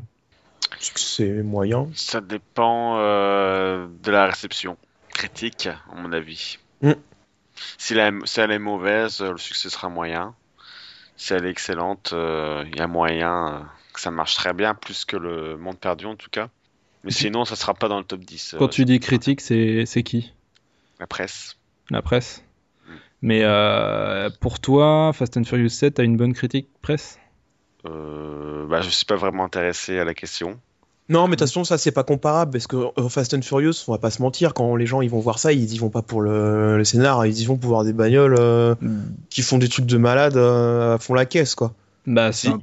[0.79, 1.87] C'est moyen.
[1.95, 4.77] Ça dépend euh, de la réception
[5.09, 6.57] critique, à mon avis.
[6.81, 6.91] Mm.
[7.77, 10.35] Si, la- si elle est mauvaise, euh, le succès sera moyen.
[11.17, 15.05] Si elle est excellente, euh, il y a moyen que ça marche très bien, plus
[15.05, 16.49] que le Monde Perdu en tout cas.
[17.03, 18.55] Mais sinon, ça sera pas dans le top 10.
[18.57, 20.33] Quand euh, tu dis critique, c'est qui?
[20.99, 21.57] La presse.
[21.89, 22.43] La presse?
[23.25, 27.17] Mais euh, pour toi, Fast and Furious 7 a une bonne critique presse?
[27.87, 30.59] Euh, bah, je suis pas vraiment intéressé à la question.
[31.09, 33.73] Non, mais de toute façon, ça c'est pas comparable parce que euh, Fast and Furious,
[33.87, 35.89] on va pas se mentir, quand les gens ils vont voir ça, ils y vont
[35.89, 38.75] pas pour le, le scénar, ils y vont pour voir des bagnoles euh,
[39.31, 41.73] qui font des trucs de malade euh, à fond la caisse, quoi.
[42.05, 42.47] Bah, Si.
[42.47, 42.61] un-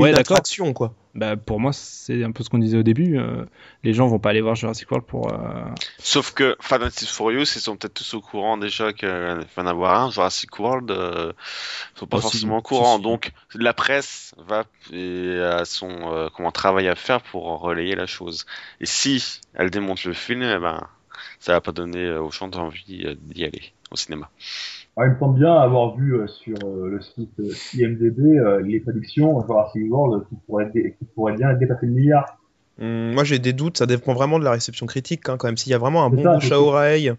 [0.00, 0.36] Ouais, d'accord.
[0.36, 0.94] attraction, quoi.
[1.14, 3.18] Bah, pour moi, c'est un peu ce qu'on disait au début.
[3.18, 3.46] euh,
[3.84, 5.32] les gens vont pas aller voir Jurassic World pour.
[5.32, 5.64] euh,
[5.98, 10.00] Sauf que and Furious, ils sont peut-être tous au courant déjà qu'il va en avoir
[10.02, 10.10] un.
[10.10, 11.32] Jurassic World, euh,
[11.94, 12.96] ils sont pas Oh, si, forcément au courant.
[12.96, 13.02] si.
[13.02, 18.06] Donc la presse va et a son euh, comment travail à faire pour relayer la
[18.06, 18.44] chose.
[18.80, 20.86] Et si elle démonte le film, eh ben
[21.40, 22.84] ça va pas donner aux gens envie
[23.20, 24.28] d'y aller au cinéma.
[24.96, 28.60] Alors, il me semble bien avoir vu euh, sur euh, le site euh, IMDB euh,
[28.62, 32.38] les prédictions Jurassic World qui pourraient, dé- qui pourraient bien dépasser le milliard.
[32.78, 35.56] Hum, moi j'ai des doutes, ça dépend vraiment de la réception critique, hein, quand même.
[35.56, 37.10] S'il y a vraiment un C'est bon ça, bouche c'est à oreille.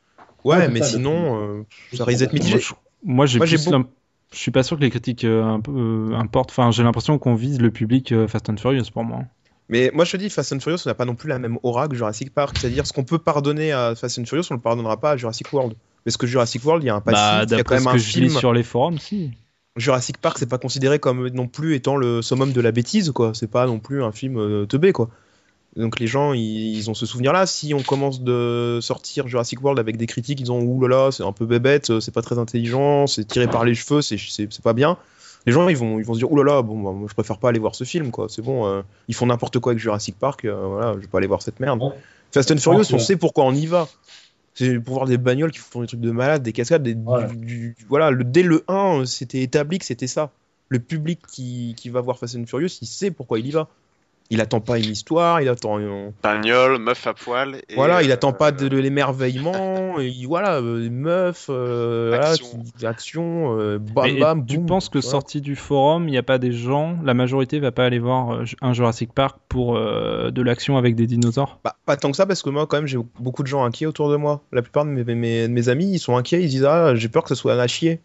[0.44, 1.64] Ouais, Ouais, c'est mais ça, sinon, euh,
[1.94, 2.56] ça risque d'être Moi, mitigé.
[2.56, 2.74] Moi, je-
[3.04, 3.88] Moi, j'ai Moi, j'ai plus beau- l'im-
[4.34, 6.52] Je suis pas sûr que les critiques euh, un peu, euh, importent.
[6.52, 9.24] Enfin, j'ai l'impression qu'on vise le public euh, Fast and Furious pour moi.
[9.70, 11.58] Mais moi je te dis, Fast and Furious, on n'a pas non plus la même
[11.64, 12.58] aura que Jurassic Park.
[12.58, 15.52] C'est-à-dire, ce qu'on peut pardonner à Fast and Furious, on le pardonnera pas à Jurassic
[15.52, 15.76] World.
[16.08, 17.76] Parce que Jurassic World, il y a un passif, bah, il y a quand d'après
[17.76, 18.24] même ce un que je film.
[18.28, 19.32] lis sur les forums, si.
[19.76, 23.32] Jurassic Park, c'est pas considéré comme non plus étant le summum de la bêtise, quoi.
[23.34, 25.10] C'est pas non plus un film euh, teubé, quoi.
[25.76, 27.46] Donc les gens, ils, ils ont ce souvenir-là.
[27.46, 31.12] Si on commence de sortir Jurassic World avec des critiques, ils ont ouh là là,
[31.12, 34.72] c'est un peu bébête, c'est pas très intelligent, c'est tiré par les cheveux, c'est- pas
[34.74, 34.98] bien.
[35.46, 37.14] Les gens, ils vont, ils vont se dire ouh là là, bon, bah, moi, je
[37.14, 38.28] préfère pas aller voir ce film, quoi.
[38.30, 41.18] C'est bon, euh, ils font n'importe quoi avec Jurassic Park, euh, voilà, je vais pas
[41.20, 41.82] aller voir cette merde.
[42.32, 43.88] Fast and Furious, on sait pourquoi on y va.
[44.58, 47.28] C'est pour voir des bagnoles qui font des trucs de malade, des cascades, des, Ouais.
[47.28, 50.32] du- du- voilà, le, dès le 1, c'était établi que c'était ça.
[50.70, 53.68] Le public qui, qui va voir Fast and Furious, il sait pourquoi il y va.
[54.30, 55.80] Il attend pas une histoire, il attend.
[55.80, 57.62] euh, Bagnole, meuf à poil.
[57.70, 62.32] Et, voilà, il euh, attend pas de, de l'émerveillement, et voilà, euh, meuf, euh, voilà,
[62.90, 63.58] Action.
[63.58, 65.12] euh, bam Mais bam, tu boum, penses que voilà.
[65.12, 68.32] sorti du forum, il n'y a pas des gens, la majorité va pas aller voir
[68.34, 71.60] euh, un Jurassic Park pour euh, de l'action avec des dinosaures?
[71.64, 73.86] Bah, pas tant que ça, parce que moi, quand même, j'ai beaucoup de gens inquiets
[73.86, 74.42] autour de moi.
[74.52, 77.08] La plupart de mes, mes- de mes amis, ils sont inquiets, ils disent Ah, j'ai
[77.08, 78.02] peur que ce soit un à chier.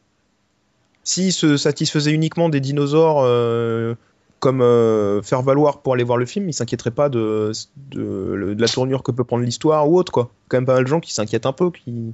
[1.05, 3.95] S'ils se satisfaisaient uniquement des dinosaures euh,
[4.43, 7.53] comme euh, faire valoir pour aller voir le film, ils s'inquiéteraient pas de,
[7.93, 10.31] de, de la tournure que peut prendre l'histoire ou autre, quoi.
[10.49, 12.13] Quand même pas mal de gens qui s'inquiètent un peu, qui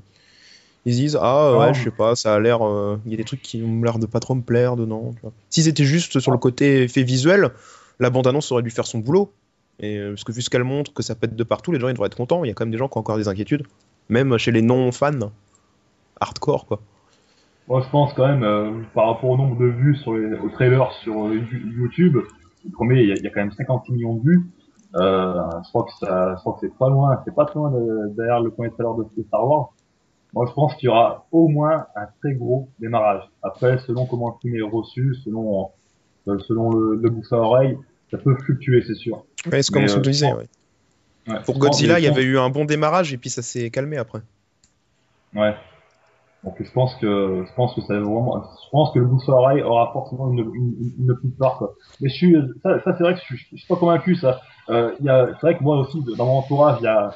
[0.84, 1.74] ils se disent Ah, ouais, Ouais.
[1.74, 2.60] je sais pas, ça a l'air.
[2.66, 5.14] euh, Il y a des trucs qui ont l'air de pas trop me plaire dedans.
[5.48, 7.50] S'ils étaient juste sur le côté effet visuel,
[7.98, 9.32] la bande-annonce aurait dû faire son boulot.
[9.80, 11.88] Et, euh, parce que vu ce qu'elle montre, que ça pète de partout, les gens
[11.88, 12.44] ils devraient être contents.
[12.44, 13.62] Il y a quand même des gens qui ont encore des inquiétudes,
[14.10, 15.30] même chez les non-fans,
[16.20, 16.80] hardcore quoi.
[17.68, 20.48] Moi, je pense quand même, euh, par rapport au nombre de vues sur les, au
[20.48, 22.16] trailer sur euh, You- YouTube,
[22.64, 24.46] le premier, il y, a, il y a quand même 56 millions de vues.
[24.94, 25.34] Euh,
[25.64, 28.14] je crois que ça, je crois que c'est pas loin, c'est pas très loin de-
[28.16, 29.70] derrière le premier trailer de, Star Wars.
[30.32, 33.22] Moi, je pense qu'il y aura au moins un très gros démarrage.
[33.42, 35.70] Après, selon comment le film est reçu, selon,
[36.26, 37.76] euh, selon le, le bouche à oreille,
[38.10, 39.24] ça peut fluctuer, c'est sûr.
[39.50, 40.32] Ouais, c'est comme on se disait.
[40.32, 40.48] ouais.
[41.28, 43.98] Ouais, Pour Godzilla, il y avait eu un bon démarrage et puis ça s'est calmé
[43.98, 44.20] après.
[45.34, 45.54] Ouais.
[46.44, 49.32] Donc je pense que je pense que ça vraiment je pense que le bouche à
[49.32, 51.74] oreille aura forcément une une, une, petite part quoi.
[52.00, 54.40] Mais je suis ça, ça c'est vrai que je suis, je suis pas convaincu ça.
[54.70, 57.12] Euh, c'est vrai que moi aussi dans mon entourage il y a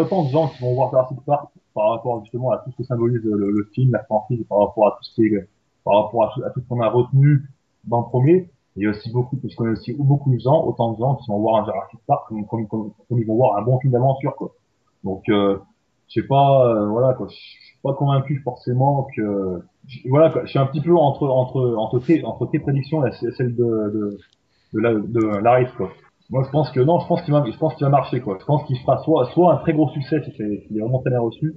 [0.00, 2.84] autant de gens qui vont voir Jurassic Park par rapport justement à tout ce que
[2.84, 5.48] symbolise le, le film, la franchise, par rapport à tout ce qui est
[5.84, 7.42] par rapport à, tout- à tout ce qu'on a retenu
[7.84, 8.50] dans le premier.
[8.76, 11.26] Il y a aussi beaucoup, je connais aussi beaucoup de gens, autant de gens qui
[11.28, 14.52] vont voir un Jurassic Park comme, ils vont voir un bon film d'aventure quoi.
[15.02, 15.58] Donc euh,
[16.08, 17.26] je sais pas, euh, voilà quoi,
[17.82, 19.62] pas convaincu forcément que,
[20.08, 23.10] voilà quoi, je suis un petit peu entre entre entre tes entre tes prédictions et
[23.12, 24.18] celle de de
[24.74, 25.90] de, la, de Laris quoi.
[26.30, 28.36] Moi je pense que non, je pense qu'il va, je pense qu'il va marcher quoi.
[28.40, 31.10] Je pense qu'il fera soit soit un très gros succès si c'est est vraiment très
[31.10, 31.54] bien reçu,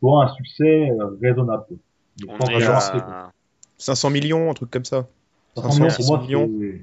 [0.00, 1.64] soit un succès euh, raisonnable.
[1.68, 1.76] Quoi.
[2.20, 3.14] Je On est à- marcher, quoi.
[3.14, 3.30] à...
[3.78, 5.06] 500 millions, un truc comme ça.
[5.56, 6.78] 500 millions, 500 pour moi, millions.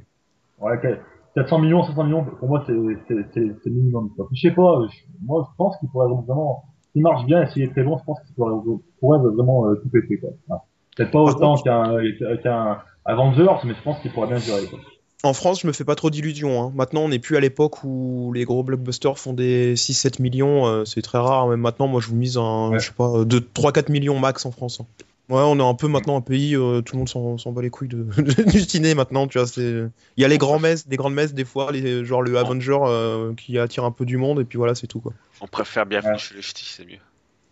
[0.61, 0.99] Ouais, ok.
[1.35, 2.73] 400 millions, 500 millions, pour moi, c'est,
[3.07, 4.11] c'est, c'est, c'est le minimum.
[4.15, 4.27] Quoi.
[4.31, 6.63] Je sais pas, je- moi, je pense qu'il pourrait vraiment,
[6.93, 8.53] s'il marche bien et s'il est très bon, je pense qu'il pourrait,
[8.99, 10.29] pourrait vraiment euh, tout péter, quoi.
[10.49, 10.57] Ouais.
[10.95, 11.97] Peut-être pas autant qu'un,
[12.43, 14.79] qu'un Avengers, mais je pense qu'il pourrait bien durer, quoi.
[15.25, 16.61] En France, je me fais pas trop d'illusions.
[16.61, 16.71] hein.
[16.75, 20.67] Maintenant, on n'est plus à l'époque où les gros blockbusters font des 6-7 millions.
[20.67, 21.47] euh, c'est très rare.
[21.47, 22.79] Même maintenant, moi, je vous mise un, Ouais.
[22.79, 24.81] je sais pas, de 3-4 millions max en France.
[24.81, 24.85] hein.
[25.29, 27.69] Ouais, on est un peu maintenant un pays, euh, tout le monde s'en bat les
[27.69, 28.03] couilles de,
[28.51, 29.25] du ciné maintenant.
[29.27, 29.85] Tu vois, c'est,
[30.17, 32.77] il y a les grands messes, des grandes messes des fois, les, genre le Avenger
[32.83, 35.13] euh, qui attire un peu du monde et puis voilà, c'est tout quoi.
[35.39, 36.17] On préfère bienvenue Ouais.
[36.19, 36.99] chez les ch'tis, c'est mieux.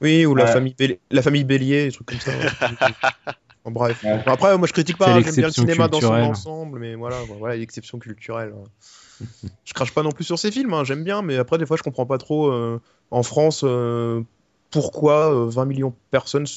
[0.01, 0.75] Oui, ou la famille,
[1.11, 2.31] la famille Bélier, des trucs comme ça.
[2.37, 2.93] ouais.
[3.63, 4.03] En bref.
[4.03, 4.19] Ouais.
[4.25, 5.21] Après, moi, je critique pas.
[5.21, 8.51] J'aime bien le cinéma dans son ensemble, mais voilà, voilà, l'exception culturelle.
[8.53, 9.27] ouais.
[9.63, 10.73] je crache pas non plus sur ces films.
[10.73, 12.51] hein, J'aime bien, mais après, des fois, je comprends pas trop.
[12.51, 12.81] euh,
[13.11, 14.23] en France, euh,
[14.71, 16.47] pourquoi euh, 20 millions de personnes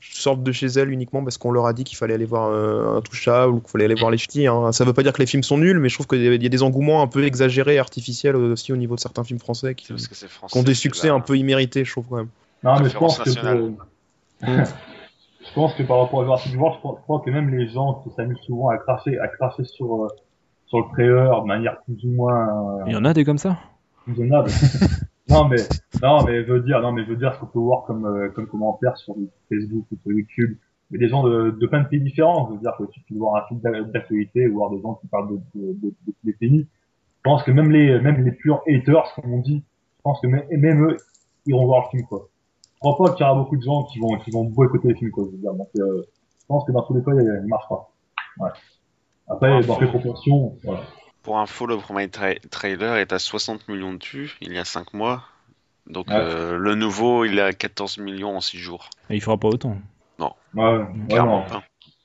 [0.00, 2.96] sortent de chez elles uniquement parce qu'on leur a dit qu'il fallait aller voir euh,
[2.96, 4.46] un touchable ou qu'il fallait aller voir les ch'tis.
[4.46, 4.72] Hein.
[4.72, 6.32] Ça veut pas dire que les films sont nuls, mais je trouve qu'il y a
[6.34, 9.24] il y a des engouements un peu exagérés et artificiels aussi au niveau de certains
[9.24, 10.52] films français qui, C'est parce que c'est français.
[10.52, 12.28] qui ont des succès un peu immérités, je trouve quand même.
[12.62, 13.86] Non, mais je pense que pour-
[14.46, 17.68] je pense que par rapport à Jurassic World, je crois, je crois que même les
[17.68, 20.08] gens qui s'amusent souvent à cracher, à cracher sur, euh,
[20.66, 23.38] sur le trailer de manière plus ou moins, euh, Il y en a des comme
[23.38, 23.58] ça?
[24.06, 24.50] raisonnable.
[25.30, 25.56] non mais
[26.02, 28.04] non mais je veux dire non mais je veux dire ce qu'on peut voir comme
[28.06, 29.14] euh, comme commentaire sur
[29.48, 30.56] Facebook ou sur YouTube.
[30.90, 33.14] Mais des gens de, de plein de pays différents je veux dire que tu peux
[33.16, 36.14] voir un film d'a- d'actualité ou voir des gens qui parlent de de, de, de-
[36.24, 36.66] des pays.
[37.18, 39.62] Je pense que même les même les purs haters comme on dit
[39.98, 40.96] je pense que même, même eux
[41.46, 42.28] iront voir le film quoi.
[42.74, 44.94] Je crois pas qu'il y aura beaucoup de gens qui vont qui vont boycotter le
[44.94, 45.54] film quoi je veux dire.
[45.54, 46.02] Donc euh,
[46.40, 47.90] je pense que dans tous les cas il marche pas
[48.40, 48.50] ouais.
[49.28, 50.80] Après dans quelles proportions voilà
[51.22, 54.64] Pour info, le premier tra- trailer est à 60 millions de vues il y a
[54.64, 55.22] 5 mois.
[55.86, 56.14] Donc Ouais.
[56.16, 58.88] euh, le nouveau, il est à 14 millions en 6 jours.
[59.10, 59.76] Et il fera pas autant.
[60.54, 61.46] ouais Clairement non.
[61.48, 61.62] pas.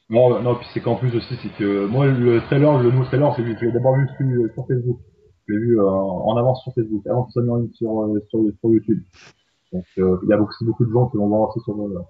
[0.10, 3.34] Non, non, puis c'est qu'en plus aussi, c'est que moi, le trailer, le nouveau trailer,
[3.38, 5.00] je l'ai je l'ai d'abord vu sur, sur Facebook.
[5.48, 7.72] Je l'ai vu euh, en avance sur Facebook, avant que ça soit mis en ligne
[7.74, 9.02] sur, euh, sur, sur YouTube.
[9.72, 12.04] Donc, euh, il y a aussi beaucoup de gens qui vont voir aussi sur, euh,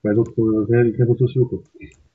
[0.00, 1.46] sur les autres euh, ré- réseaux sociaux.
[1.46, 1.58] Quoi.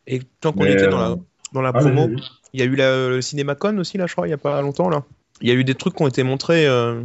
[0.08, 1.16] Et tant qu'on était euh, dans la,
[1.54, 2.10] dans la Ah, promo,
[2.54, 4.62] il y a eu la, le CinemaCon aussi, là, je crois, il y a pas
[4.62, 5.04] longtemps, là.
[5.42, 7.04] Il y a eu des trucs qui ont été montrés euh,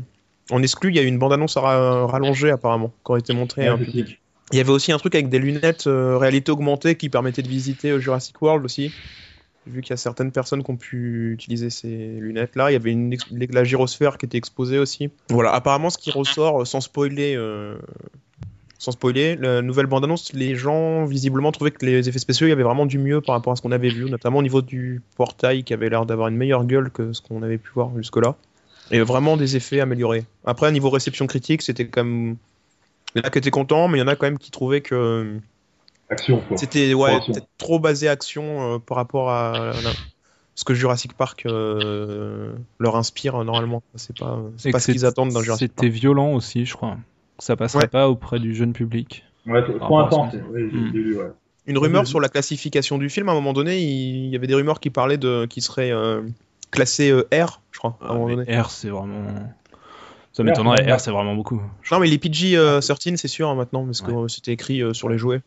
[0.51, 0.91] en exclu.
[0.91, 3.85] Il y a eu une bande-annonce ra- rallongée, apparemment, qui ont été montrée en c'est
[3.85, 4.21] public.
[4.53, 7.49] Il y avait aussi un truc avec des lunettes euh, réalité augmentée qui permettaient de
[7.49, 8.93] visiter euh, Jurassic World aussi.
[9.67, 11.89] J'ai vu qu'il y a certaines personnes qui ont pu utiliser ces
[12.21, 12.71] lunettes-là.
[12.71, 13.17] Il y avait une
[13.51, 15.11] la gyrosphère qui était exposée aussi.
[15.31, 17.77] Voilà, apparemment, ce qui ressort, euh, sans spoiler, euh,
[18.85, 22.53] sans spoiler, la nouvelle bande-annonce, les gens visiblement trouvaient que les effets spéciaux, il y
[22.53, 25.01] avait vraiment du mieux par rapport à ce qu'on avait vu, notamment au niveau du
[25.17, 28.37] portail qui avait l'air d'avoir une meilleure gueule que ce qu'on avait pu voir jusque-là.
[28.91, 30.25] Et vraiment des effets améliorés.
[30.45, 32.37] Après, au niveau réception critique, c'était quand même.
[33.15, 34.51] Il y en a qui étaient contents, mais il y en a quand même qui
[34.51, 35.39] trouvaient que
[36.11, 36.57] Action, quoi.
[36.59, 37.33] c'était ouais, action.
[37.33, 39.73] peut-être trop basé action euh, par rapport à
[40.55, 43.83] ce que Jurassic Park euh, leur inspire euh, normalement.
[43.95, 44.39] C'est pas,
[44.71, 45.99] pas ce qu'ils attendent d'un Jurassic C'était Park.
[46.01, 46.99] violent aussi, je crois.
[47.39, 47.89] Ça passerait Ouais.
[47.89, 49.25] pas auprès du jeune public.
[49.47, 50.35] Ouais, trop intense.
[50.35, 50.53] Hmm.
[50.55, 51.31] ouais.
[51.67, 54.55] Une rumeur sur la classification du film, à un moment donné, il y avait des
[54.55, 56.23] rumeurs qui parlaient de qui serait euh,
[56.71, 57.97] classé euh, R, je crois.
[58.01, 58.59] À un Ah, moment donné.
[58.61, 59.25] R, c'est vraiment.
[60.33, 60.85] Ça m'étonnerait.
[60.85, 61.61] c'est R, c'est vraiment beaucoup.
[61.93, 64.29] Non, mais les PG euh, 13, c'est sûr hein, maintenant, parce que Ouais.
[64.29, 65.41] c'était écrit euh, sur les jouets.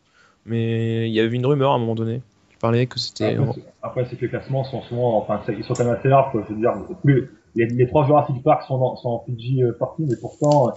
[0.46, 3.36] Mais il y avait une rumeur à un moment donné qui parlait que c'était.
[3.82, 6.32] Après, c'est- que les classements sont souvent, enfin, c'est- ils sont quand même assez larges,
[6.32, 6.42] quoi.
[6.48, 6.72] Je veux dire,
[7.04, 10.68] les, les, les trois Jurassic Park sont, dans, sont en PG euh, partie, mais pourtant,
[10.68, 10.72] euh,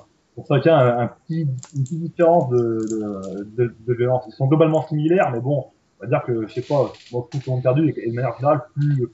[0.48, 1.42] pour chacun, un, un petit,
[1.76, 4.24] une petite différence de, de, de, de violence.
[4.28, 5.66] Ils sont globalement similaires, mais bon,
[6.00, 8.62] on va dire que, je sais pas, moi, je trouve perdu est de manière générale
[8.76, 9.10] plus,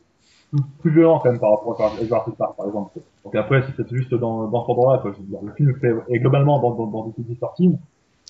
[0.51, 2.99] plus, plus violent quand même par rapport à Jurassic Park, par exemple.
[3.23, 5.11] Donc après, c'est peut-être juste dans, dans cet endroit-là, quoi.
[5.13, 7.71] Je veux dire, le film fait, est globalement dans, dans, dans des 13,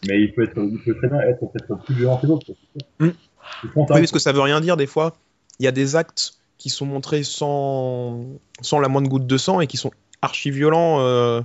[0.07, 3.05] mais il peut être, il peut très bien être peut-être plus violent que c'est.
[3.05, 3.11] Mm.
[3.73, 5.13] Font ça, Oui, parce que ça veut rien dire des fois.
[5.59, 8.25] Il y a des actes qui sont montrés sans,
[8.61, 9.91] sans la moindre goutte de sang et qui sont
[10.27, 11.41] archi violents euh,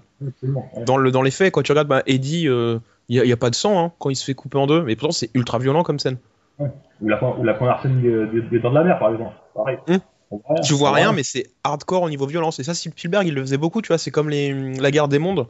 [0.85, 1.53] dans, le, dans les faits.
[1.53, 2.79] Quand tu regardes bah, Eddie, euh,
[3.09, 4.97] il n'y a, pas de sang hein, quand il se fait couper en deux, mais
[4.97, 6.19] pourtant c'est ultra violent comme scène.
[6.59, 9.33] Ou la, ou la première scène des, Dents de la Mer, par exemple.
[9.55, 9.79] Pareil.
[9.87, 10.01] Rien.
[10.65, 12.59] Tu vois rien, mais c'est hardcore au niveau violence.
[12.59, 13.99] Et ça, Spielberg, il le faisait beaucoup, tu vois.
[13.99, 15.47] C'est comme les, la guerre des mondes.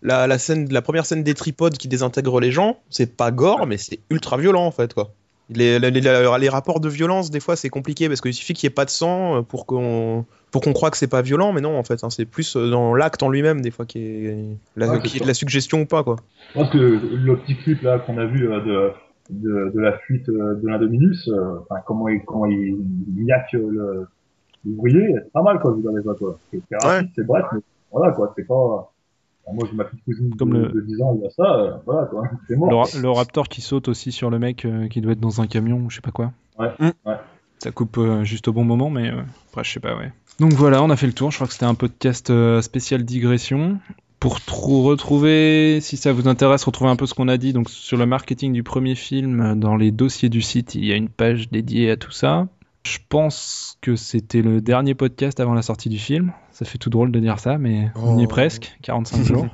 [0.00, 3.66] La, la, scène, la première scène des tripodes qui désintègrent les gens, c'est pas gore,
[3.66, 5.12] mais c'est ultra violent en fait, quoi.
[5.50, 6.00] Les, les, les-
[6.40, 8.84] les rapports de violence, des fois, c'est compliqué parce qu'il suffit qu'il n'y ait pas
[8.84, 11.82] de sang euh, pour qu'on pour qu'on croie que c'est pas violent, mais non, en
[11.82, 14.46] fait, hein, c'est plus euh, dans l'acte en lui-même, des fois, qui est,
[14.76, 16.16] la, qui est de suggestion ou pas, quoi.
[16.50, 18.90] Je pense que le petit clip là qu'on a vu euh, de,
[19.30, 22.76] de, de la fuite de l'Indominus, euh, enfin comment il comment il,
[23.16, 24.06] niaque le
[24.64, 26.38] l'ouvrier, c'est pas mal quoi vu dans les quoi.
[26.52, 27.60] C'est bref, mais
[27.90, 28.91] voilà quoi, c'est pas.
[29.44, 31.30] Enfin, moi j'ai ma petite cousine Comme de, le- de 10 ans, il y a
[31.30, 32.70] ça, euh, voilà quoi, c'est mort.
[32.70, 35.40] Le, ra- le raptor qui saute aussi sur le mec euh, qui doit être dans
[35.40, 36.32] un camion, ou je sais pas quoi.
[36.58, 36.90] Ouais, Mm.
[37.06, 37.16] ouais.
[37.62, 40.12] Ça coupe euh, juste au bon moment, mais euh, après, je sais pas, ouais.
[40.40, 41.30] Donc voilà, on a fait le tour.
[41.30, 43.78] Je crois que c'était un podcast euh, spécial digression.
[44.18, 47.68] Pour trou- retrouver, si ça vous intéresse, retrouver un peu ce qu'on a dit donc
[47.70, 51.08] sur le marketing du premier film, dans les dossiers du site, il y a une
[51.08, 52.46] page dédiée à tout ça.
[52.84, 56.32] Je pense que c'était le dernier podcast avant la sortie du film.
[56.50, 58.28] Ça fait tout drôle de dire ça, mais on y est Oh.
[58.28, 59.46] presque, 45 jours.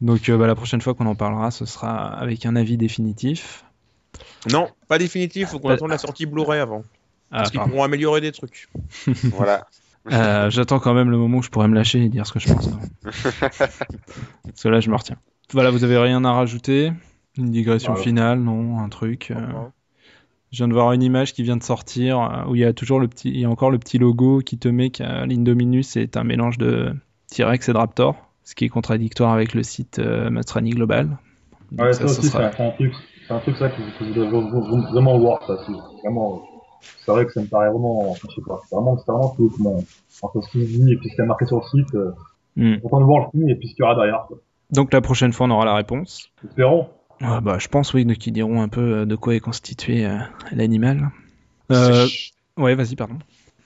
[0.00, 3.64] Donc euh, bah, la prochaine fois qu'on en parlera, ce sera avec un avis définitif.
[4.50, 6.82] Non, pas définitif, faut qu'on Pas- attende la sortie Blu-ray avant.
[7.30, 8.68] Ah, Parce qu'ils pourront améliorer des trucs.
[9.24, 9.66] Voilà.
[10.10, 12.38] Euh, J'attends quand même le moment où je pourrais me lâcher et dire ce que
[12.40, 12.70] je pense.
[13.50, 15.16] Parce que là, je me retiens.
[15.52, 16.92] Voilà, vous avez rien à rajouter?
[17.36, 19.46] Une digression Ah finale Non Un truc euh,
[20.50, 22.72] Je viens de voir une image qui vient de sortir euh, où il y a
[22.72, 25.26] toujours le petit, il y a encore le petit logo qui te met que euh,
[25.26, 26.94] l'Indominus est un mélange de
[27.30, 31.18] T-Rex et de Raptor, ce qui est contradictoire avec le site euh, Mastrani Global.
[31.70, 32.92] Donc Ouais, ça, aussi, sera- c'est un, truc,
[33.28, 35.54] c'est un truc ça que, que je vra- vraiment voir, ça.
[35.66, 35.72] C'est
[36.02, 36.42] vraiment,
[37.04, 39.52] c'est vrai que ça me paraît vraiment, je sais pas, c'est vraiment, c'est vraiment tout
[39.60, 39.84] mon,
[40.22, 42.10] entre ce qu'il dit et puis ce qu'il y a marqué sur le site, euh,
[42.82, 44.38] content de voir le film et puis ce qu'il y aura derrière, quoi.
[44.72, 46.28] Donc la prochaine fois, on aura la réponse.
[46.44, 46.88] Espérons.
[47.20, 50.18] Ah bah, je pense, oui, qu'ils diront un peu euh, de quoi est constitué euh,
[50.52, 51.10] l'animal.
[51.70, 52.06] Euh,
[52.56, 53.18] ouais, vas-y, pardon.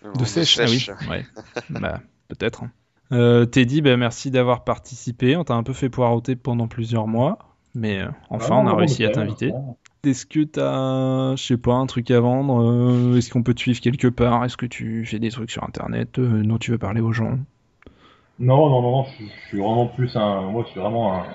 [0.05, 0.87] On De sèche, ah oui.
[1.09, 1.25] Ouais.
[1.71, 2.65] bah, peut-être.
[3.13, 5.37] Euh, Teddy, bah, merci d'avoir participé.
[5.37, 7.39] On t'a un peu fait poireauter pendant plusieurs mois,
[7.75, 9.47] mais euh, enfin, Ah, on a non, réussi à t'inviter.
[9.47, 9.77] rien.
[10.05, 13.61] Est-ce que t'as, je sais pas, un truc à vendre euh, Est-ce qu'on peut te
[13.61, 14.45] suivre quelque part?
[14.45, 17.39] Est-ce que tu fais des trucs sur Internet euh, dont tu veux parler aux gens?
[18.39, 21.27] Non, non, non, non, je, je suis vraiment plus un, moi, je suis vraiment un,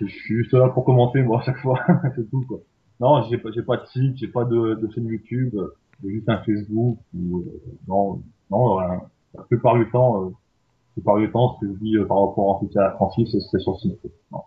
[0.00, 1.80] je, suis juste là pour commenter, moi, à chaque fois,
[2.16, 2.58] c'est tout, quoi.
[3.00, 5.54] Non, j'ai pas, j'ai pas de site, j'ai pas de, de chaîne YouTube,
[6.02, 8.96] j'ai juste un Facebook ou, euh, non, non, euh,
[9.34, 12.20] la plupart du temps, euh, la plupart du temps, ce que je dis euh, par
[12.20, 13.98] rapport en cas à Francis, c'est- sur site.
[14.30, 14.42] Non,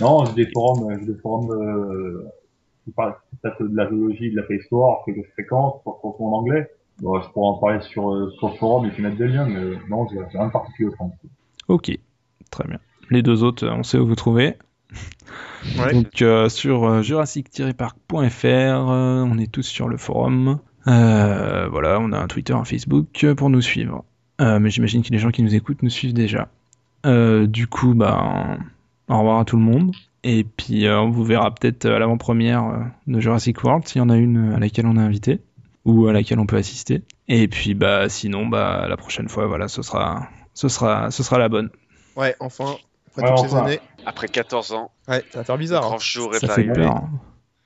[0.00, 2.28] non j'ai des forums, euh, j'ai des forums, euh,
[2.84, 3.14] qui parlent
[3.44, 6.68] de la géologie, de la préhistoire, que je fréquente, surtout en anglais.
[6.98, 9.76] Bon, je pourrais en parler sur, sur le forum et puis mettre des liens, mais
[9.88, 11.74] non, j'ai rien de particulier au.
[11.74, 11.90] Ok,
[12.50, 12.78] très bien.
[13.10, 14.56] Les deux autres, on sait où vous trouver.
[15.78, 15.92] Ouais.
[15.92, 20.58] Donc euh, sur euh, jurassic-park.fr, euh, on est tous sur le forum.
[20.88, 24.04] Euh, voilà, on a un Twitter, un Facebook pour nous suivre.
[24.40, 26.48] Euh, mais j'imagine que les gens qui nous écoutent nous suivent déjà.
[27.06, 28.58] Euh, du coup, bah,
[29.08, 29.94] au revoir à tout le monde.
[30.24, 34.16] Et puis, on vous verra peut-être à l'avant-première de Jurassic World, s'il y en a
[34.16, 35.40] une à laquelle on est invité
[35.84, 37.02] ou à laquelle on peut assister.
[37.28, 41.38] Et puis, bah, sinon, bah, la prochaine fois, voilà, ce sera, ce sera, ce sera
[41.38, 41.70] la bonne.
[42.16, 42.76] Ouais, enfin,
[43.16, 43.80] après Ouais, toutes ces années.
[44.06, 45.82] Après 14 ans, Ouais, ça va faire bizarre.
[45.82, 45.98] grand hein.
[46.00, 46.72] jour est Ça fait arrivé.
[46.72, 46.94] peur.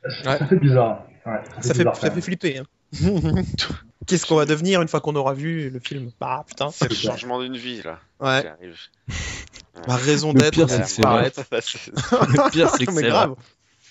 [0.04, 0.38] Ouais.
[0.38, 1.06] Ça fait bizarre.
[1.24, 2.58] Ouais, Ça fait, bizarre, ça fait flipper.
[2.58, 2.64] hein.
[4.06, 6.10] Qu'est-ce qu'on va devenir une fois qu'on aura vu le film?
[6.20, 6.68] Bah putain.
[6.70, 8.76] C'est le changement d'une vie, là, qui Ouais, arrive.
[9.88, 11.40] ma raison Le d'être c'est que c'est disparaître.
[11.60, 13.34] C'est- Le pire, c'est que Mais c'est grave.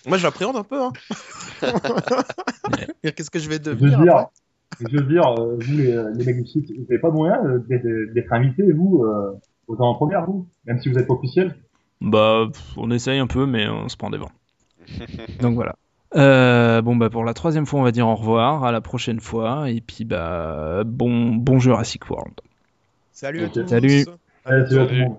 [0.07, 0.81] Moi, je l'appréhende un peu.
[0.81, 0.91] Hein.
[3.03, 4.26] Qu'est-ce que je vais Je veux devenir dire,
[4.80, 7.59] je veux dire, euh, vous les, les mecs du site, vous n'avez pas moyen euh,
[8.13, 9.31] d'être invités, vous, euh,
[9.67, 11.55] aux avant-premières, vous, même si vous êtes pas officiel.
[12.06, 14.32] Bah, on essaye un peu, mais on se prend des vents.
[15.41, 15.76] Donc voilà.
[16.15, 19.19] Euh, bon, bah, pour la troisième fois, on va dire au revoir, à la prochaine
[19.19, 22.36] fois, et puis, bah, bon, bon Jurassic World.
[23.11, 23.68] Salut à tous.
[23.68, 24.06] Salut.
[24.45, 24.99] Salut à tout Salut.
[24.99, 25.18] le monde.